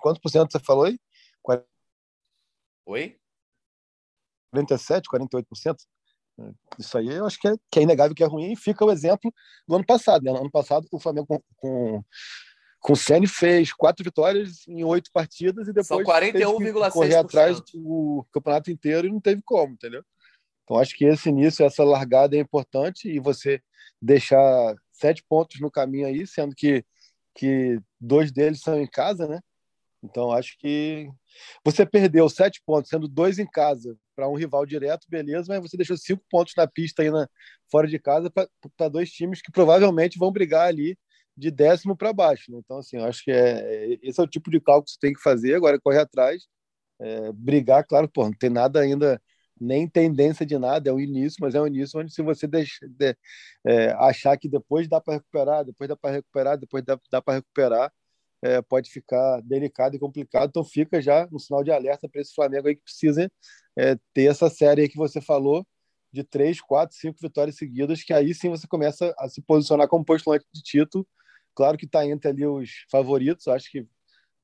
quantos 0.00 0.20
por 0.20 0.30
cento 0.30 0.50
você 0.50 0.58
falou 0.58 0.84
aí? 0.84 0.98
40... 1.42 1.66
Oi? 2.86 3.20
47, 4.52 5.08
48%? 5.08 5.76
Isso 6.78 6.96
aí 6.96 7.08
eu 7.08 7.26
acho 7.26 7.38
que 7.38 7.48
é, 7.48 7.54
que 7.70 7.78
é 7.78 7.82
inegável 7.82 8.14
que 8.14 8.24
é 8.24 8.26
ruim. 8.26 8.52
E 8.52 8.56
fica 8.56 8.84
o 8.84 8.90
exemplo 8.90 9.32
do 9.68 9.76
ano 9.76 9.86
passado. 9.86 10.22
Né? 10.22 10.32
No 10.32 10.40
ano 10.40 10.50
passado, 10.50 10.86
o 10.90 10.98
Flamengo 10.98 11.26
com, 11.26 11.42
com, 11.56 12.04
com 12.80 12.94
o 12.94 12.96
Ceni 12.96 13.26
fez 13.26 13.72
quatro 13.72 14.02
vitórias 14.02 14.66
em 14.66 14.82
oito 14.82 15.12
partidas 15.12 15.68
e 15.68 15.72
depois 15.72 15.86
São 15.86 16.02
41,6%. 16.02 16.90
correr 16.90 17.16
atrás 17.16 17.62
o 17.74 18.24
campeonato 18.32 18.70
inteiro 18.70 19.06
e 19.06 19.10
não 19.10 19.20
teve 19.20 19.42
como, 19.44 19.74
entendeu? 19.74 20.02
Então 20.64 20.78
acho 20.78 20.96
que 20.96 21.04
esse 21.04 21.28
início, 21.28 21.64
essa 21.64 21.84
largada 21.84 22.36
é 22.36 22.40
importante 22.40 23.08
e 23.08 23.20
você 23.20 23.62
deixar 24.00 24.74
sete 24.92 25.22
pontos 25.28 25.60
no 25.60 25.70
caminho 25.70 26.06
aí, 26.06 26.26
sendo 26.26 26.54
que, 26.54 26.84
que 27.34 27.78
dois 28.00 28.32
deles 28.32 28.60
são 28.60 28.80
em 28.80 28.86
casa, 28.86 29.28
né? 29.28 29.40
Então 30.02 30.32
acho 30.32 30.56
que 30.58 31.10
você 31.62 31.84
perdeu 31.84 32.28
sete 32.30 32.62
pontos, 32.64 32.88
sendo 32.88 33.06
dois 33.06 33.38
em 33.38 33.46
casa 33.46 33.94
para 34.16 34.28
um 34.28 34.34
rival 34.34 34.64
direto, 34.64 35.06
beleza, 35.08 35.46
mas 35.48 35.60
você 35.60 35.76
deixou 35.76 35.98
cinco 35.98 36.22
pontos 36.30 36.54
na 36.56 36.66
pista 36.66 37.02
aí 37.02 37.10
na, 37.10 37.28
fora 37.70 37.86
de 37.86 37.98
casa 37.98 38.30
para 38.30 38.88
dois 38.88 39.10
times 39.10 39.42
que 39.42 39.52
provavelmente 39.52 40.18
vão 40.18 40.32
brigar 40.32 40.66
ali 40.66 40.96
de 41.40 41.50
décimo 41.50 41.96
para 41.96 42.12
baixo. 42.12 42.52
Né? 42.52 42.58
Então, 42.64 42.78
assim, 42.78 42.98
eu 42.98 43.04
acho 43.04 43.24
que 43.24 43.30
é, 43.32 43.98
esse 44.02 44.20
é 44.20 44.22
o 44.22 44.28
tipo 44.28 44.50
de 44.50 44.60
cálculo 44.60 44.84
que 44.84 44.92
você 44.92 44.98
tem 45.00 45.12
que 45.12 45.22
fazer. 45.22 45.54
Agora, 45.54 45.80
correr 45.80 46.00
atrás, 46.00 46.44
é, 47.00 47.32
brigar, 47.32 47.84
claro, 47.86 48.08
pô, 48.08 48.24
não 48.24 48.32
tem 48.32 48.50
nada 48.50 48.80
ainda, 48.80 49.20
nem 49.60 49.88
tendência 49.88 50.46
de 50.46 50.58
nada, 50.58 50.90
é 50.90 50.92
o 50.92 51.00
início, 51.00 51.38
mas 51.40 51.54
é 51.54 51.60
o 51.60 51.66
início 51.66 51.98
onde 52.00 52.12
se 52.12 52.22
você 52.22 52.46
deixa, 52.46 52.86
de, 52.88 53.16
é, 53.66 53.90
achar 53.92 54.36
que 54.38 54.48
depois 54.48 54.88
dá 54.88 55.00
para 55.00 55.14
recuperar, 55.14 55.64
depois 55.64 55.88
dá 55.88 55.96
para 55.96 56.12
recuperar, 56.12 56.58
depois 56.58 56.84
dá, 56.84 56.98
dá 57.10 57.22
para 57.22 57.34
recuperar, 57.34 57.92
é, 58.42 58.62
pode 58.62 58.90
ficar 58.90 59.40
delicado 59.42 59.96
e 59.96 59.98
complicado. 59.98 60.50
Então 60.50 60.64
fica 60.64 61.00
já 61.02 61.28
um 61.32 61.38
sinal 61.38 61.64
de 61.64 61.70
alerta 61.70 62.08
para 62.08 62.20
esse 62.20 62.34
Flamengo 62.34 62.68
aí 62.68 62.76
que 62.76 62.82
precisa 62.82 63.30
é, 63.76 63.96
ter 64.14 64.30
essa 64.30 64.48
série 64.50 64.82
aí 64.82 64.88
que 64.88 64.96
você 64.96 65.20
falou 65.20 65.66
de 66.12 66.24
três, 66.24 66.60
quatro, 66.60 66.96
cinco 66.96 67.18
vitórias 67.20 67.56
seguidas, 67.56 68.02
que 68.02 68.12
aí 68.12 68.34
sim 68.34 68.48
você 68.48 68.66
começa 68.66 69.14
a 69.18 69.28
se 69.28 69.40
posicionar 69.42 69.88
como 69.88 70.04
postulante 70.04 70.44
de 70.52 70.62
título. 70.62 71.06
Claro 71.54 71.76
que 71.76 71.86
está 71.86 72.06
entre 72.06 72.28
ali 72.28 72.46
os 72.46 72.84
favoritos, 72.90 73.48
acho 73.48 73.70
que 73.70 73.86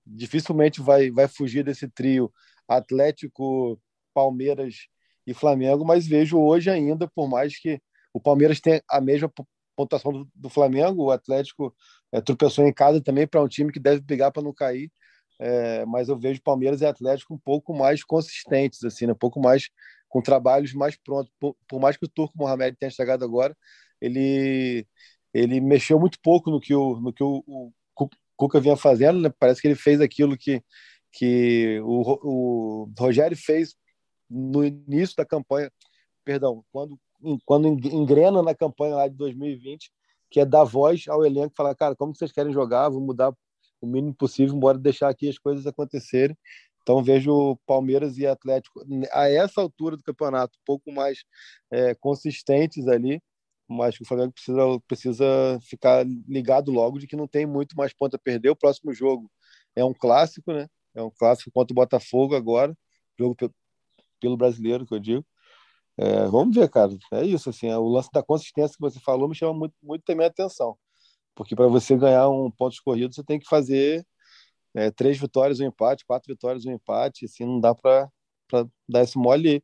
dificilmente 0.07 0.81
vai, 0.81 1.11
vai 1.11 1.29
fugir 1.29 1.65
desse 1.65 1.89
trio 1.89 2.33
Atlético, 2.69 3.81
Palmeiras 4.15 4.89
e 5.27 5.35
Flamengo, 5.35 5.85
mas 5.85 6.07
vejo 6.07 6.39
hoje 6.39 6.71
ainda, 6.71 7.09
por 7.09 7.29
mais 7.29 7.59
que 7.59 7.81
o 8.13 8.21
Palmeiras 8.21 8.61
tenha 8.61 8.83
a 8.89 9.01
mesma 9.01 9.31
pontuação 9.77 10.13
do, 10.13 10.29
do 10.35 10.49
Flamengo, 10.49 11.05
o 11.05 11.11
Atlético 11.11 11.75
é, 12.13 12.21
tropeçou 12.21 12.67
em 12.67 12.73
casa 12.73 13.01
também 13.01 13.27
para 13.27 13.43
um 13.43 13.49
time 13.49 13.73
que 13.73 13.79
deve 13.79 14.01
brigar 14.01 14.33
para 14.33 14.43
não 14.43 14.55
cair. 14.55 14.91
É, 15.39 15.85
mas 15.85 16.09
eu 16.09 16.19
vejo 16.19 16.41
Palmeiras 16.43 16.81
e 16.81 16.87
Atlético 16.87 17.35
um 17.35 17.39
pouco 17.39 17.75
mais 17.75 18.03
consistentes, 18.03 18.83
assim, 18.85 19.07
né? 19.07 19.13
um 19.13 19.17
pouco 19.17 19.39
mais 19.39 19.69
com 20.09 20.23
trabalhos 20.23 20.73
mais 20.73 20.97
prontos. 20.97 21.31
Por, 21.39 21.55
por 21.69 21.79
mais 21.79 21.97
que 21.97 22.07
o 22.07 22.09
Turco 22.09 22.39
Mohamed 22.39 22.77
tenha 22.79 22.91
chegado 22.91 23.23
agora, 23.23 23.55
ele 24.01 24.87
ele 25.37 25.61
mexeu 25.61 25.99
muito 25.99 26.19
pouco 26.23 26.51
no 26.51 26.61
que 26.61 26.75
o, 26.75 27.01
no 27.01 27.13
que 27.13 27.23
o, 27.23 27.43
o 27.47 28.09
Cuca 28.37 28.61
vinha 28.61 28.77
fazendo. 28.77 29.21
Né? 29.21 29.33
Parece 29.39 29.61
que 29.61 29.69
ele 29.69 29.75
fez 29.75 30.01
aquilo 30.01 30.37
que, 30.37 30.63
que 31.13 31.81
o, 31.83 32.85
o 32.85 32.93
Rogério 32.99 33.37
fez 33.37 33.75
no 34.29 34.65
início 34.65 35.17
da 35.17 35.25
campanha, 35.25 35.71
perdão, 36.25 36.65
quando 36.73 36.99
quando 37.45 37.69
engrena 37.69 38.43
na 38.43 38.55
campanha 38.55 38.97
lá 38.97 39.09
de 39.09 39.15
2020, 39.15 39.91
que 40.31 40.41
é 40.41 40.45
dar 40.45 40.65
voz 40.65 41.05
ao 41.09 41.25
elenco, 41.25 41.55
falar, 41.57 41.75
cara, 41.75 41.97
como 41.97 42.15
vocês 42.15 42.33
querem 42.33 42.53
jogar? 42.53 42.89
Vou 42.89 43.01
mudar 43.01 43.33
o 43.81 43.87
mínimo 43.87 44.15
possível, 44.15 44.55
embora 44.55 44.79
deixar 44.79 45.09
aqui 45.09 45.29
as 45.29 45.39
coisas 45.39 45.67
acontecerem. 45.67 46.37
Então 46.83 47.03
vejo 47.03 47.59
Palmeiras 47.67 48.17
e 48.17 48.27
Atlético 48.27 48.85
a 49.13 49.29
essa 49.29 49.61
altura 49.61 49.97
do 49.97 50.03
campeonato 50.03 50.57
um 50.57 50.65
pouco 50.65 50.93
mais 50.93 51.25
é, 51.71 51.95
consistentes 51.97 52.87
ali, 52.87 53.21
mas 53.69 54.01
o 54.01 54.05
Flamengo 54.05 54.33
precisa, 54.33 54.81
precisa 54.87 55.59
ficar 55.63 56.07
ligado 56.29 56.71
logo 56.71 56.99
de 56.99 57.07
que 57.07 57.17
não 57.17 57.27
tem 57.27 57.47
muito 57.47 57.77
mais 57.77 57.93
ponto 57.93 58.15
a 58.15 58.19
perder. 58.19 58.51
O 58.51 58.57
próximo 58.57 58.93
jogo 58.93 59.31
é 59.75 59.85
um 59.85 59.93
clássico, 59.93 60.53
né? 60.53 60.69
É 60.95 61.03
um 61.03 61.11
clássico 61.11 61.51
contra 61.51 61.73
o 61.73 61.75
Botafogo 61.75 62.35
agora, 62.35 62.77
jogo 63.19 63.35
pelo, 63.35 63.55
pelo 64.21 64.37
brasileiro 64.37 64.87
que 64.87 64.95
eu 64.95 65.01
digo. 65.01 65.27
É, 65.99 66.27
vamos 66.27 66.55
ver, 66.55 66.69
cara. 66.69 66.93
É 67.13 67.25
isso, 67.25 67.51
assim, 67.51 67.71
o 67.73 67.89
lance 67.89 68.09
da 68.13 68.23
consistência 68.23 68.75
que 68.75 68.81
você 68.81 69.01
falou 69.01 69.29
me 69.29 69.35
chama 69.35 69.55
muito, 69.55 69.75
muito 69.83 70.03
também 70.05 70.27
a 70.27 70.31
atenção. 70.31 70.77
Porque 71.35 71.57
para 71.57 71.69
você 71.69 71.97
ganhar 71.97 72.29
um 72.29 72.51
ponto 72.51 72.75
escorrido, 72.75 73.15
você 73.15 73.25
tem 73.25 73.39
que 73.39 73.49
fazer 73.49 74.07
é, 74.75 74.91
três 74.91 75.19
vitórias, 75.19 75.61
um 75.61 75.67
empate, 75.67 76.05
quatro 76.05 76.33
vitórias, 76.33 76.65
um 76.67 76.73
empate. 76.73 77.25
Assim, 77.25 77.45
não 77.45 77.61
dá 77.61 77.75
para 77.75 78.11
dar 78.89 79.03
esse 79.03 79.19
mole. 79.19 79.63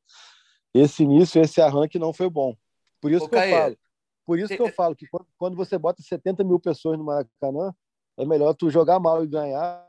Esse 0.75 1.03
início, 1.03 1.41
esse 1.41 1.61
arranque 1.61 1.99
não 1.99 2.13
foi 2.13 2.31
bom. 2.31 2.57
Por 3.01 3.11
isso 3.11 3.27
Ô, 3.27 3.29
que 3.29 3.37
eu 3.37 3.51
falo. 3.51 3.77
Por 4.25 4.39
isso 4.39 4.55
que 4.55 4.63
eu 4.63 4.73
falo 4.73 4.95
que 4.95 5.07
quando, 5.09 5.27
quando 5.37 5.57
você 5.57 5.77
bota 5.77 6.03
70 6.03 6.45
mil 6.45 6.61
pessoas 6.61 6.99
no 6.99 7.05
Maracanã, 7.05 7.75
é 8.19 8.25
melhor 8.25 8.55
tu 8.55 8.71
jogar 8.71 9.01
mal 9.01 9.23
e 9.23 9.27
ganhar 9.27 9.89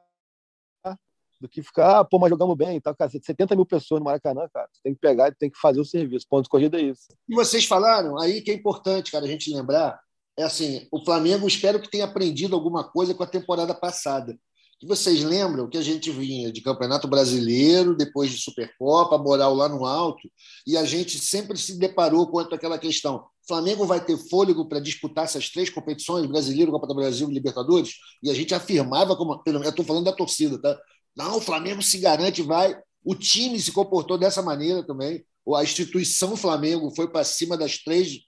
do 1.43 1.49
que 1.49 1.61
ficar, 1.61 1.99
ah, 1.99 2.05
pô, 2.05 2.17
mas 2.17 2.29
jogamos 2.29 2.55
bem 2.55 2.77
e 2.77 2.81
tal, 2.81 2.95
cara. 2.95 3.11
70 3.11 3.53
mil 3.53 3.65
pessoas 3.65 3.99
no 3.99 4.05
Maracanã, 4.05 4.47
cara. 4.53 4.67
Tu 4.73 4.79
tem 4.81 4.93
que 4.93 4.99
pegar 5.01 5.27
e 5.27 5.36
tem 5.36 5.49
que 5.49 5.59
fazer 5.59 5.79
o 5.81 5.86
serviço. 5.86 6.25
Ponto 6.29 6.43
de 6.43 6.49
corrida 6.49 6.79
é 6.79 6.84
isso. 6.84 7.07
E 7.27 7.36
vocês 7.36 7.65
falaram 7.65 8.17
aí 8.17 8.41
que 8.41 8.49
é 8.49 8.53
importante, 8.53 9.11
cara, 9.11 9.25
a 9.25 9.27
gente 9.27 9.53
lembrar. 9.53 9.99
É 10.39 10.43
assim, 10.43 10.88
o 10.89 11.03
Flamengo 11.03 11.45
espero 11.45 11.81
que 11.81 11.91
tenha 11.91 12.05
aprendido 12.05 12.55
alguma 12.55 12.89
coisa 12.89 13.13
com 13.13 13.23
a 13.23 13.27
temporada 13.27 13.73
passada. 13.73 14.39
Que 14.84 14.88
vocês 14.89 15.23
lembram 15.23 15.69
que 15.69 15.77
a 15.77 15.81
gente 15.81 16.11
vinha 16.11 16.51
de 16.51 16.59
Campeonato 16.59 17.07
Brasileiro, 17.07 17.95
depois 17.95 18.29
de 18.29 18.38
Supercopa, 18.38 19.17
moral 19.17 19.55
lá 19.55 19.69
no 19.69 19.86
alto, 19.86 20.29
e 20.67 20.75
a 20.75 20.84
gente 20.84 21.19
sempre 21.19 21.57
se 21.57 21.79
deparou 21.79 22.27
com 22.27 22.39
aquela 22.39 22.77
questão: 22.77 23.23
Flamengo 23.47 23.86
vai 23.86 24.03
ter 24.03 24.17
fôlego 24.17 24.67
para 24.67 24.81
disputar 24.81 25.23
essas 25.23 25.49
três 25.49 25.69
competições, 25.69 26.25
Brasileiro, 26.25 26.69
Copa 26.69 26.86
do 26.86 26.95
Brasil 26.95 27.29
e 27.29 27.34
Libertadores? 27.34 27.93
E 28.21 28.29
a 28.29 28.34
gente 28.34 28.53
afirmava, 28.53 29.15
como, 29.15 29.41
eu 29.45 29.63
estou 29.63 29.86
falando 29.86 30.03
da 30.03 30.11
torcida, 30.11 30.61
tá? 30.61 30.77
Não, 31.15 31.38
o 31.38 31.41
Flamengo 31.41 31.81
se 31.81 31.97
garante, 31.99 32.41
vai. 32.41 32.77
O 33.05 33.15
time 33.15 33.57
se 33.61 33.71
comportou 33.71 34.17
dessa 34.17 34.41
maneira 34.41 34.86
também. 34.86 35.23
A 35.55 35.63
instituição 35.63 36.36
Flamengo 36.36 36.91
foi 36.93 37.07
para 37.07 37.23
cima 37.23 37.55
das 37.55 37.77
três 37.77 38.19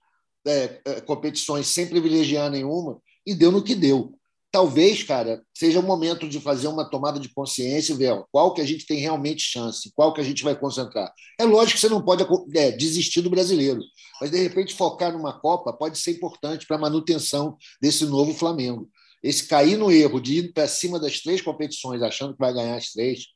é, 0.46 0.80
é, 0.86 1.00
competições 1.02 1.66
sem 1.66 1.86
privilegiar 1.86 2.50
nenhuma 2.50 2.98
e 3.26 3.34
deu 3.34 3.52
no 3.52 3.62
que 3.62 3.74
deu. 3.74 4.15
Talvez, 4.56 5.02
cara, 5.02 5.42
seja 5.52 5.80
o 5.80 5.82
momento 5.82 6.26
de 6.26 6.40
fazer 6.40 6.66
uma 6.66 6.88
tomada 6.88 7.20
de 7.20 7.28
consciência 7.28 7.92
e 7.92 7.96
ver 7.96 8.24
qual 8.32 8.54
que 8.54 8.62
a 8.62 8.64
gente 8.64 8.86
tem 8.86 8.98
realmente 8.98 9.42
chance, 9.42 9.92
qual 9.94 10.14
que 10.14 10.20
a 10.22 10.24
gente 10.24 10.42
vai 10.42 10.58
concentrar. 10.58 11.12
É 11.38 11.44
lógico 11.44 11.74
que 11.74 11.80
você 11.80 11.90
não 11.90 12.02
pode 12.02 12.24
é, 12.56 12.70
desistir 12.70 13.20
do 13.20 13.28
brasileiro, 13.28 13.82
mas 14.18 14.30
de 14.30 14.42
repente 14.42 14.74
focar 14.74 15.12
numa 15.12 15.38
Copa 15.38 15.74
pode 15.74 15.98
ser 15.98 16.12
importante 16.12 16.66
para 16.66 16.78
a 16.78 16.80
manutenção 16.80 17.58
desse 17.82 18.06
novo 18.06 18.32
Flamengo. 18.32 18.88
Esse 19.22 19.46
cair 19.46 19.76
no 19.76 19.92
erro 19.92 20.18
de 20.18 20.38
ir 20.38 20.54
para 20.54 20.66
cima 20.66 20.98
das 20.98 21.20
três 21.20 21.42
competições, 21.42 22.00
achando 22.00 22.32
que 22.32 22.40
vai 22.40 22.54
ganhar 22.54 22.76
as 22.76 22.92
três, 22.92 23.26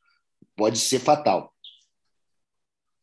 pode 0.57 0.79
ser 0.79 1.01
fatal. 1.01 1.53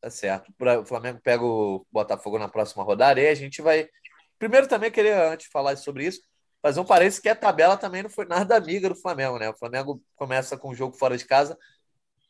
Tá 0.01 0.09
certo. 0.09 0.51
O 0.81 0.85
Flamengo 0.85 1.19
pega 1.23 1.43
o 1.43 1.85
Botafogo 1.91 2.39
na 2.39 2.49
próxima 2.49 2.83
rodada 2.83 3.21
e 3.21 3.27
a 3.27 3.35
gente 3.35 3.61
vai. 3.61 3.87
Primeiro, 4.39 4.67
também 4.67 4.89
queria, 4.89 5.31
antes 5.31 5.45
de 5.45 5.51
falar 5.51 5.77
sobre 5.77 6.07
isso, 6.07 6.19
fazer 6.61 6.79
um 6.79 6.85
parênteses 6.85 7.19
que 7.19 7.29
a 7.29 7.35
tabela 7.35 7.77
também 7.77 8.03
não 8.03 8.09
foi 8.09 8.25
nada 8.25 8.55
amiga 8.55 8.89
do 8.89 8.95
Flamengo, 8.95 9.37
né? 9.37 9.49
O 9.49 9.57
Flamengo 9.57 10.01
começa 10.15 10.57
com 10.57 10.69
um 10.71 10.75
jogo 10.75 10.97
fora 10.97 11.17
de 11.17 11.25
casa. 11.25 11.57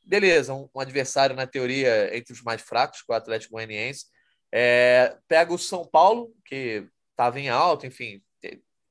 Beleza, 0.04 0.54
um, 0.54 0.70
um 0.74 0.80
adversário, 0.80 1.36
na 1.36 1.48
teoria, 1.48 2.16
entre 2.16 2.34
os 2.34 2.42
mais 2.42 2.62
fracos, 2.62 3.02
com 3.02 3.14
o 3.14 3.16
Atlético 3.16 3.54
Goianiense. 3.54 4.06
É, 4.52 5.18
pega 5.28 5.54
o 5.54 5.58
São 5.58 5.86
Paulo, 5.86 6.34
que 6.46 6.88
estava 7.12 7.40
em 7.40 7.50
alta, 7.50 7.88
enfim, 7.88 8.22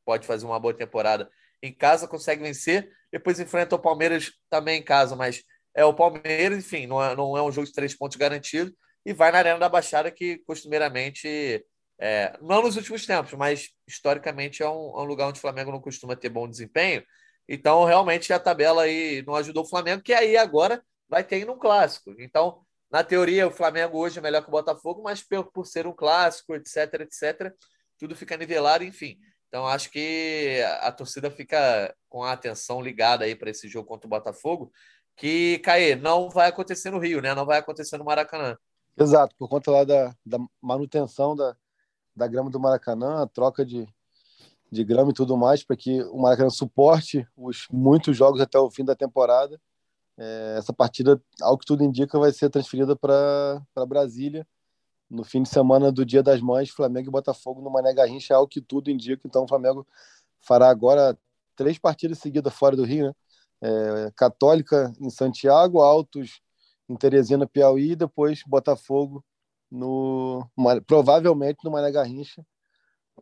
pode 0.05 0.27
fazer 0.27 0.47
uma 0.47 0.61
boa 0.61 0.73
temporada 0.73 1.29
em 1.63 1.73
casa, 1.73 2.09
consegue 2.09 2.43
vencer. 2.43 2.91
Depois 3.11 3.41
enfrenta 3.41 3.75
o 3.75 3.79
Palmeiras 3.79 4.33
também 4.49 4.81
em 4.81 4.83
casa, 4.83 5.17
mas 5.17 5.43
é 5.75 5.85
o 5.85 5.95
Palmeiras, 5.95 6.59
enfim, 6.59 6.87
não 6.87 7.03
é, 7.03 7.15
não 7.15 7.37
é 7.37 7.43
um 7.43 7.53
jogo 7.53 7.67
de 7.67 7.73
três 7.73 7.95
pontos 7.95 8.17
garantido. 8.17 8.73
E 9.05 9.13
vai 9.13 9.31
na 9.31 9.39
Arena 9.39 9.59
da 9.59 9.69
Baixada, 9.69 10.11
que 10.11 10.39
costumeiramente, 10.39 11.65
é, 11.99 12.37
não 12.41 12.63
nos 12.63 12.77
últimos 12.77 13.07
tempos, 13.07 13.33
mas 13.35 13.71
historicamente 13.87 14.63
é 14.63 14.69
um, 14.69 14.99
é 14.99 15.03
um, 15.03 15.05
lugar 15.05 15.29
onde 15.29 15.39
o 15.39 15.41
Flamengo 15.41 15.73
não 15.73 15.81
costuma 15.81 16.17
ter 16.17 16.29
bom 16.29 16.49
desempenho. 16.49 17.03
Então, 17.49 17.85
realmente, 17.85 18.33
a 18.33 18.41
tabela 18.41 18.83
aí 18.83 19.23
não 19.27 19.35
ajudou 19.35 19.65
o 19.65 19.69
Flamengo, 19.69 20.03
que 20.03 20.13
aí 20.13 20.37
agora 20.37 20.83
vai 21.09 21.25
ter 21.25 21.45
no 21.45 21.57
clássico. 21.57 22.15
Então, 22.19 22.61
na 22.91 23.03
teoria, 23.03 23.47
o 23.47 23.51
Flamengo 23.51 23.99
hoje 23.99 24.19
é 24.19 24.23
melhor 24.23 24.43
que 24.43 24.49
o 24.49 24.53
Botafogo, 24.53 25.03
mas 25.03 25.25
por 25.53 25.67
ser 25.67 25.87
um 25.87 25.93
clássico, 25.93 26.55
etc, 26.55 27.01
etc, 27.01 27.53
tudo 27.99 28.15
fica 28.15 28.37
nivelado, 28.37 28.85
enfim. 28.85 29.19
Então 29.49 29.67
acho 29.67 29.91
que 29.91 30.61
a 30.81 30.91
torcida 30.93 31.31
fica 31.31 31.95
com 32.09 32.23
a 32.23 32.33
atenção 32.33 32.81
ligada 32.81 33.25
aí 33.25 33.35
para 33.35 33.51
esse 33.51 33.69
jogo 33.69 33.89
contra 33.89 34.07
o 34.07 34.11
Botafogo, 34.11 34.71
que 35.17 35.59
Caê, 35.61 35.97
não 35.97 36.29
vai 36.29 36.49
acontecer 36.49 36.91
no 36.91 36.99
Rio, 36.99 37.23
né? 37.23 37.35
Não 37.35 37.47
vai 37.47 37.59
acontecer 37.59 37.97
no 37.97 38.05
Maracanã. 38.05 38.57
Exato, 38.99 39.35
por 39.39 39.49
conta 39.49 39.71
lá 39.71 39.85
da, 39.85 40.15
da 40.25 40.39
manutenção 40.61 41.35
da, 41.35 41.57
da 42.17 42.27
grama 42.27 42.51
do 42.51 42.59
Maracanã, 42.59 43.23
a 43.23 43.27
troca 43.27 43.65
de, 43.65 43.87
de 44.73 44.85
grama 44.85 45.11
e 45.11 45.15
tudo 45.15 45.37
mais, 45.37 45.63
para 45.63 45.77
que 45.77 46.03
o 46.05 46.19
Maracanã 46.19 46.49
suporte 46.49 47.27
os 47.37 47.69
muitos 47.71 48.17
jogos 48.17 48.41
até 48.41 48.59
o 48.59 48.71
fim 48.71 48.85
da 48.85 48.97
temporada. 48.97 49.61
É, 50.19 50.57
essa 50.59 50.73
partida, 50.73 51.21
ao 51.43 51.59
que 51.59 51.67
tudo 51.67 51.85
indica, 51.85 52.19
vai 52.19 52.33
ser 52.33 52.49
transferida 52.49 52.97
para 52.97 53.63
Brasília 53.87 54.47
no 55.09 55.23
fim 55.23 55.43
de 55.43 55.49
semana 55.49 55.93
do 55.93 56.05
Dia 56.05 56.23
das 56.23 56.41
Mães, 56.41 56.71
Flamengo 56.71 57.09
e 57.09 57.13
Botafogo 57.13 57.63
no 57.63 57.71
Mané 57.71 57.95
Garrincha, 57.95 58.35
é 58.35 58.39
o 58.39 58.49
que 58.49 58.61
tudo 58.61 58.91
indica. 58.91 59.23
Então, 59.25 59.45
o 59.45 59.49
Flamengo 59.49 59.87
fará 60.41 60.69
agora 60.69 61.17
três 61.55 61.79
partidas 61.79 62.19
seguidas 62.19 62.53
fora 62.53 62.77
do 62.77 62.85
Rio, 62.85 63.07
né? 63.07 63.13
É, 63.59 64.13
Católica 64.15 64.93
em 65.01 65.09
Santiago, 65.09 65.81
Altos 65.81 66.43
em 66.89 66.97
Teresina, 66.97 67.47
Piauí, 67.47 67.93
e 67.93 67.97
depois 67.97 68.43
Botafogo 68.47 69.25
no 69.71 70.47
provavelmente 70.87 71.59
no 71.65 71.71
Mané 71.71 71.91
Garrincha. 71.91 72.45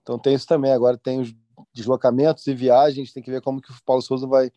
Então 0.01 0.19
tem 0.19 0.35
isso 0.35 0.47
também. 0.47 0.73
Agora 0.73 0.99
tem 0.99 1.21
os 1.21 1.35
deslocamentos 1.73 2.47
e 2.47 2.55
viagens, 2.55 3.13
tem 3.13 3.23
que 3.23 3.31
ver 3.31 3.41
como 3.41 3.61
que 3.61 3.71
o 3.71 3.85
Paulo 3.85 4.03
Souza 4.03 4.27
vai 4.27 4.51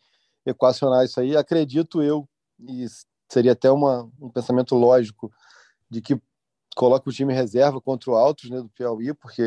equacionar 0.45 1.05
isso 1.05 1.19
aí. 1.19 1.35
Acredito 1.35 2.01
eu, 2.01 2.27
e 2.59 2.85
seria 3.29 3.51
até 3.51 3.71
uma, 3.71 4.09
um 4.19 4.29
pensamento 4.29 4.75
lógico, 4.75 5.31
de 5.89 6.01
que 6.01 6.19
coloca 6.75 7.09
o 7.09 7.13
time 7.13 7.33
reserva 7.33 7.81
contra 7.81 8.11
o 8.11 8.15
Altos 8.15 8.49
né, 8.49 8.57
do 8.61 8.69
Piauí, 8.69 9.13
porque 9.13 9.43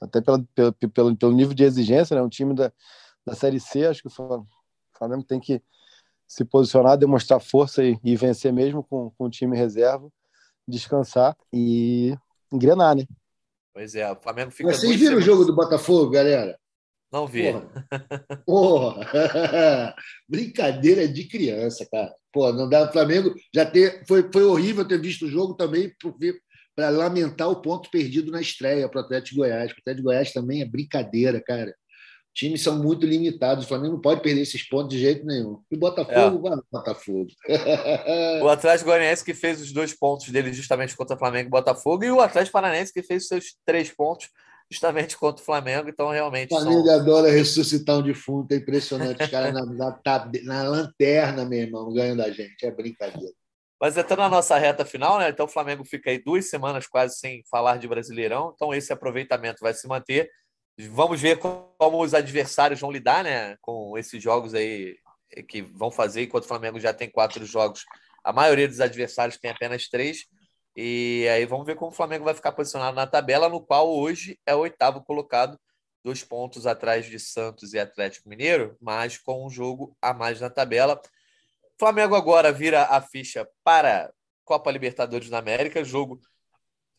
até 0.00 0.20
pela, 0.20 0.44
pela, 0.54 0.72
pelo, 0.72 1.16
pelo 1.16 1.32
nível 1.32 1.54
de 1.54 1.64
exigência, 1.64 2.14
né, 2.14 2.22
um 2.22 2.28
time 2.28 2.54
da, 2.54 2.72
da 3.24 3.34
Série 3.34 3.60
C, 3.60 3.86
acho 3.86 4.02
que 4.02 4.08
o 4.08 4.46
Flamengo 4.92 5.22
tem 5.22 5.40
que 5.40 5.62
se 6.26 6.44
posicionar, 6.44 6.98
demonstrar 6.98 7.40
força 7.40 7.84
e, 7.84 7.98
e 8.02 8.16
vencer 8.16 8.52
mesmo 8.52 8.82
com, 8.82 9.10
com 9.10 9.24
o 9.24 9.30
time 9.30 9.56
reserva, 9.56 10.10
descansar 10.66 11.36
e 11.52 12.16
engrenar, 12.52 12.96
né? 12.96 13.04
Pois 13.72 13.94
é, 13.94 14.10
o 14.10 14.16
Flamengo 14.16 14.50
fica. 14.50 14.72
Vocês 14.72 14.96
viram 14.96 15.18
o 15.18 15.20
jogo 15.20 15.44
do 15.44 15.54
Botafogo, 15.54 16.10
galera? 16.10 16.58
Não 17.12 17.26
vi. 17.26 17.52
Porra. 17.52 18.42
Porra. 18.44 19.94
Brincadeira 20.28 21.06
de 21.06 21.24
criança, 21.24 21.86
cara. 21.90 22.12
Pô, 22.32 22.52
não 22.52 22.68
dá. 22.68 22.88
O 22.88 22.92
Flamengo 22.92 23.34
já 23.54 23.64
ter. 23.64 24.04
Foi, 24.06 24.28
foi 24.32 24.44
horrível 24.44 24.86
ter 24.86 25.00
visto 25.00 25.26
o 25.26 25.30
jogo 25.30 25.54
também 25.54 25.94
para 26.74 26.90
lamentar 26.90 27.48
o 27.48 27.62
ponto 27.62 27.90
perdido 27.90 28.30
na 28.30 28.40
estreia 28.40 28.88
para 28.88 29.00
o 29.00 29.04
Atlético 29.04 29.36
Goiás. 29.36 29.70
O 29.70 29.74
Atlético 29.78 30.08
Goiás 30.08 30.32
também 30.32 30.62
é 30.62 30.66
brincadeira, 30.66 31.40
cara. 31.40 31.74
Times 32.36 32.62
são 32.62 32.78
muito 32.78 33.06
limitados. 33.06 33.64
O 33.64 33.68
Flamengo 33.68 33.94
não 33.94 34.00
pode 34.00 34.20
perder 34.20 34.42
esses 34.42 34.62
pontos 34.62 34.90
de 34.90 35.00
jeito 35.00 35.24
nenhum. 35.24 35.58
E 35.70 35.74
o 35.74 35.78
Botafogo, 35.78 36.46
é. 36.46 36.50
vai 36.50 36.58
Botafogo. 36.70 37.28
o 38.44 38.48
Atlético 38.48 38.90
Goianiense 38.90 39.24
que 39.24 39.32
fez 39.32 39.58
os 39.58 39.72
dois 39.72 39.94
pontos 39.94 40.28
dele 40.28 40.52
justamente 40.52 40.94
contra 40.94 41.16
o 41.16 41.18
Flamengo 41.18 41.48
e 41.48 41.74
Flamengo 41.74 42.04
e 42.04 42.10
o 42.10 42.20
Atlético 42.20 42.52
Paranaense 42.52 42.92
que 42.92 43.02
fez 43.02 43.22
os 43.22 43.28
seus 43.28 43.56
três 43.64 43.90
pontos 43.90 44.28
justamente 44.70 45.16
contra 45.16 45.42
o 45.42 45.44
Flamengo. 45.46 45.88
Então, 45.88 46.10
realmente. 46.10 46.52
O 46.52 46.58
Flamengo 46.58 46.84
são... 46.84 46.94
adora 46.94 47.30
ressuscitar 47.30 47.96
um 47.96 48.02
defunto, 48.02 48.52
é 48.52 48.58
impressionante. 48.58 49.22
Os 49.22 49.30
caras 49.30 49.54
na, 49.54 49.64
na, 49.64 50.30
na, 50.44 50.62
lanterna, 50.64 51.46
meu 51.46 51.60
irmão, 51.60 51.90
ganhando 51.90 52.20
a 52.20 52.30
gente. 52.30 52.66
É 52.66 52.70
brincadeira. 52.70 53.32
Mas 53.80 53.96
entrando 53.96 54.20
na 54.20 54.28
nossa 54.28 54.58
reta 54.58 54.84
final, 54.84 55.18
né? 55.18 55.30
Então 55.30 55.46
o 55.46 55.48
Flamengo 55.48 55.84
fica 55.84 56.10
aí 56.10 56.18
duas 56.22 56.50
semanas 56.50 56.86
quase 56.86 57.18
sem 57.18 57.42
falar 57.50 57.78
de 57.78 57.88
Brasileirão. 57.88 58.52
Então 58.54 58.74
esse 58.74 58.92
aproveitamento 58.92 59.58
vai 59.62 59.72
se 59.72 59.88
manter. 59.88 60.30
Vamos 60.78 61.20
ver 61.20 61.38
como 61.38 62.02
os 62.02 62.12
adversários 62.12 62.80
vão 62.80 62.90
lidar, 62.90 63.24
né? 63.24 63.56
Com 63.62 63.96
esses 63.96 64.22
jogos 64.22 64.54
aí 64.54 64.96
que 65.48 65.62
vão 65.62 65.90
fazer, 65.90 66.24
enquanto 66.24 66.44
o 66.44 66.48
Flamengo 66.48 66.78
já 66.78 66.92
tem 66.92 67.10
quatro 67.10 67.44
jogos. 67.46 67.84
A 68.22 68.32
maioria 68.32 68.68
dos 68.68 68.80
adversários 68.80 69.38
tem 69.38 69.50
apenas 69.50 69.88
três. 69.88 70.26
E 70.74 71.26
aí 71.32 71.46
vamos 71.46 71.64
ver 71.64 71.76
como 71.76 71.90
o 71.90 71.94
Flamengo 71.94 72.24
vai 72.24 72.34
ficar 72.34 72.52
posicionado 72.52 72.94
na 72.94 73.06
tabela, 73.06 73.48
no 73.48 73.60
qual 73.60 73.88
hoje 73.88 74.38
é 74.44 74.54
o 74.54 74.58
oitavo 74.58 75.02
colocado, 75.02 75.58
dois 76.04 76.22
pontos 76.22 76.66
atrás 76.66 77.06
de 77.06 77.18
Santos 77.18 77.72
e 77.72 77.78
Atlético 77.78 78.28
Mineiro, 78.28 78.76
mas 78.78 79.16
com 79.16 79.46
um 79.46 79.48
jogo 79.48 79.96
a 80.02 80.12
mais 80.12 80.40
na 80.40 80.50
tabela. 80.50 81.00
Flamengo 81.78 82.14
agora 82.14 82.52
vira 82.52 82.84
a 82.84 83.00
ficha 83.00 83.48
para 83.64 84.12
Copa 84.44 84.70
Libertadores 84.70 85.30
da 85.30 85.38
América, 85.38 85.82
jogo 85.82 86.20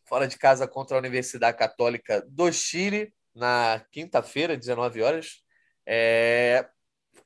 fora 0.05 0.27
de 0.27 0.37
casa 0.37 0.67
contra 0.67 0.97
a 0.97 0.99
Universidade 0.99 1.57
Católica 1.57 2.25
do 2.27 2.51
Chile, 2.51 3.13
na 3.37 3.85
quinta-feira, 3.91 4.57
19 4.57 5.01
horas. 5.01 5.43
É... 5.85 6.67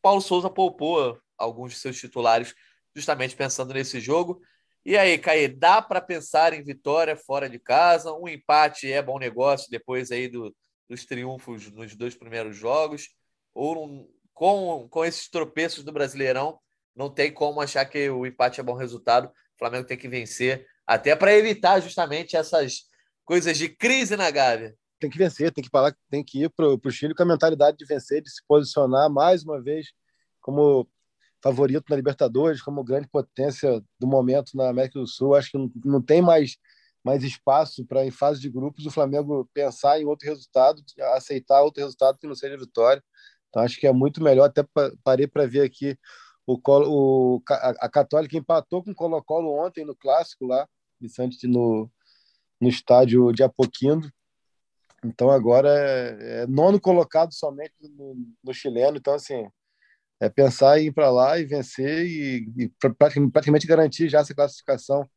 Paulo 0.01 0.22
Souza 0.22 0.49
poupou 0.49 1.20
alguns 1.38 1.74
de 1.74 1.80
seus 1.80 1.97
titulares 1.97 2.53
justamente 2.95 3.36
pensando 3.36 3.74
nesse 3.74 3.99
jogo. 3.99 4.41
E 4.84 4.97
aí, 4.97 5.18
Caê, 5.18 5.47
dá 5.47 5.82
para 5.82 6.01
pensar 6.01 6.53
em 6.53 6.64
vitória 6.64 7.16
fora 7.16 7.49
de 7.49 7.59
casa? 7.59 8.14
Um 8.14 8.28
empate 8.28 8.91
é 8.91 9.01
bom 9.01 9.18
negócio 9.18 9.70
depois 9.70 10.12
aí 10.12 10.28
do, 10.28 10.55
dos 10.89 11.05
triunfos 11.05 11.72
nos 11.72 11.95
dois 11.95 12.16
primeiros 12.16 12.57
jogos? 12.57 13.09
Ou 13.53 13.86
um, 13.86 14.09
com, 14.34 14.88
com 14.89 15.05
esses 15.05 15.30
tropeços 15.30 15.84
do 15.84 15.91
Brasileirão, 15.91 16.59
não 16.95 17.09
tem 17.09 17.32
como 17.32 17.62
achar 17.62 17.86
que 17.86 18.09
o 18.09 18.26
empate 18.26 18.59
é 18.59 18.64
bom 18.64 18.74
resultado. 18.74 19.28
O 19.28 19.59
Flamengo 19.59 19.88
tem 19.88 19.97
que 19.97 20.07
vencer, 20.07 20.68
até 20.86 21.16
para 21.16 21.34
evitar 21.34 21.80
justamente 21.80 22.36
essas 22.36 22.89
coisas 23.24 23.57
de 23.57 23.70
crise 23.70 24.18
na 24.18 24.30
Gávea. 24.32 24.76
Tem 25.01 25.09
que 25.09 25.17
vencer, 25.17 25.51
tem 25.51 25.63
que 25.63 25.69
falar, 25.69 25.95
tem 26.11 26.23
que 26.23 26.43
ir 26.43 26.49
para 26.51 26.67
o 26.67 26.91
Chile 26.91 27.15
com 27.15 27.23
a 27.23 27.25
mentalidade 27.25 27.75
de 27.75 27.85
vencer, 27.85 28.21
de 28.21 28.29
se 28.29 28.41
posicionar 28.47 29.09
mais 29.09 29.43
uma 29.43 29.59
vez 29.59 29.87
como 30.39 30.87
favorito 31.43 31.85
na 31.89 31.95
Libertadores, 31.95 32.61
como 32.61 32.83
grande 32.83 33.07
potência 33.07 33.83
do 33.99 34.05
momento 34.05 34.55
na 34.55 34.69
América 34.69 34.99
do 34.99 35.07
Sul. 35.07 35.33
Acho 35.33 35.49
que 35.49 35.57
não, 35.57 35.71
não 35.83 36.01
tem 36.01 36.21
mais, 36.21 36.55
mais 37.03 37.23
espaço 37.23 37.83
para, 37.83 38.05
em 38.05 38.11
fase 38.11 38.39
de 38.39 38.47
grupos, 38.47 38.85
o 38.85 38.91
Flamengo 38.91 39.49
pensar 39.53 39.99
em 39.99 40.05
outro 40.05 40.29
resultado, 40.29 40.83
aceitar 41.15 41.63
outro 41.63 41.81
resultado 41.81 42.19
que 42.19 42.27
não 42.27 42.35
seja 42.35 42.55
vitória. 42.55 43.03
Então, 43.49 43.63
acho 43.63 43.79
que 43.79 43.87
é 43.87 43.91
muito 43.91 44.23
melhor. 44.23 44.45
Até 44.45 44.63
parei 45.03 45.25
para 45.25 45.47
ver 45.47 45.61
aqui 45.61 45.97
o, 46.45 46.59
o, 46.65 47.41
a, 47.49 47.89
Católica 47.89 48.37
empatou 48.37 48.83
com 48.83 48.91
o 48.91 48.95
Colo-Colo 48.95 49.65
ontem 49.65 49.83
no 49.83 49.95
clássico 49.95 50.45
lá, 50.45 50.67
no, 51.45 51.89
no 52.59 52.69
estádio 52.69 53.31
de 53.31 53.43
Apoquindo. 53.43 54.11
Então 55.03 55.29
agora 55.31 55.69
é, 55.69 56.43
é 56.43 56.47
nono 56.47 56.79
colocado 56.79 57.33
somente 57.33 57.73
no, 57.81 58.15
no, 58.43 58.53
chileno. 58.53 58.97
Então, 58.97 59.13
assim, 59.13 59.47
é 60.19 60.29
pensar 60.29 60.79
em 60.79 60.87
ir 60.87 60.91
para 60.91 61.09
lá 61.09 61.39
e 61.39 61.45
vencer 61.45 62.05
e, 62.05 62.47
e 62.57 62.71
praticamente 63.31 63.67
garantir 63.67 64.09
já 64.09 64.19
essa 64.19 64.35
classificação 64.35 65.09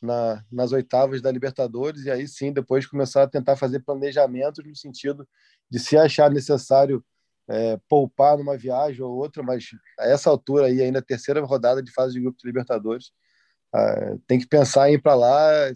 na, 0.00 0.44
nas 0.50 0.72
oitavas 0.72 1.20
da 1.20 1.30
Libertadores 1.30 2.04
e 2.04 2.10
aí 2.10 2.26
sim 2.26 2.52
depois 2.52 2.86
começar 2.86 3.22
a 3.24 3.28
tentar 3.28 3.56
fazer 3.56 3.80
planejamentos 3.80 4.64
no 4.64 4.74
sentido 4.74 5.28
de 5.70 5.78
se 5.78 5.96
achar 5.96 6.30
necessário 6.30 7.04
é, 7.48 7.78
poupar 7.88 8.38
numa 8.38 8.56
viagem 8.56 9.02
ou 9.02 9.12
outra, 9.12 9.42
mas 9.42 9.64
a 9.98 10.06
essa 10.06 10.30
altura 10.30 10.66
aí 10.66 10.80
ainda 10.80 11.02
terceira 11.02 11.40
rodada 11.44 11.82
de 11.82 11.92
fase 11.92 12.14
de 12.14 12.20
grupo 12.20 12.38
de 12.38 12.46
Libertadores 12.46 13.12
é, 13.74 14.16
tem 14.26 14.38
que 14.38 14.46
pensar 14.46 14.88
em 14.88 14.94
ir 14.94 15.02
para 15.02 15.14
lá 15.14 15.70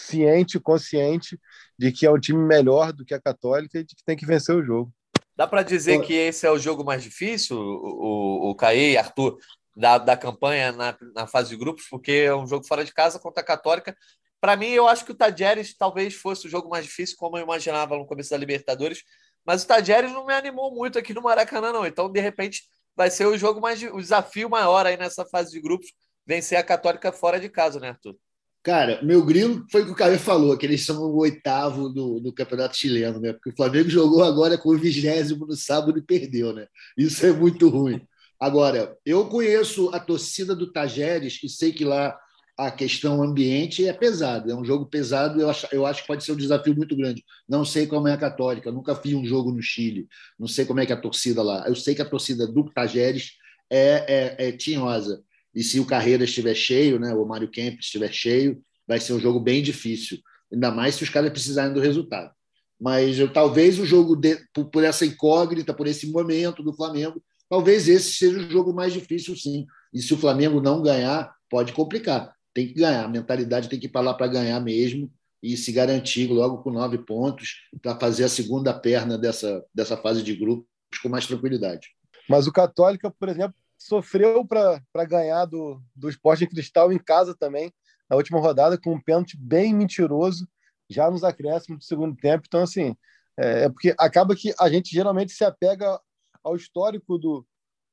ciente, 0.00 0.60
consciente 0.60 1.38
de 1.78 1.92
que 1.92 2.06
é 2.06 2.10
um 2.10 2.18
time 2.18 2.44
melhor 2.44 2.92
do 2.92 3.04
que 3.04 3.14
a 3.14 3.20
Católica 3.20 3.78
e 3.78 3.84
de 3.84 3.94
que 3.94 4.04
tem 4.04 4.16
que 4.16 4.26
vencer 4.26 4.54
o 4.54 4.64
jogo. 4.64 4.92
Dá 5.36 5.46
para 5.46 5.62
dizer 5.62 6.02
que 6.02 6.12
esse 6.12 6.46
é 6.46 6.50
o 6.50 6.58
jogo 6.58 6.84
mais 6.84 7.02
difícil, 7.02 7.56
o, 7.56 8.50
o, 8.50 8.52
o 8.52 8.70
e 8.72 8.98
Arthur, 8.98 9.38
da, 9.74 9.96
da 9.96 10.16
campanha 10.16 10.72
na, 10.72 10.96
na 11.14 11.26
fase 11.26 11.50
de 11.50 11.56
grupos, 11.56 11.86
porque 11.88 12.12
é 12.12 12.34
um 12.34 12.46
jogo 12.46 12.66
fora 12.66 12.84
de 12.84 12.92
casa 12.92 13.18
contra 13.18 13.40
a 13.40 13.46
Católica. 13.46 13.96
Para 14.40 14.56
mim, 14.56 14.68
eu 14.68 14.86
acho 14.86 15.04
que 15.04 15.12
o 15.12 15.14
Tadjeres 15.14 15.74
talvez 15.76 16.14
fosse 16.14 16.46
o 16.46 16.50
jogo 16.50 16.68
mais 16.68 16.84
difícil, 16.84 17.16
como 17.18 17.38
eu 17.38 17.42
imaginava 17.42 17.96
no 17.96 18.06
começo 18.06 18.30
da 18.30 18.36
Libertadores, 18.36 19.02
mas 19.44 19.62
o 19.62 19.66
Tadjeres 19.66 20.12
não 20.12 20.26
me 20.26 20.34
animou 20.34 20.74
muito 20.74 20.98
aqui 20.98 21.14
no 21.14 21.22
Maracanã, 21.22 21.72
não. 21.72 21.86
Então, 21.86 22.10
de 22.10 22.20
repente, 22.20 22.64
vai 22.94 23.10
ser 23.10 23.26
o 23.26 23.38
jogo 23.38 23.60
mais 23.60 23.82
o 23.82 23.98
desafio 23.98 24.50
maior 24.50 24.84
aí 24.84 24.96
nessa 24.96 25.24
fase 25.24 25.52
de 25.52 25.60
grupos, 25.60 25.92
vencer 26.26 26.58
a 26.58 26.62
Católica 26.62 27.10
fora 27.12 27.40
de 27.40 27.48
casa, 27.48 27.80
né, 27.80 27.88
Arthur? 27.88 28.14
Cara, 28.62 29.00
meu 29.02 29.24
grilo 29.24 29.64
foi 29.72 29.82
o 29.82 29.86
que 29.86 29.92
o 29.92 29.94
Caio 29.94 30.18
falou, 30.18 30.56
que 30.56 30.66
eles 30.66 30.84
são 30.84 31.02
o 31.02 31.16
oitavo 31.16 31.88
do, 31.88 32.20
do 32.20 32.32
campeonato 32.32 32.76
chileno, 32.76 33.18
né? 33.18 33.32
Porque 33.32 33.50
o 33.50 33.56
Flamengo 33.56 33.88
jogou 33.88 34.22
agora 34.22 34.58
com 34.58 34.68
o 34.68 34.78
vigésimo 34.78 35.46
no 35.46 35.56
sábado 35.56 35.98
e 35.98 36.02
perdeu, 36.02 36.52
né? 36.52 36.66
Isso 36.96 37.24
é 37.24 37.32
muito 37.32 37.70
ruim. 37.70 38.02
Agora, 38.38 38.96
eu 39.04 39.26
conheço 39.28 39.88
a 39.94 40.00
torcida 40.00 40.54
do 40.54 40.70
Tajeres 40.72 41.40
e 41.42 41.48
sei 41.48 41.72
que 41.72 41.84
lá 41.84 42.18
a 42.56 42.70
questão 42.70 43.22
ambiente 43.22 43.86
é 43.86 43.92
pesada. 43.92 44.52
É 44.52 44.54
um 44.54 44.64
jogo 44.64 44.84
pesado, 44.84 45.40
eu 45.40 45.48
acho, 45.48 45.66
eu 45.72 45.86
acho 45.86 46.02
que 46.02 46.08
pode 46.08 46.22
ser 46.22 46.32
um 46.32 46.36
desafio 46.36 46.76
muito 46.76 46.94
grande. 46.94 47.24
Não 47.48 47.64
sei 47.64 47.86
como 47.86 48.08
é 48.08 48.12
a 48.12 48.18
Católica, 48.18 48.70
nunca 48.70 48.94
fiz 48.94 49.14
um 49.14 49.24
jogo 49.24 49.50
no 49.50 49.62
Chile, 49.62 50.06
não 50.38 50.46
sei 50.46 50.66
como 50.66 50.80
é 50.80 50.84
que 50.84 50.92
é 50.92 50.94
a 50.94 51.00
torcida 51.00 51.42
lá. 51.42 51.66
Eu 51.66 51.74
sei 51.74 51.94
que 51.94 52.02
a 52.02 52.08
torcida 52.08 52.46
do 52.46 52.70
Tajeres 52.70 53.32
é, 53.70 54.36
é, 54.38 54.48
é 54.48 54.52
tinhosa. 54.52 55.22
E 55.54 55.62
se 55.62 55.80
o 55.80 55.86
Carreira 55.86 56.24
estiver 56.24 56.54
cheio, 56.54 56.98
né, 56.98 57.14
o 57.14 57.26
Mário 57.26 57.50
Kemp 57.50 57.80
estiver 57.80 58.12
cheio, 58.12 58.62
vai 58.86 59.00
ser 59.00 59.12
um 59.12 59.20
jogo 59.20 59.40
bem 59.40 59.62
difícil. 59.62 60.18
Ainda 60.52 60.70
mais 60.70 60.94
se 60.94 61.02
os 61.02 61.10
caras 61.10 61.30
precisarem 61.30 61.72
do 61.72 61.80
resultado. 61.80 62.32
mas 62.80 63.18
eu, 63.18 63.32
talvez 63.32 63.78
o 63.78 63.84
jogo, 63.84 64.16
de, 64.16 64.38
por, 64.54 64.70
por, 64.70 64.84
essa 64.84 65.04
incógnita, 65.04 65.74
por 65.74 65.86
esse 65.86 66.10
momento 66.10 66.62
do 66.62 66.74
Flamengo, 66.74 67.22
talvez 67.48 67.88
esse 67.88 68.14
seja 68.14 68.38
o 68.38 68.50
jogo 68.50 68.72
mais 68.72 68.92
difícil, 68.92 69.36
sim. 69.36 69.66
E 69.92 70.00
se 70.00 70.14
o 70.14 70.18
Flamengo 70.18 70.60
não 70.60 70.82
ganhar, 70.82 71.34
pode 71.48 71.72
complicar. 71.72 72.34
Tem 72.54 72.66
que 72.66 72.74
ganhar, 72.74 73.04
a 73.04 73.08
mentalidade 73.08 73.68
tem 73.68 73.78
que 73.78 73.86
ir 73.86 73.90
para 73.90 74.00
lá 74.00 74.14
para 74.14 74.28
ganhar 74.28 74.58
mesmo 74.60 75.10
e 75.42 75.56
se 75.56 75.72
garantir 75.72 76.26
logo 76.28 76.62
com 76.62 76.70
nove 76.70 76.98
pontos 76.98 77.62
para 77.82 77.98
fazer 77.98 78.24
a 78.24 78.28
segunda 78.28 78.72
perna 78.74 79.16
dessa, 79.16 79.64
dessa 79.74 79.96
fase 79.96 80.22
de 80.22 80.34
grupos 80.34 80.66
com 81.02 81.08
mais 81.08 81.26
tranquilidade. 81.26 81.88
Mas 82.28 82.46
o 82.46 82.52
Católica, 82.52 83.10
por 83.10 83.28
exemplo, 83.28 83.54
sofreu 83.80 84.46
para 84.46 85.04
ganhar 85.06 85.46
do, 85.46 85.82
do 85.96 86.08
Esporte 86.08 86.46
Cristal 86.46 86.92
em 86.92 86.98
casa 86.98 87.34
também, 87.34 87.72
na 88.08 88.16
última 88.16 88.38
rodada, 88.38 88.78
com 88.78 88.92
um 88.92 89.00
pênalti 89.00 89.36
bem 89.38 89.74
mentiroso, 89.74 90.46
já 90.88 91.10
nos 91.10 91.24
acréscimos 91.24 91.78
do 91.78 91.84
segundo 91.84 92.14
tempo. 92.16 92.44
Então, 92.46 92.62
assim, 92.62 92.94
é, 93.38 93.64
é 93.64 93.68
porque 93.68 93.94
acaba 93.98 94.36
que 94.36 94.52
a 94.60 94.68
gente 94.68 94.94
geralmente 94.94 95.32
se 95.32 95.44
apega 95.44 95.98
ao 96.44 96.56
histórico 96.56 97.16
do, 97.16 97.46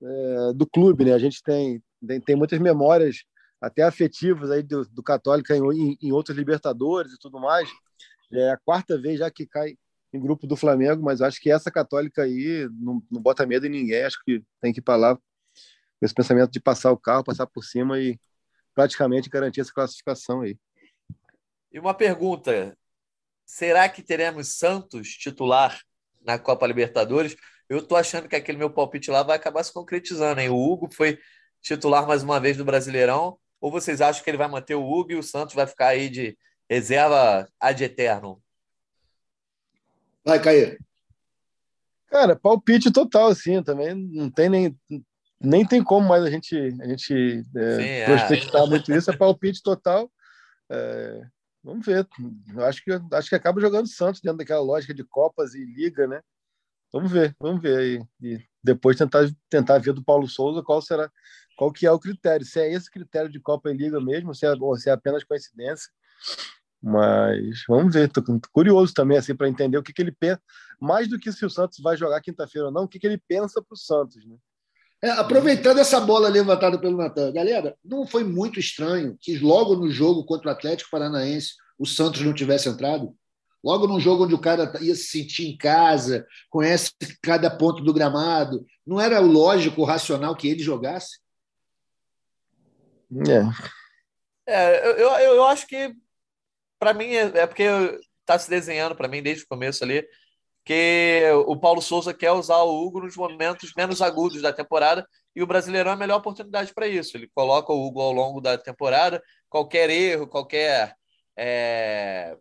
é, 0.03 0.53
do 0.53 0.67
clube, 0.67 1.05
né? 1.05 1.13
A 1.13 1.19
gente 1.19 1.41
tem, 1.41 1.81
tem, 2.05 2.19
tem 2.19 2.35
muitas 2.35 2.59
memórias 2.59 3.23
até 3.61 3.83
afetivas 3.83 4.51
aí 4.51 4.61
do, 4.61 4.85
do 4.89 5.01
Católica 5.01 5.55
em, 5.55 5.97
em, 6.01 6.11
outros 6.11 6.37
Libertadores 6.37 7.13
e 7.13 7.19
tudo 7.19 7.39
mais. 7.39 7.69
É 8.33 8.51
a 8.51 8.57
quarta 8.57 8.99
vez 8.99 9.19
já 9.19 9.31
que 9.31 9.45
cai 9.47 9.77
em 10.13 10.19
grupo 10.19 10.45
do 10.45 10.55
Flamengo, 10.55 11.03
mas 11.03 11.21
acho 11.21 11.39
que 11.39 11.51
essa 11.51 11.71
Católica 11.71 12.23
aí 12.23 12.67
não, 12.73 13.01
não 13.09 13.21
bota 13.21 13.45
medo 13.45 13.65
em 13.67 13.69
ninguém. 13.69 14.03
Acho 14.03 14.21
que 14.25 14.43
tem 14.59 14.73
que 14.73 14.79
ir 14.79 14.83
para 14.83 14.95
lá 14.95 15.19
com 15.99 16.05
esse 16.05 16.13
pensamento 16.13 16.51
de 16.51 16.59
passar 16.59 16.91
o 16.91 16.97
carro, 16.97 17.23
passar 17.23 17.47
por 17.47 17.63
cima 17.63 17.99
e 17.99 18.19
praticamente 18.73 19.29
garantir 19.29 19.61
essa 19.61 19.73
classificação 19.73 20.41
aí. 20.41 20.57
E 21.71 21.79
uma 21.79 21.93
pergunta: 21.93 22.77
será 23.45 23.89
que 23.89 24.03
teremos 24.03 24.57
Santos 24.57 25.09
titular 25.09 25.79
na 26.21 26.37
Copa 26.37 26.67
Libertadores? 26.67 27.35
Eu 27.69 27.85
tô 27.85 27.95
achando 27.95 28.29
que 28.29 28.35
aquele 28.35 28.57
meu 28.57 28.69
palpite 28.69 29.11
lá 29.11 29.23
vai 29.23 29.35
acabar 29.35 29.63
se 29.63 29.73
concretizando, 29.73 30.39
hein? 30.39 30.49
O 30.49 30.55
Hugo 30.55 30.89
foi 30.93 31.19
titular 31.61 32.07
mais 32.07 32.23
uma 32.23 32.39
vez 32.39 32.57
no 32.57 32.63
Brasileirão. 32.63 33.37
Ou 33.59 33.71
vocês 33.71 33.99
acham 33.99 34.23
que 34.23 34.29
ele 34.29 34.37
vai 34.37 34.47
manter 34.47 34.75
o 34.75 34.85
Hugo 34.85 35.11
e 35.11 35.15
o 35.15 35.23
Santos 35.23 35.55
vai 35.55 35.67
ficar 35.67 35.87
aí 35.87 36.09
de 36.09 36.37
reserva 36.69 37.49
ad 37.59 37.83
eterno? 37.83 38.41
Vai, 40.23 40.41
Cair. 40.41 40.79
Cara, 42.07 42.35
palpite 42.35 42.91
total, 42.91 43.27
assim, 43.27 43.61
também 43.61 43.93
não 43.95 44.29
tem 44.29 44.49
nem, 44.49 44.79
nem 45.39 45.65
tem 45.65 45.83
como 45.83 46.07
mais 46.07 46.23
a 46.23 46.29
gente, 46.29 46.55
a 46.55 46.87
gente 46.87 47.43
é, 47.55 47.75
Sim, 47.75 48.05
prospectar 48.05 48.63
é. 48.63 48.67
muito 48.67 48.91
isso, 48.93 49.11
é 49.11 49.15
palpite 49.15 49.61
total. 49.61 50.11
É, 50.69 51.21
vamos 51.63 51.85
ver. 51.85 52.07
Acho 52.67 52.83
que, 52.83 52.91
acho 53.13 53.29
que 53.29 53.35
acaba 53.35 53.61
jogando 53.61 53.87
Santos 53.87 54.21
dentro 54.21 54.39
daquela 54.39 54.61
lógica 54.61 54.93
de 54.93 55.03
Copas 55.03 55.53
e 55.53 55.63
Liga, 55.63 56.07
né? 56.07 56.21
Vamos 56.91 57.11
ver, 57.11 57.35
vamos 57.39 57.61
ver 57.61 57.77
aí. 57.77 58.03
E 58.21 58.39
depois 58.63 58.97
tentar, 58.97 59.29
tentar 59.49 59.77
ver 59.77 59.93
do 59.93 60.03
Paulo 60.03 60.27
Souza 60.27 60.63
qual 60.63 60.81
será 60.81 61.11
qual 61.57 61.71
que 61.71 61.85
é 61.85 61.91
o 61.91 61.99
critério. 61.99 62.45
Se 62.45 62.59
é 62.59 62.71
esse 62.71 62.89
critério 62.89 63.29
de 63.29 63.39
Copa 63.39 63.69
e 63.69 63.73
Liga 63.77 63.99
mesmo, 63.99 64.33
se 64.33 64.45
é, 64.45 64.53
ou 64.53 64.77
se 64.77 64.89
é 64.89 64.93
apenas 64.93 65.23
coincidência. 65.23 65.89
Mas 66.81 67.63
vamos 67.67 67.93
ver, 67.93 68.09
tô 68.09 68.23
curioso 68.51 68.93
também 68.93 69.17
assim 69.17 69.35
para 69.35 69.49
entender 69.49 69.77
o 69.77 69.83
que, 69.83 69.91
que 69.91 70.01
ele 70.01 70.11
pensa, 70.11 70.41
mais 70.79 71.07
do 71.07 71.19
que 71.19 71.31
se 71.31 71.43
o 71.43 71.49
Santos 71.49 71.79
vai 71.79 71.97
jogar 71.97 72.21
quinta-feira 72.21 72.67
ou 72.67 72.71
não, 72.71 72.83
o 72.83 72.87
que, 72.87 72.99
que 72.99 73.07
ele 73.07 73.17
pensa 73.27 73.61
para 73.61 73.73
o 73.73 73.77
Santos, 73.77 74.23
né? 74.25 74.37
É, 75.01 75.11
aproveitando 75.11 75.77
essa 75.77 75.99
bola 75.99 76.27
levantada 76.27 76.79
pelo 76.79 76.97
Natan, 76.97 77.31
galera, 77.31 77.77
não 77.85 78.07
foi 78.07 78.23
muito 78.23 78.59
estranho 78.59 79.15
que 79.21 79.37
logo 79.37 79.75
no 79.75 79.91
jogo 79.91 80.25
contra 80.25 80.49
o 80.49 80.51
Atlético 80.51 80.89
Paranaense 80.89 81.53
o 81.77 81.85
Santos 81.85 82.21
não 82.21 82.33
tivesse 82.33 82.67
entrado? 82.67 83.15
Logo 83.63 83.87
num 83.87 83.99
jogo 83.99 84.23
onde 84.23 84.33
o 84.33 84.41
cara 84.41 84.71
ia 84.81 84.95
se 84.95 85.03
sentir 85.03 85.47
em 85.47 85.57
casa, 85.57 86.25
conhece 86.49 86.91
cada 87.21 87.49
ponto 87.49 87.83
do 87.83 87.93
gramado, 87.93 88.65
não 88.85 88.99
era 88.99 89.19
lógico, 89.19 89.83
racional 89.83 90.35
que 90.35 90.47
ele 90.47 90.63
jogasse? 90.63 91.19
É. 94.47 94.51
é 94.51 94.87
eu, 94.87 95.09
eu, 95.09 95.35
eu 95.35 95.45
acho 95.45 95.67
que, 95.67 95.93
para 96.79 96.93
mim, 96.93 97.07
é, 97.07 97.39
é 97.39 97.47
porque 97.47 97.63
está 98.21 98.39
se 98.39 98.49
desenhando 98.49 98.95
para 98.95 99.07
mim 99.07 99.21
desde 99.21 99.43
o 99.43 99.47
começo 99.47 99.83
ali 99.83 100.07
que 100.67 101.21
o 101.45 101.55
Paulo 101.55 101.81
Souza 101.81 102.13
quer 102.13 102.33
usar 102.33 102.57
o 102.57 102.85
Hugo 102.85 102.99
nos 102.99 103.15
momentos 103.15 103.71
menos 103.77 104.01
agudos 104.01 104.41
da 104.41 104.51
temporada 104.51 105.07
e 105.33 105.41
o 105.41 105.47
Brasileirão 105.47 105.91
é 105.91 105.93
a 105.93 105.97
melhor 105.97 106.17
oportunidade 106.17 106.73
para 106.73 106.89
isso. 106.89 107.15
Ele 107.15 107.31
coloca 107.33 107.71
o 107.71 107.87
Hugo 107.87 108.01
ao 108.01 108.11
longo 108.11 108.41
da 108.41 108.57
temporada, 108.57 109.23
qualquer 109.49 109.89
erro, 109.89 110.27
qualquer 110.27 110.93
é, 111.37 112.35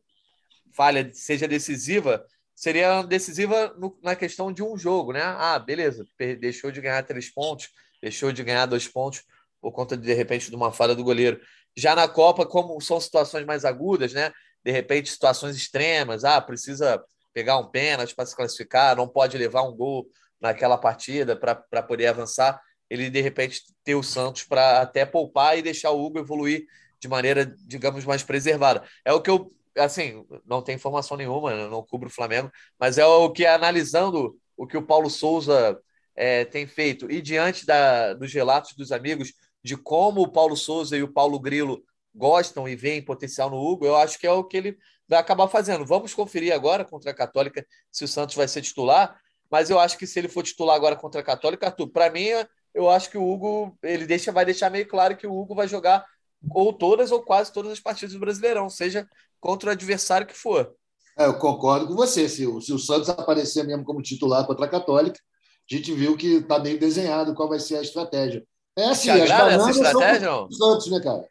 falha 0.75 1.09
seja 1.13 1.47
decisiva, 1.47 2.27
seria 2.53 3.03
decisiva 3.03 3.73
no, 3.79 3.97
na 4.03 4.17
questão 4.17 4.53
de 4.53 4.61
um 4.61 4.77
jogo, 4.77 5.13
né? 5.13 5.23
Ah, 5.23 5.61
beleza, 5.61 6.05
deixou 6.41 6.73
de 6.73 6.81
ganhar 6.81 7.05
três 7.05 7.31
pontos, 7.33 7.69
deixou 8.03 8.33
de 8.33 8.43
ganhar 8.43 8.67
dois 8.67 8.89
pontos 8.89 9.23
por 9.61 9.71
conta 9.71 9.97
de, 9.97 10.03
de 10.05 10.15
repente 10.15 10.51
de 10.51 10.57
uma 10.57 10.73
falha 10.73 10.97
do 10.97 11.05
goleiro. 11.05 11.41
Já 11.77 11.95
na 11.95 12.09
Copa, 12.09 12.45
como 12.45 12.81
são 12.81 12.99
situações 13.01 13.47
mais 13.47 13.65
agudas, 13.65 14.13
né? 14.13 14.33
De 14.65 14.73
repente 14.73 15.11
situações 15.11 15.55
extremas, 15.55 16.25
ah, 16.25 16.41
precisa 16.41 17.01
pegar 17.37 17.59
um 17.59 17.67
pênalti 17.67 18.15
para 18.15 18.25
se 18.25 18.35
classificar, 18.35 18.97
não 18.97 19.07
pode 19.07 19.37
levar 19.37 19.61
um 19.61 19.77
gol 19.77 20.09
naquela 20.41 20.79
partida 20.79 21.37
para 21.37 21.83
poder 21.83 22.07
avançar. 22.07 22.59
Ele 22.89 23.11
de 23.11 23.21
repente 23.21 23.61
ter 23.85 23.95
o 23.95 24.03
Santos 24.03 24.45
para 24.45 24.81
até 24.81 25.05
poupar 25.05 25.59
e 25.59 25.61
deixar 25.61 25.91
o 25.91 26.03
Hugo 26.03 26.19
evoluir 26.19 26.65
de 26.99 27.07
maneira, 27.09 27.45
digamos, 27.67 28.07
mais 28.07 28.23
preservada. 28.23 28.83
É 29.05 29.13
o 29.13 29.21
que 29.21 29.29
eu, 29.29 29.53
assim, 29.77 30.25
não 30.47 30.63
tem 30.63 30.77
informação 30.77 31.15
nenhuma, 31.15 31.69
não 31.69 31.85
cubro 31.85 32.09
o 32.09 32.11
Flamengo, 32.13 32.51
mas 32.81 32.97
é 32.97 33.05
o 33.05 33.31
que 33.31 33.45
analisando 33.45 34.35
o 34.57 34.67
que 34.67 34.79
o 34.79 34.87
Paulo 34.87 35.11
Souza 35.11 35.79
é, 36.17 36.47
tem 36.47 36.67
feito 36.67 37.11
e 37.11 37.21
diante 37.21 37.67
da, 37.67 38.15
dos 38.15 38.33
relatos 38.33 38.75
dos 38.75 38.91
amigos 38.93 39.35
de 39.63 39.77
como 39.77 40.23
o 40.23 40.33
Paulo 40.33 40.57
Souza 40.57 40.97
e 40.97 41.03
o 41.03 41.13
Paulo 41.13 41.39
Grilo 41.39 41.85
gostam 42.15 42.67
e 42.67 42.75
veem 42.75 43.05
potencial 43.05 43.51
no 43.51 43.59
Hugo, 43.59 43.85
eu 43.85 43.95
acho 43.95 44.19
que 44.19 44.27
é 44.27 44.33
o 44.33 44.43
que 44.43 44.57
ele 44.57 44.79
vai 45.09 45.19
acabar 45.19 45.49
fazendo. 45.49 45.85
Vamos 45.85 46.15
conferir 46.15 46.53
agora 46.53 46.85
contra 46.85 47.11
a 47.11 47.15
Católica 47.15 47.67
se 47.91 48.05
o 48.05 48.09
Santos 48.09 48.35
vai 48.35 48.49
ser 48.49 48.63
titular, 48.63 49.19
mas 49.51 49.71
eu 49.71 49.79
acho 49.79 49.97
que 49.97 50.07
se 50.07 50.19
ele 50.19 50.29
for 50.29 50.43
titular 50.43 50.77
agora 50.77 50.97
contra 50.97 51.21
a 51.21 51.25
Católica, 51.25 51.67
Arthur, 51.67 51.89
para 51.89 52.11
mim, 52.11 52.29
eu 52.75 52.91
acho 52.91 53.11
que 53.11 53.19
o 53.19 53.27
Hugo 53.27 53.77
ele 53.83 54.07
deixa, 54.07 54.33
vai 54.33 54.45
deixar 54.45 54.71
meio 54.71 54.87
claro 54.87 55.17
que 55.17 55.27
o 55.27 55.35
Hugo 55.35 55.55
vai 55.55 55.69
jogar 55.69 56.05
ou 56.51 56.73
todas 56.73 57.11
ou 57.11 57.23
quase 57.23 57.53
todas 57.53 57.73
as 57.73 57.81
partidas 57.81 58.13
do 58.13 58.21
Brasileirão, 58.21 58.69
seja 58.69 59.09
contra 59.41 59.71
o 59.71 59.73
adversário 59.73 60.27
que 60.27 60.35
for. 60.35 60.75
É, 61.19 61.27
eu 61.27 61.39
concordo 61.39 61.87
com 61.87 61.95
você. 61.95 62.29
Se, 62.29 62.45
se 62.61 62.73
o 62.73 62.79
Santos 62.79 63.09
aparecer 63.09 63.65
mesmo 63.65 63.85
como 63.85 64.03
titular 64.03 64.47
contra 64.47 64.67
a 64.67 64.69
Católica, 64.69 65.19
a 65.19 65.75
gente 65.75 65.93
viu 65.95 66.17
que 66.17 66.37
está 66.37 66.59
meio 66.59 66.79
desenhado 66.79 67.35
qual 67.35 67.49
vai 67.49 67.59
ser 67.59 67.77
a 67.77 67.83
estratégia. 67.83 68.47
É 68.77 68.85
assim, 68.85 69.05
Te 69.05 69.23
agrada 69.23 69.53
essa 69.53 69.71
estratégia, 69.71 70.31
não? 70.31 70.53
Santos, 70.53 70.91
né, 70.91 71.01
cara? 71.01 71.29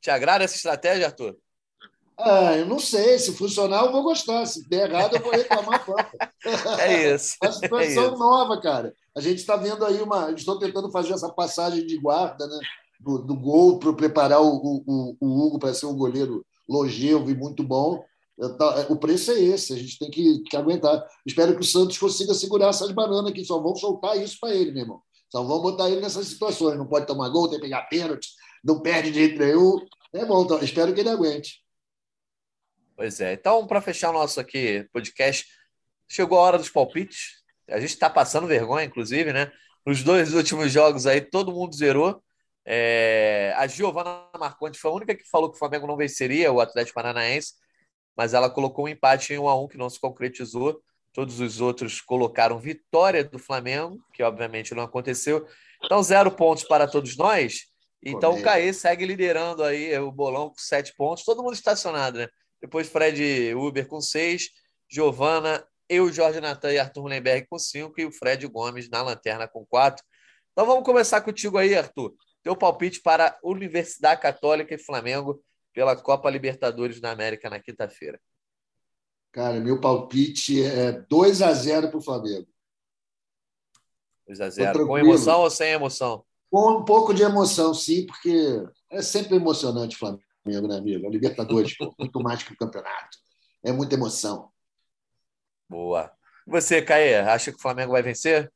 Te 0.00 0.10
agrada 0.10 0.44
essa 0.44 0.56
estratégia, 0.56 1.06
Arthur? 1.06 1.36
Ah, 2.18 2.56
eu 2.56 2.66
não 2.66 2.78
sei. 2.78 3.18
Se 3.18 3.32
funcionar, 3.32 3.84
eu 3.84 3.92
vou 3.92 4.02
gostar. 4.02 4.46
Se 4.46 4.68
der 4.68 4.90
errado, 4.90 5.16
eu 5.16 5.22
vou 5.22 5.32
reclamar 5.32 5.84
É 6.80 7.14
isso. 7.14 7.36
É 7.42 7.46
uma 7.46 7.52
situação 7.52 8.04
é 8.04 8.18
nova, 8.18 8.60
cara. 8.60 8.94
A 9.16 9.20
gente 9.20 9.38
está 9.38 9.56
vendo 9.56 9.84
aí 9.84 10.00
uma. 10.00 10.30
Estou 10.30 10.58
tentando 10.58 10.90
fazer 10.90 11.12
essa 11.12 11.28
passagem 11.28 11.86
de 11.86 11.98
guarda, 11.98 12.46
né? 12.46 12.58
Do, 13.00 13.18
do 13.18 13.34
gol 13.34 13.78
para 13.78 13.92
preparar 13.92 14.40
o, 14.40 14.82
o, 14.86 15.16
o 15.20 15.46
Hugo 15.46 15.58
para 15.58 15.74
ser 15.74 15.86
um 15.86 15.96
goleiro 15.96 16.44
longevo 16.68 17.30
e 17.30 17.34
muito 17.34 17.62
bom. 17.62 18.02
O 18.88 18.96
preço 18.96 19.30
é 19.30 19.40
esse, 19.40 19.72
a 19.72 19.76
gente 19.76 19.98
tem 19.98 20.10
que, 20.10 20.40
que 20.40 20.56
aguentar. 20.56 21.04
Espero 21.24 21.54
que 21.54 21.60
o 21.60 21.64
Santos 21.64 21.98
consiga 21.98 22.34
segurar 22.34 22.68
essas 22.68 22.90
bananas 22.90 23.32
que 23.32 23.44
só 23.44 23.60
vão 23.60 23.74
soltar 23.76 24.20
isso 24.20 24.38
para 24.40 24.54
ele, 24.54 24.72
meu 24.72 24.82
irmão. 24.82 25.00
Só 25.30 25.42
vão 25.42 25.60
botar 25.60 25.90
ele 25.90 26.00
nessas 26.00 26.26
situações. 26.26 26.78
Não 26.78 26.86
pode 26.86 27.06
tomar 27.06 27.28
gol, 27.28 27.48
tem 27.48 27.58
que 27.58 27.64
pegar 27.64 27.82
pênalti, 27.82 28.30
não 28.64 28.80
perde 28.80 29.10
de 29.10 29.18
jeito 29.18 29.38
nenhum. 29.38 29.78
É 30.12 30.24
bom, 30.24 30.44
então, 30.44 30.58
espero 30.58 30.92
que 30.92 31.00
ele 31.00 31.08
aguente. 31.08 31.61
Pois 33.02 33.20
é. 33.20 33.32
Então, 33.32 33.66
para 33.66 33.80
fechar 33.80 34.10
o 34.10 34.12
nosso 34.12 34.38
aqui 34.38 34.88
podcast, 34.92 35.44
chegou 36.08 36.38
a 36.38 36.42
hora 36.42 36.56
dos 36.56 36.70
palpites. 36.70 37.42
A 37.68 37.80
gente 37.80 37.90
está 37.90 38.08
passando 38.08 38.46
vergonha, 38.46 38.86
inclusive, 38.86 39.32
né? 39.32 39.50
Nos 39.84 40.04
dois 40.04 40.32
últimos 40.32 40.70
jogos 40.70 41.04
aí, 41.04 41.20
todo 41.20 41.50
mundo 41.50 41.74
zerou. 41.74 42.22
É... 42.64 43.52
A 43.56 43.66
Giovana 43.66 44.28
Marconte 44.38 44.78
foi 44.78 44.88
a 44.88 44.94
única 44.94 45.16
que 45.16 45.28
falou 45.28 45.50
que 45.50 45.56
o 45.56 45.58
Flamengo 45.58 45.84
não 45.84 45.96
venceria 45.96 46.52
o 46.52 46.60
Atlético 46.60 46.94
Paranaense, 46.94 47.54
mas 48.16 48.34
ela 48.34 48.48
colocou 48.48 48.84
um 48.84 48.88
empate 48.88 49.34
em 49.34 49.38
1 49.40 49.48
a 49.48 49.60
1 49.60 49.66
que 49.66 49.76
não 49.76 49.90
se 49.90 49.98
concretizou. 49.98 50.80
Todos 51.12 51.40
os 51.40 51.60
outros 51.60 52.00
colocaram 52.00 52.56
vitória 52.60 53.24
do 53.24 53.36
Flamengo, 53.36 53.98
que 54.14 54.22
obviamente 54.22 54.76
não 54.76 54.84
aconteceu. 54.84 55.44
Então, 55.84 56.00
zero 56.04 56.30
pontos 56.30 56.62
para 56.62 56.86
todos 56.86 57.16
nós. 57.16 57.62
Então, 58.00 58.38
o 58.38 58.42
Caê 58.42 58.72
segue 58.72 59.04
liderando 59.04 59.64
aí 59.64 59.98
o 59.98 60.12
bolão 60.12 60.50
com 60.50 60.58
sete 60.58 60.94
pontos. 60.94 61.24
Todo 61.24 61.42
mundo 61.42 61.54
estacionado, 61.54 62.18
né? 62.18 62.28
Depois, 62.62 62.88
Fred 62.88 63.54
Uber 63.54 63.86
com 63.86 64.00
seis. 64.00 64.50
Giovana, 64.88 65.66
eu, 65.88 66.12
Jorge 66.12 66.40
Natan 66.40 66.72
e 66.72 66.78
Arthur 66.78 67.06
Lemberg 67.06 67.46
com 67.48 67.58
cinco. 67.58 68.00
E 68.00 68.06
o 68.06 68.12
Fred 68.12 68.46
Gomes 68.46 68.88
na 68.88 69.02
lanterna 69.02 69.48
com 69.48 69.66
quatro. 69.66 70.04
Então, 70.52 70.64
vamos 70.64 70.84
começar 70.84 71.20
contigo 71.20 71.58
aí, 71.58 71.74
Arthur. 71.74 72.14
Teu 72.42 72.56
palpite 72.56 73.00
para 73.00 73.38
Universidade 73.42 74.20
Católica 74.20 74.74
e 74.74 74.78
Flamengo 74.78 75.42
pela 75.72 75.96
Copa 75.96 76.30
Libertadores 76.30 77.00
da 77.00 77.10
América 77.10 77.50
na 77.50 77.60
quinta-feira. 77.60 78.20
Cara, 79.32 79.58
meu 79.60 79.80
palpite 79.80 80.62
é 80.62 80.92
2 80.92 81.40
a 81.40 81.52
0 81.52 81.88
para 81.88 81.98
o 81.98 82.02
Flamengo. 82.02 82.46
2 84.26 84.40
a 84.40 84.50
0 84.50 84.86
Com 84.86 84.98
emoção 84.98 85.40
ou 85.40 85.50
sem 85.50 85.70
emoção? 85.70 86.24
Com 86.50 86.80
um 86.80 86.84
pouco 86.84 87.14
de 87.14 87.22
emoção, 87.22 87.72
sim, 87.72 88.04
porque 88.04 88.62
é 88.90 89.00
sempre 89.00 89.36
emocionante 89.36 89.96
o 89.96 89.98
Flamengo, 89.98 90.22
né, 90.44 90.76
amigo? 90.76 91.06
A 91.06 91.10
Libertadores, 91.10 91.74
muito 91.98 92.20
mais 92.20 92.42
que 92.42 92.52
o 92.52 92.56
campeonato. 92.56 93.18
É 93.64 93.72
muita 93.72 93.94
emoção. 93.94 94.50
Boa. 95.68 96.10
Você, 96.46 96.82
Caê, 96.82 97.16
acha 97.16 97.50
que 97.52 97.58
o 97.58 97.62
Flamengo 97.62 97.92
vai 97.92 98.02
vencer? 98.02 98.52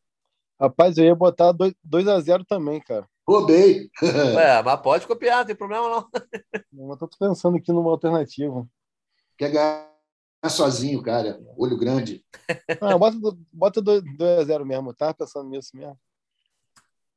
Rapaz, 0.61 0.97
eu 0.97 1.05
ia 1.05 1.15
botar 1.15 1.53
2 1.53 2.09
a 2.09 2.21
0 2.21 2.45
também, 2.45 2.81
cara. 2.81 3.09
Roubei. 3.27 3.91
É, 4.39 4.63
mas 4.63 4.81
pode 4.81 5.07
copiar, 5.07 5.39
não 5.39 5.47
tem 5.47 5.57
problema 5.57 5.89
não. 5.89 6.91
Eu 6.91 6.97
tô 6.97 7.09
pensando 7.09 7.57
aqui 7.57 7.73
numa 7.73 7.91
alternativa. 7.91 8.67
Quer 9.37 9.51
ganhar 9.51 9.91
sozinho, 10.49 11.03
cara. 11.03 11.41
Olho 11.57 11.77
grande. 11.77 12.25
Ah, 12.81 12.97
bota, 12.97 13.17
bota 13.53 13.83
2 13.83 14.03
a 14.41 14.45
0 14.45 14.65
mesmo. 14.65 14.95
Tava 14.95 15.15
pensando 15.15 15.49
nisso 15.51 15.77
mesmo. 15.77 15.99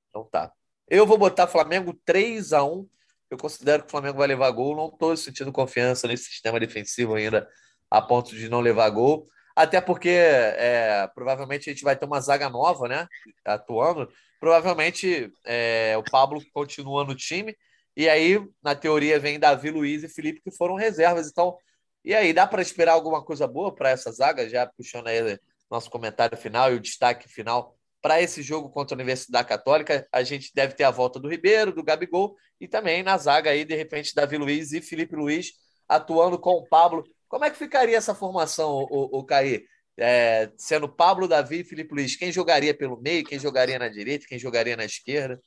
Então 0.10 0.24
tá. 0.26 0.52
Eu 0.88 1.06
vou 1.06 1.18
botar 1.18 1.48
Flamengo 1.48 1.94
3 2.04 2.52
a 2.52 2.64
1 2.64 2.88
Eu 3.30 3.38
considero 3.38 3.84
que 3.84 3.88
o 3.88 3.92
Flamengo 3.92 4.18
vai 4.18 4.28
levar 4.28 4.50
gol. 4.52 4.76
Não 4.76 4.88
estou 4.88 5.16
sentindo 5.16 5.52
confiança 5.52 6.08
nesse 6.08 6.26
sistema 6.26 6.60
defensivo 6.60 7.16
ainda, 7.16 7.48
a 7.90 8.02
ponto 8.02 8.36
de 8.36 8.50
não 8.50 8.60
levar 8.60 8.90
gol. 8.90 9.28
Até 9.56 9.82
porque 9.82 10.10
é, 10.10 11.08
provavelmente 11.14 11.70
a 11.70 11.74
gente 11.74 11.84
vai 11.84 11.96
ter 11.96 12.06
uma 12.06 12.22
zaga 12.22 12.50
nova, 12.50 12.88
né? 12.88 13.08
Atuando. 13.46 14.10
Provavelmente 14.40 15.32
é, 15.46 15.96
o 15.98 16.04
Pablo 16.04 16.42
continua 16.54 17.04
no 17.04 17.16
time. 17.16 17.56
E 17.96 18.08
aí, 18.08 18.40
na 18.64 18.74
teoria, 18.76 19.20
vem 19.20 19.40
Davi 19.40 19.70
Luiz 19.70 20.04
e 20.04 20.10
Felipe, 20.10 20.42
que 20.42 20.56
foram 20.56 20.76
reservas. 20.76 21.28
Então, 21.28 21.58
e 22.04 22.16
aí, 22.16 22.32
dá 22.32 22.48
para 22.48 22.62
esperar 22.62 22.94
alguma 22.94 23.24
coisa 23.24 23.46
boa 23.48 23.76
para 23.76 23.90
essa 23.90 24.12
zaga? 24.12 24.48
Já 24.50 24.66
puxando 24.66 25.08
aí 25.08 25.38
nosso 25.70 25.90
comentário 25.90 26.38
final 26.38 26.72
e 26.72 26.76
o 26.76 26.80
destaque 26.80 27.28
final 27.30 27.76
para 28.02 28.22
esse 28.22 28.42
jogo 28.42 28.70
contra 28.70 28.96
a 28.96 28.98
Universidade 28.98 29.48
Católica. 29.48 30.08
A 30.12 30.24
gente 30.24 30.52
deve 30.54 30.74
ter 30.74 30.84
a 30.84 30.92
volta 30.92 31.20
do 31.20 31.30
Ribeiro, 31.30 31.74
do 31.74 31.84
Gabigol 31.84 32.36
e 32.60 32.68
também 32.68 33.04
na 33.04 33.18
zaga 33.18 33.52
aí, 33.52 33.66
de 33.66 33.76
repente, 33.76 34.14
Davi 34.14 34.38
Luiz 34.38 34.72
e 34.72 34.82
Felipe 34.82 35.16
Luiz 35.16 35.54
atuando 35.88 36.38
com 36.38 36.52
o 36.52 36.68
Pablo. 36.68 37.04
Como 37.28 37.46
é 37.46 37.50
que 37.50 37.58
ficaria 37.58 37.98
essa 37.98 38.14
formação, 38.14 38.88
o, 38.90 39.20
o 39.20 39.24
Caí? 39.24 39.64
É, 39.98 40.50
sendo 40.58 40.88
Pablo, 40.88 41.28
Davi 41.28 41.60
e 41.60 41.64
Felipe 41.64 41.94
Luiz, 41.94 42.16
quem 42.16 42.32
jogaria 42.32 42.74
pelo 42.74 43.02
meio, 43.02 43.26
quem 43.26 43.38
jogaria 43.38 43.78
na 43.78 43.90
direita, 43.90 44.26
quem 44.28 44.40
jogaria 44.40 44.78
na 44.78 44.86
esquerda? 44.86 45.42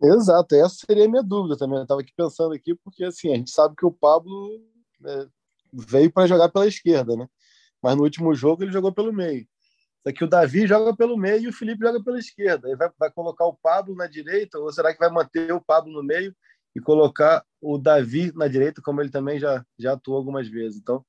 Exato, 0.00 0.54
essa 0.54 0.76
seria 0.86 1.06
a 1.06 1.08
minha 1.08 1.22
dúvida 1.22 1.56
também. 1.56 1.78
Eu 1.78 1.82
estava 1.82 2.00
aqui 2.00 2.12
pensando 2.14 2.54
aqui, 2.54 2.74
porque 2.74 3.04
assim, 3.04 3.32
a 3.32 3.36
gente 3.36 3.50
sabe 3.50 3.74
que 3.76 3.86
o 3.86 3.90
Pablo 3.90 4.60
é, 5.06 5.26
veio 5.72 6.12
para 6.12 6.26
jogar 6.26 6.50
pela 6.50 6.66
esquerda, 6.66 7.16
né? 7.16 7.26
Mas 7.82 7.96
no 7.96 8.02
último 8.02 8.34
jogo 8.34 8.62
ele 8.62 8.72
jogou 8.72 8.92
pelo 8.92 9.12
meio. 9.12 9.46
Só 10.06 10.12
que 10.12 10.24
o 10.24 10.28
Davi 10.28 10.66
joga 10.66 10.96
pelo 10.96 11.16
meio 11.16 11.42
e 11.42 11.48
o 11.48 11.52
Felipe 11.52 11.84
joga 11.84 12.02
pela 12.02 12.18
esquerda. 12.18 12.68
Ele 12.68 12.76
vai, 12.76 12.90
vai 12.98 13.10
colocar 13.10 13.44
o 13.46 13.58
Pablo 13.60 13.94
na 13.94 14.06
direita, 14.06 14.58
ou 14.58 14.72
será 14.72 14.92
que 14.92 14.98
vai 14.98 15.10
manter 15.10 15.52
o 15.52 15.60
Pablo 15.60 15.92
no 15.92 16.02
meio 16.02 16.34
e 16.74 16.80
colocar 16.80 17.44
o 17.60 17.78
Davi 17.78 18.32
na 18.34 18.46
direita, 18.46 18.80
como 18.82 19.00
ele 19.00 19.10
também 19.10 19.38
já, 19.38 19.64
já 19.78 19.92
atuou 19.92 20.16
algumas 20.16 20.48
vezes? 20.48 20.78
Então, 20.78 21.04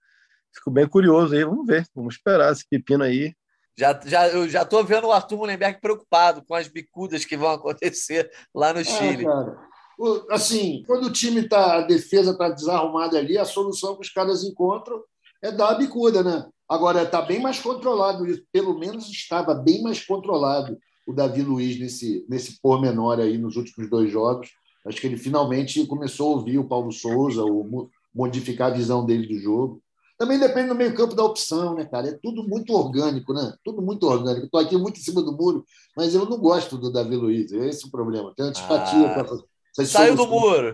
fico 0.53 0.71
bem 0.71 0.87
curioso 0.87 1.35
aí. 1.35 1.43
Vamos 1.43 1.65
ver, 1.65 1.85
vamos 1.95 2.15
esperar 2.15 2.51
esse 2.51 2.67
pepino 2.67 3.03
aí. 3.03 3.33
Já, 3.77 3.97
já, 4.05 4.27
eu 4.27 4.49
já 4.49 4.63
estou 4.63 4.83
vendo 4.83 5.07
o 5.07 5.11
Arthur 5.11 5.37
Mullenberg 5.37 5.79
preocupado 5.79 6.43
com 6.43 6.53
as 6.53 6.67
bicudas 6.67 7.23
que 7.23 7.37
vão 7.37 7.51
acontecer 7.51 8.29
lá 8.53 8.73
no 8.73 8.81
é, 8.81 8.83
Chile. 8.83 9.25
É, 9.25 10.33
assim, 10.33 10.83
quando 10.85 11.05
o 11.05 11.13
time 11.13 11.47
tá, 11.47 11.77
a 11.77 11.81
defesa 11.83 12.31
está 12.31 12.49
desarrumada 12.49 13.17
ali, 13.17 13.37
a 13.37 13.45
solução 13.45 13.95
que 13.95 14.01
os 14.01 14.09
caras 14.09 14.43
encontram 14.43 15.01
é 15.41 15.49
dar 15.49 15.69
a 15.69 15.75
bicuda, 15.75 16.21
né? 16.21 16.45
Agora, 16.69 17.01
está 17.01 17.21
bem 17.21 17.41
mais 17.41 17.59
controlado, 17.59 18.23
pelo 18.51 18.77
menos 18.77 19.09
estava 19.09 19.55
bem 19.55 19.81
mais 19.81 20.05
controlado 20.05 20.77
o 21.07 21.13
Davi 21.13 21.41
Luiz 21.41 21.79
nesse, 21.79 22.23
nesse 22.29 22.61
pormenor 22.61 23.19
aí 23.19 23.37
nos 23.37 23.55
últimos 23.55 23.89
dois 23.89 24.11
jogos. 24.11 24.49
Acho 24.85 25.01
que 25.01 25.07
ele 25.07 25.17
finalmente 25.17 25.85
começou 25.87 26.33
a 26.33 26.37
ouvir 26.37 26.59
o 26.59 26.67
Paulo 26.67 26.91
Souza, 26.91 27.43
o, 27.43 27.89
modificar 28.13 28.71
a 28.71 28.75
visão 28.75 29.03
dele 29.03 29.27
do 29.27 29.39
jogo. 29.39 29.81
Também 30.17 30.37
depende 30.37 30.67
do 30.67 30.75
meio-campo 30.75 31.15
da 31.15 31.23
opção, 31.23 31.73
né, 31.75 31.85
cara? 31.85 32.09
É 32.09 32.19
tudo 32.21 32.47
muito 32.47 32.73
orgânico, 32.73 33.33
né? 33.33 33.53
Tudo 33.63 33.81
muito 33.81 34.05
orgânico. 34.05 34.45
Estou 34.45 34.59
aqui 34.59 34.77
muito 34.77 34.99
em 34.99 35.03
cima 35.03 35.21
do 35.21 35.31
muro, 35.31 35.65
mas 35.95 36.13
eu 36.13 36.25
não 36.25 36.37
gosto 36.37 36.77
do 36.77 36.91
Davi 36.91 37.15
Luiz. 37.15 37.51
Esse 37.51 37.85
é 37.85 37.87
o 37.87 37.91
problema. 37.91 38.33
Tenho 38.35 38.49
antipatia 38.49 39.07
ah, 39.07 39.23
para. 39.23 39.85
Saiu 39.85 40.15
do 40.15 40.27
muro. 40.27 40.71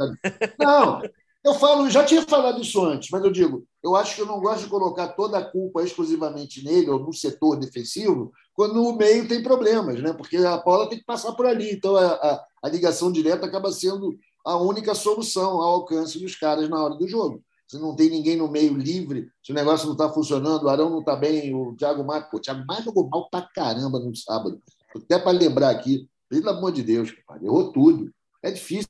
Não, 0.59 1.01
eu 1.45 1.53
falo, 1.53 1.87
já 1.91 2.03
tinha 2.03 2.23
falado 2.23 2.59
isso 2.59 2.83
antes, 2.83 3.09
mas 3.11 3.23
eu 3.23 3.31
digo, 3.31 3.67
eu 3.83 3.95
acho 3.95 4.15
que 4.15 4.21
eu 4.21 4.25
não 4.25 4.39
gosto 4.39 4.63
de 4.63 4.69
colocar 4.69 5.09
toda 5.09 5.37
a 5.37 5.45
culpa 5.45 5.83
exclusivamente 5.83 6.65
nele 6.65 6.89
ou 6.89 6.99
no 6.99 7.13
setor 7.13 7.59
defensivo, 7.59 8.33
quando 8.51 8.73
no 8.73 8.95
meio 8.97 9.27
tem 9.27 9.43
problemas, 9.43 10.01
né? 10.01 10.11
Porque 10.11 10.37
a 10.37 10.57
bola 10.57 10.89
tem 10.89 10.97
que 10.97 11.05
passar 11.05 11.33
por 11.33 11.45
ali. 11.45 11.71
Então 11.71 11.95
a, 11.95 12.13
a, 12.13 12.45
a 12.63 12.69
ligação 12.69 13.11
direta 13.11 13.45
acaba 13.45 13.71
sendo 13.71 14.17
a 14.43 14.57
única 14.57 14.95
solução 14.95 15.61
ao 15.61 15.73
alcance 15.73 16.17
dos 16.17 16.35
caras 16.35 16.67
na 16.67 16.83
hora 16.83 16.95
do 16.95 17.07
jogo. 17.07 17.43
Se 17.67 17.77
não 17.77 17.95
tem 17.95 18.09
ninguém 18.09 18.37
no 18.37 18.49
meio 18.49 18.75
livre, 18.75 19.29
se 19.43 19.51
o 19.51 19.55
negócio 19.55 19.85
não 19.85 19.93
está 19.93 20.09
funcionando, 20.09 20.63
o 20.63 20.69
Arão 20.69 20.89
não 20.89 20.99
está 20.99 21.15
bem, 21.15 21.53
o 21.53 21.75
Thiago 21.75 22.03
Maia. 22.03 22.27
o 22.33 22.39
Thiago 22.39 22.65
Maia 22.65 22.81
jogou 22.81 23.07
mal 23.07 23.29
pra 23.29 23.47
caramba 23.53 23.99
no 23.99 24.15
sábado. 24.15 24.59
Até 24.95 25.19
para 25.19 25.31
lembrar 25.31 25.69
aqui, 25.69 26.07
pelo 26.27 26.49
amor 26.49 26.71
de 26.71 26.81
Deus, 26.81 27.13
errou 27.41 27.71
tudo. 27.71 28.11
É 28.41 28.49
difícil, 28.49 28.89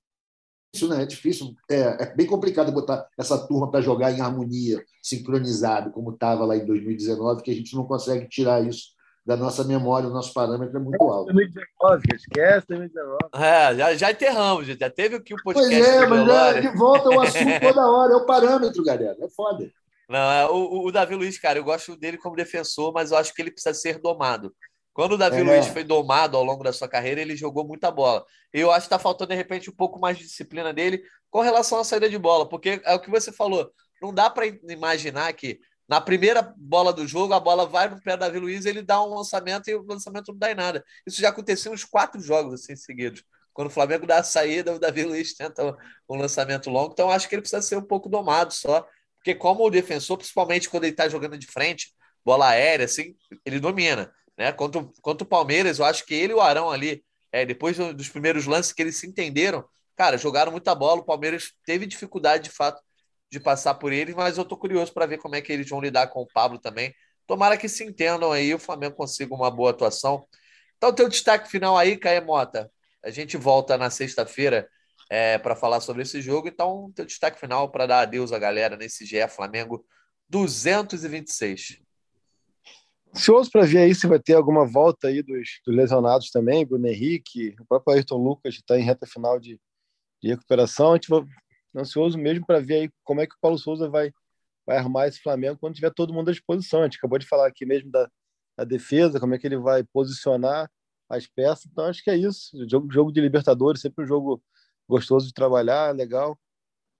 né? 0.84 1.04
É 1.04 1.06
difícil, 1.06 1.56
é, 1.70 2.04
é 2.04 2.16
bem 2.16 2.28
complicado 2.28 2.72
botar 2.72 3.08
essa 3.18 3.38
turma 3.48 3.72
para 3.72 3.82
jogar 3.82 4.12
em 4.12 4.22
harmonia, 4.22 4.84
sincronizado, 5.02 5.92
como 5.92 6.12
estava 6.12 6.46
lá 6.46 6.58
em 6.58 6.66
2019, 6.66 7.42
que 7.42 7.52
a 7.52 7.56
gente 7.56 7.76
não 7.76 7.86
consegue 7.86 8.28
tirar 8.28 8.66
isso 8.66 8.96
da 9.26 9.36
nossa 9.36 9.64
memória, 9.64 10.08
o 10.08 10.14
nosso 10.14 10.32
parâmetro 10.34 10.78
é 10.78 10.80
muito 10.80 11.02
alto. 11.04 11.34
2019, 11.34 12.04
esquece 12.16 12.68
2019. 12.68 13.18
É, 13.34 13.76
já, 13.76 13.96
já 13.96 14.12
enterramos, 14.12 14.68
já 14.68 14.90
teve 14.90 15.16
aqui 15.16 15.34
o 15.34 15.38
podcast. 15.44 15.76
Pois 15.76 15.88
é, 15.88 16.08
mas 16.08 16.30
é, 16.30 16.62
de 16.62 16.78
volta 16.78 17.10
o 17.10 17.20
assunto 17.20 17.60
toda 17.62 17.88
hora, 17.90 18.14
é 18.14 18.16
o 18.16 18.26
parâmetro, 18.26 18.84
galera, 18.84 19.18
é 19.20 19.30
foda. 19.30 19.72
Não, 20.08 20.32
é, 20.32 20.48
o, 20.48 20.86
o 20.86 20.92
Davi 20.92 21.16
Luiz, 21.16 21.40
cara, 21.40 21.58
eu 21.58 21.64
gosto 21.64 21.98
dele 21.98 22.18
como 22.18 22.36
defensor, 22.36 22.94
mas 22.94 23.10
eu 23.10 23.18
acho 23.18 23.34
que 23.34 23.42
ele 23.42 23.50
precisa 23.50 23.74
ser 23.74 24.00
domado. 24.00 24.54
Quando 24.96 25.12
o 25.12 25.18
Davi 25.18 25.42
é. 25.42 25.44
Luiz 25.44 25.68
foi 25.68 25.84
domado 25.84 26.38
ao 26.38 26.44
longo 26.44 26.64
da 26.64 26.72
sua 26.72 26.88
carreira, 26.88 27.20
ele 27.20 27.36
jogou 27.36 27.68
muita 27.68 27.92
bola. 27.92 28.26
Eu 28.54 28.72
acho 28.72 28.88
que 28.88 28.96
está 28.96 28.98
faltando, 28.98 29.32
de 29.32 29.36
repente, 29.36 29.70
um 29.70 29.76
pouco 29.76 30.00
mais 30.00 30.18
de 30.18 30.24
disciplina 30.24 30.74
dele 30.74 31.04
com 31.30 31.42
relação 31.42 31.78
à 31.80 31.84
saída 31.84 32.10
de 32.10 32.18
bola, 32.18 32.48
porque 32.48 32.82
é 32.82 32.94
o 32.94 33.00
que 33.02 33.12
você 33.12 33.30
falou. 33.30 33.70
Não 34.02 34.14
dá 34.14 34.30
para 34.30 34.46
imaginar 34.48 35.34
que 35.34 35.60
na 35.86 36.00
primeira 36.00 36.42
bola 36.56 36.94
do 36.94 37.06
jogo, 37.06 37.34
a 37.34 37.40
bola 37.42 37.66
vai 37.66 37.90
no 37.90 38.02
pé 38.02 38.16
do 38.16 38.22
Davi 38.22 38.40
Luiz, 38.40 38.66
ele 38.66 38.82
dá 38.82 39.04
um 39.04 39.14
lançamento 39.14 39.68
e 39.70 39.76
o 39.76 39.86
lançamento 39.86 40.32
não 40.32 40.40
dá 40.40 40.50
em 40.50 40.56
nada. 40.56 40.82
Isso 41.06 41.20
já 41.20 41.28
aconteceu 41.28 41.74
uns 41.74 41.84
quatro 41.84 42.22
jogos 42.22 42.54
assim 42.54 42.74
seguidos. 42.78 43.22
Quando 43.52 43.68
o 43.68 43.72
Flamengo 43.72 44.08
dá 44.08 44.20
a 44.20 44.24
saída, 44.24 44.74
o 44.74 44.80
Davi 44.80 45.04
Luiz 45.04 45.34
tenta 45.34 45.78
um 46.10 46.16
lançamento 46.16 46.70
longo. 46.70 46.94
Então, 46.94 47.10
acho 47.10 47.28
que 47.28 47.36
ele 47.36 47.42
precisa 47.42 47.62
ser 47.62 47.76
um 47.76 47.86
pouco 47.86 48.08
domado 48.08 48.54
só. 48.54 48.88
Porque, 49.18 49.36
como 49.36 49.66
o 49.66 49.70
defensor, 49.70 50.18
principalmente 50.18 50.70
quando 50.70 50.86
ele 50.86 50.94
está 50.94 51.10
jogando 51.10 51.38
de 51.38 51.48
frente, 51.48 51.92
bola 52.24 52.48
aérea, 52.48 52.86
assim, 52.86 53.14
ele 53.46 53.60
domina. 53.60 54.10
Né? 54.38 54.52
Contra, 54.52 54.84
contra 55.02 55.24
o 55.24 55.30
Palmeiras, 55.30 55.80
eu 55.80 55.86
acho 55.86 56.06
que 56.06 56.14
ele 56.14 56.34
e 56.34 56.36
o 56.36 56.42
Arão 56.42 56.70
ali, 56.70 57.04
é, 57.32 57.46
depois 57.46 57.78
dos 57.78 58.10
primeiros 58.10 58.46
lances 58.46 58.74
que 58.74 58.82
eles 58.82 58.98
se 58.98 59.08
entenderam, 59.08 59.64
cara, 59.96 60.18
jogaram 60.18 60.52
muita 60.52 60.74
bola. 60.76 61.02
O 61.02 61.06
Palmeiras 61.06 61.54
teve 61.66 61.86
dificuldade, 61.86 62.46
de 62.46 62.50
fato, 62.50 62.82
de 63.32 63.40
passar 63.40 63.76
por 63.76 63.92
eles, 63.92 64.16
mas 64.16 64.38
eu 64.38 64.46
tô 64.46 64.58
curioso 64.58 64.94
para 64.94 65.06
ver 65.06 65.18
como 65.18 65.36
é 65.36 65.42
que 65.42 65.52
eles 65.52 65.70
vão 65.70 65.82
lidar 65.82 66.08
com 66.08 66.22
o 66.22 66.28
Pablo 66.28 66.60
também. 66.60 66.94
Tomara 67.28 67.58
que 67.58 67.68
se 67.68 67.84
entendam 67.84 68.32
aí 68.32 68.54
o 68.54 68.60
Flamengo 68.60 68.96
consiga 68.96 69.34
uma 69.34 69.50
boa 69.50 69.72
atuação. 69.72 70.28
Então, 70.78 70.94
teu 70.94 71.10
destaque 71.10 71.50
final 71.50 71.78
aí, 71.78 71.98
Caê 71.98 72.22
Mota. 72.22 72.72
A 73.04 73.10
gente 73.10 73.38
volta 73.38 73.78
na 73.78 73.90
sexta-feira 73.90 74.70
é, 75.10 75.38
para 75.38 75.56
falar 75.56 75.82
sobre 75.82 76.04
esse 76.04 76.22
jogo. 76.22 76.48
Então, 76.48 76.92
teu 76.96 77.06
destaque 77.06 77.40
final 77.40 77.72
para 77.72 77.86
dar 77.86 78.02
adeus 78.02 78.32
à 78.32 78.40
galera 78.40 78.76
nesse 78.78 79.06
GE 79.06 79.28
Flamengo 79.28 79.86
226. 80.30 81.85
Ansioso 83.16 83.50
para 83.50 83.66
ver 83.66 83.78
aí 83.78 83.96
se 83.96 84.08
vai 84.08 84.20
ter 84.20 84.34
alguma 84.34 84.66
volta 84.66 85.08
aí 85.08 85.24
dos, 85.24 85.62
dos 85.66 85.74
lesionados 85.74 86.30
também, 86.32 86.66
Bruno 86.66 86.86
Henrique, 86.86 87.56
o 87.62 87.66
próprio 87.66 87.96
Ayrton 87.96 88.18
Lucas 88.18 88.56
está 88.56 88.78
em 88.78 88.84
reta 88.84 89.08
final 89.08 89.40
de, 89.40 89.58
de 90.22 90.30
recuperação. 90.30 90.92
A 90.92 90.96
gente 90.96 91.08
vai 91.08 91.24
ansioso 91.78 92.18
mesmo 92.18 92.46
para 92.46 92.60
ver 92.60 92.74
aí 92.76 92.90
como 93.06 93.22
é 93.22 93.28
que 93.28 93.34
o 93.34 93.40
Paulo 93.40 93.58
Souza 93.58 93.90
vai, 93.90 94.12
vai 94.66 94.78
armar 94.78 95.08
esse 95.08 95.22
Flamengo 95.22 95.58
quando 95.58 95.76
tiver 95.76 95.94
todo 95.94 96.14
mundo 96.14 96.30
à 96.30 96.34
disposição. 96.34 96.82
A 96.82 96.84
gente 96.84 96.98
acabou 96.98 97.18
de 97.18 97.26
falar 97.26 97.48
aqui 97.48 97.66
mesmo 97.66 97.90
da, 97.90 98.10
da 98.58 98.66
defesa, 98.66 99.20
como 99.20 99.34
é 99.34 99.38
que 99.38 99.48
ele 99.48 99.58
vai 99.58 99.82
posicionar 99.84 100.70
as 101.10 101.26
peças. 101.26 101.66
Então 101.72 101.86
acho 101.86 102.04
que 102.04 102.10
é 102.10 102.18
isso. 102.18 102.52
Jogo, 102.70 102.92
jogo 102.92 103.12
de 103.14 103.22
Libertadores, 103.22 103.80
sempre 103.80 104.04
um 104.04 104.08
jogo 104.08 104.44
gostoso 104.90 105.28
de 105.28 105.34
trabalhar, 105.34 105.96
legal. 105.96 106.38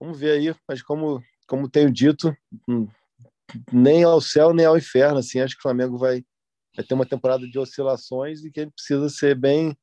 Vamos 0.00 0.18
ver 0.18 0.32
aí, 0.32 0.54
mas 0.66 0.82
como, 0.82 1.22
como 1.46 1.68
tenho 1.68 1.90
dito, 1.90 2.34
hum, 2.66 2.88
nem 3.72 4.04
ao 4.04 4.20
céu 4.20 4.52
nem 4.52 4.66
ao 4.66 4.76
inferno. 4.76 5.18
Assim, 5.18 5.40
acho 5.40 5.54
que 5.54 5.60
o 5.60 5.62
Flamengo 5.62 5.98
vai, 5.98 6.24
vai 6.74 6.84
ter 6.84 6.94
uma 6.94 7.06
temporada 7.06 7.46
de 7.48 7.58
oscilações 7.58 8.44
e 8.44 8.50
que 8.50 8.60
ele 8.60 8.70
precisa 8.70 9.08
ser 9.08 9.34
bem 9.34 9.76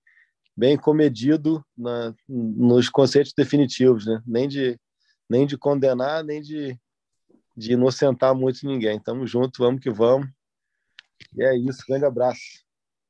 bem 0.55 0.77
comedido 0.77 1.65
na, 1.75 2.13
nos 2.29 2.87
conceitos 2.87 3.33
definitivos, 3.35 4.05
né? 4.05 4.21
Nem 4.25 4.47
de 4.47 4.79
nem 5.27 5.47
de 5.47 5.57
condenar, 5.57 6.23
nem 6.23 6.41
de 6.41 6.77
de 7.55 7.73
inocentar 7.73 8.35
muito 8.35 8.65
ninguém. 8.65 8.99
Tamo 8.99 9.25
junto, 9.27 9.63
vamos 9.63 9.81
que 9.81 9.91
vamos. 9.91 10.27
E 11.35 11.43
é 11.43 11.55
isso, 11.57 11.83
grande 11.87 12.05
abraço. 12.05 12.41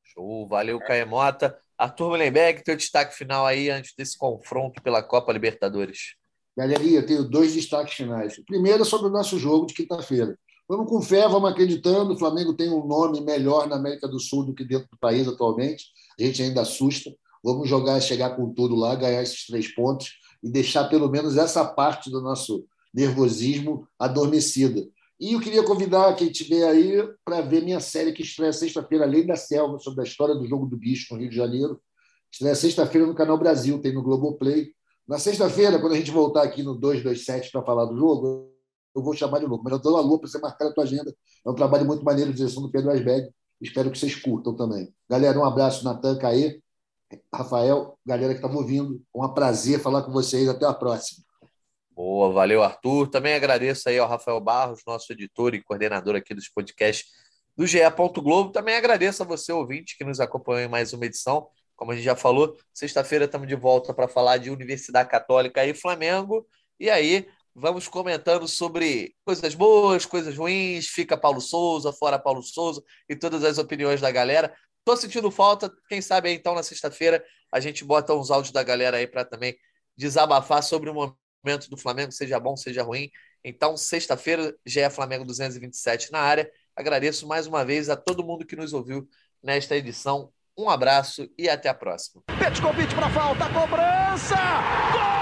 Show, 0.03 0.47
valeu, 0.47 0.79
Caemota. 0.79 1.57
Arthur 1.77 2.09
Mullenberg, 2.09 2.63
teu 2.63 2.75
destaque 2.75 3.15
final 3.15 3.45
aí 3.45 3.69
antes 3.69 3.93
desse 3.95 4.17
confronto 4.17 4.81
pela 4.81 5.01
Copa 5.01 5.33
Libertadores. 5.33 6.15
Galerinha, 6.55 6.99
eu 6.99 7.05
tenho 7.05 7.23
dois 7.23 7.53
destaques 7.53 7.95
finais. 7.95 8.37
O 8.37 8.45
primeiro 8.45 8.83
é 8.83 8.85
sobre 8.85 9.07
o 9.07 9.11
nosso 9.11 9.39
jogo 9.39 9.65
de 9.65 9.73
quinta-feira. 9.73 10.37
Vamos 10.67 10.87
com 10.87 11.01
fé, 11.01 11.27
vamos 11.27 11.49
acreditando. 11.51 12.13
O 12.13 12.17
Flamengo 12.17 12.53
tem 12.53 12.69
um 12.69 12.85
nome 12.85 13.21
melhor 13.21 13.67
na 13.67 13.75
América 13.75 14.07
do 14.07 14.19
Sul 14.19 14.45
do 14.45 14.53
que 14.53 14.63
dentro 14.63 14.87
do 14.89 14.97
país 14.97 15.27
atualmente. 15.27 15.85
A 16.19 16.23
gente 16.23 16.41
ainda 16.41 16.61
assusta. 16.61 17.13
Vamos 17.43 17.67
jogar, 17.67 17.99
chegar 17.99 18.35
com 18.35 18.53
tudo 18.53 18.75
lá, 18.75 18.95
ganhar 18.95 19.21
esses 19.21 19.45
três 19.45 19.73
pontos 19.73 20.13
e 20.41 20.49
deixar 20.49 20.85
pelo 20.85 21.09
menos 21.09 21.37
essa 21.37 21.65
parte 21.65 22.09
do 22.09 22.21
nosso 22.21 22.65
nervosismo 22.93 23.87
adormecida. 23.99 24.87
E 25.19 25.33
eu 25.33 25.39
queria 25.39 25.63
convidar 25.63 26.15
quem 26.15 26.29
estiver 26.29 26.67
aí 26.67 27.01
para 27.25 27.41
ver 27.41 27.63
minha 27.63 27.79
série 27.79 28.13
que 28.13 28.21
estreia 28.23 28.53
sexta-feira, 28.53 29.05
Além 29.05 29.25
da 29.25 29.35
Selva, 29.35 29.79
sobre 29.79 30.01
a 30.01 30.03
história 30.03 30.35
do 30.35 30.47
jogo 30.47 30.65
do 30.65 30.77
bicho 30.77 31.13
no 31.13 31.19
Rio 31.19 31.29
de 31.29 31.35
Janeiro. 31.35 31.81
Estreia 32.31 32.55
sexta-feira 32.55 33.07
no 33.07 33.15
Canal 33.15 33.37
Brasil, 33.37 33.79
tem 33.79 33.93
no 33.93 34.03
Globoplay. 34.03 34.71
Na 35.07 35.19
sexta-feira, 35.19 35.79
quando 35.79 35.93
a 35.93 35.97
gente 35.97 36.11
voltar 36.11 36.43
aqui 36.43 36.63
no 36.63 36.75
227 36.75 37.51
para 37.51 37.63
falar 37.63 37.85
do 37.85 37.97
jogo, 37.97 38.49
eu 38.95 39.03
vou 39.03 39.13
chamar 39.13 39.39
de 39.39 39.47
novo. 39.47 39.61
Mas 39.63 39.71
eu 39.71 39.77
estou 39.77 39.91
na 39.91 39.99
lua 39.99 40.19
para 40.19 40.29
você 40.29 40.39
marcar 40.39 40.67
a 40.67 40.73
tua 40.73 40.83
agenda. 40.83 41.13
É 41.45 41.49
um 41.49 41.55
trabalho 41.55 41.85
muito 41.85 42.03
maneiro 42.05 42.31
de 42.31 42.37
direção 42.37 42.61
do 42.61 42.71
Pedro 42.71 42.91
Asberg. 42.91 43.29
Espero 43.61 43.91
que 43.91 43.97
vocês 43.97 44.15
curtam 44.15 44.55
também. 44.55 44.93
Galera, 45.09 45.37
um 45.39 45.45
abraço, 45.45 45.83
Natan, 45.83 46.17
Caê, 46.17 46.59
Rafael, 47.33 47.97
galera 48.05 48.33
que 48.33 48.39
estava 48.39 48.55
ouvindo. 48.55 49.01
Um 49.13 49.27
prazer 49.29 49.79
falar 49.79 50.03
com 50.03 50.11
vocês. 50.11 50.47
Até 50.47 50.65
a 50.65 50.73
próxima. 50.73 51.23
Boa, 51.91 52.31
valeu, 52.31 52.63
Arthur. 52.63 53.07
Também 53.07 53.35
agradeço 53.35 53.87
aí 53.87 53.99
ao 53.99 54.07
Rafael 54.07 54.39
Barros, 54.39 54.81
nosso 54.87 55.11
editor 55.11 55.53
e 55.53 55.61
coordenador 55.61 56.15
aqui 56.15 56.33
dos 56.33 56.49
podcasts 56.49 57.11
do 57.55 57.67
GE. 57.67 57.79
Globo. 58.15 58.51
Também 58.51 58.75
agradeço 58.75 59.21
a 59.21 59.25
você, 59.25 59.51
ouvinte, 59.51 59.97
que 59.97 60.03
nos 60.03 60.19
acompanhou 60.19 60.61
em 60.61 60.67
mais 60.67 60.91
uma 60.93 61.05
edição. 61.05 61.47
Como 61.83 61.91
a 61.91 61.95
gente 61.95 62.05
já 62.05 62.15
falou, 62.15 62.57
sexta-feira 62.73 63.25
estamos 63.25 63.45
de 63.45 63.55
volta 63.55 63.93
para 63.93 64.07
falar 64.07 64.37
de 64.37 64.49
Universidade 64.49 65.09
Católica 65.09 65.65
e 65.65 65.73
Flamengo. 65.73 66.47
E 66.79 66.89
aí, 66.89 67.27
vamos 67.53 67.89
comentando 67.89 68.47
sobre 68.47 69.13
coisas 69.25 69.53
boas, 69.53 70.05
coisas 70.05 70.37
ruins, 70.37 70.87
fica 70.87 71.17
Paulo 71.17 71.41
Souza, 71.41 71.91
fora 71.91 72.17
Paulo 72.17 72.41
Souza 72.41 72.81
e 73.09 73.17
todas 73.17 73.43
as 73.43 73.57
opiniões 73.57 73.99
da 73.99 74.09
galera. 74.11 74.55
Tô 74.85 74.95
sentindo 74.95 75.29
falta, 75.29 75.69
quem 75.89 76.01
sabe 76.01 76.29
aí, 76.29 76.35
então 76.35 76.55
na 76.55 76.63
sexta-feira 76.63 77.21
a 77.51 77.59
gente 77.59 77.83
bota 77.83 78.13
uns 78.13 78.31
áudios 78.31 78.53
da 78.53 78.63
galera 78.63 78.95
aí 78.95 79.05
para 79.05 79.25
também 79.25 79.53
desabafar 79.97 80.63
sobre 80.63 80.89
o 80.89 80.93
momento 80.93 81.69
do 81.69 81.75
Flamengo, 81.75 82.13
seja 82.13 82.39
bom, 82.39 82.55
seja 82.55 82.81
ruim. 82.81 83.11
Então, 83.43 83.75
sexta-feira, 83.75 84.55
GE 84.65 84.89
Flamengo 84.89 85.25
227 85.25 86.13
na 86.13 86.19
área. 86.19 86.49
Agradeço 86.77 87.27
mais 87.27 87.45
uma 87.45 87.65
vez 87.65 87.89
a 87.89 87.97
todo 87.97 88.23
mundo 88.23 88.45
que 88.45 88.55
nos 88.55 88.71
ouviu 88.71 89.05
nesta 89.43 89.75
edição. 89.75 90.31
Um 90.57 90.69
abraço 90.69 91.27
e 91.37 91.49
até 91.49 91.69
a 91.69 91.73
próxima. 91.73 92.21
Petkovic 92.37 92.93
para 92.93 93.09
falta, 93.09 93.49
cobrança! 93.49 94.35
Gol! 94.91 95.13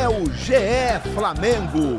É 0.00 0.08
o 0.08 0.24
GE 0.32 1.12
Flamengo. 1.12 1.96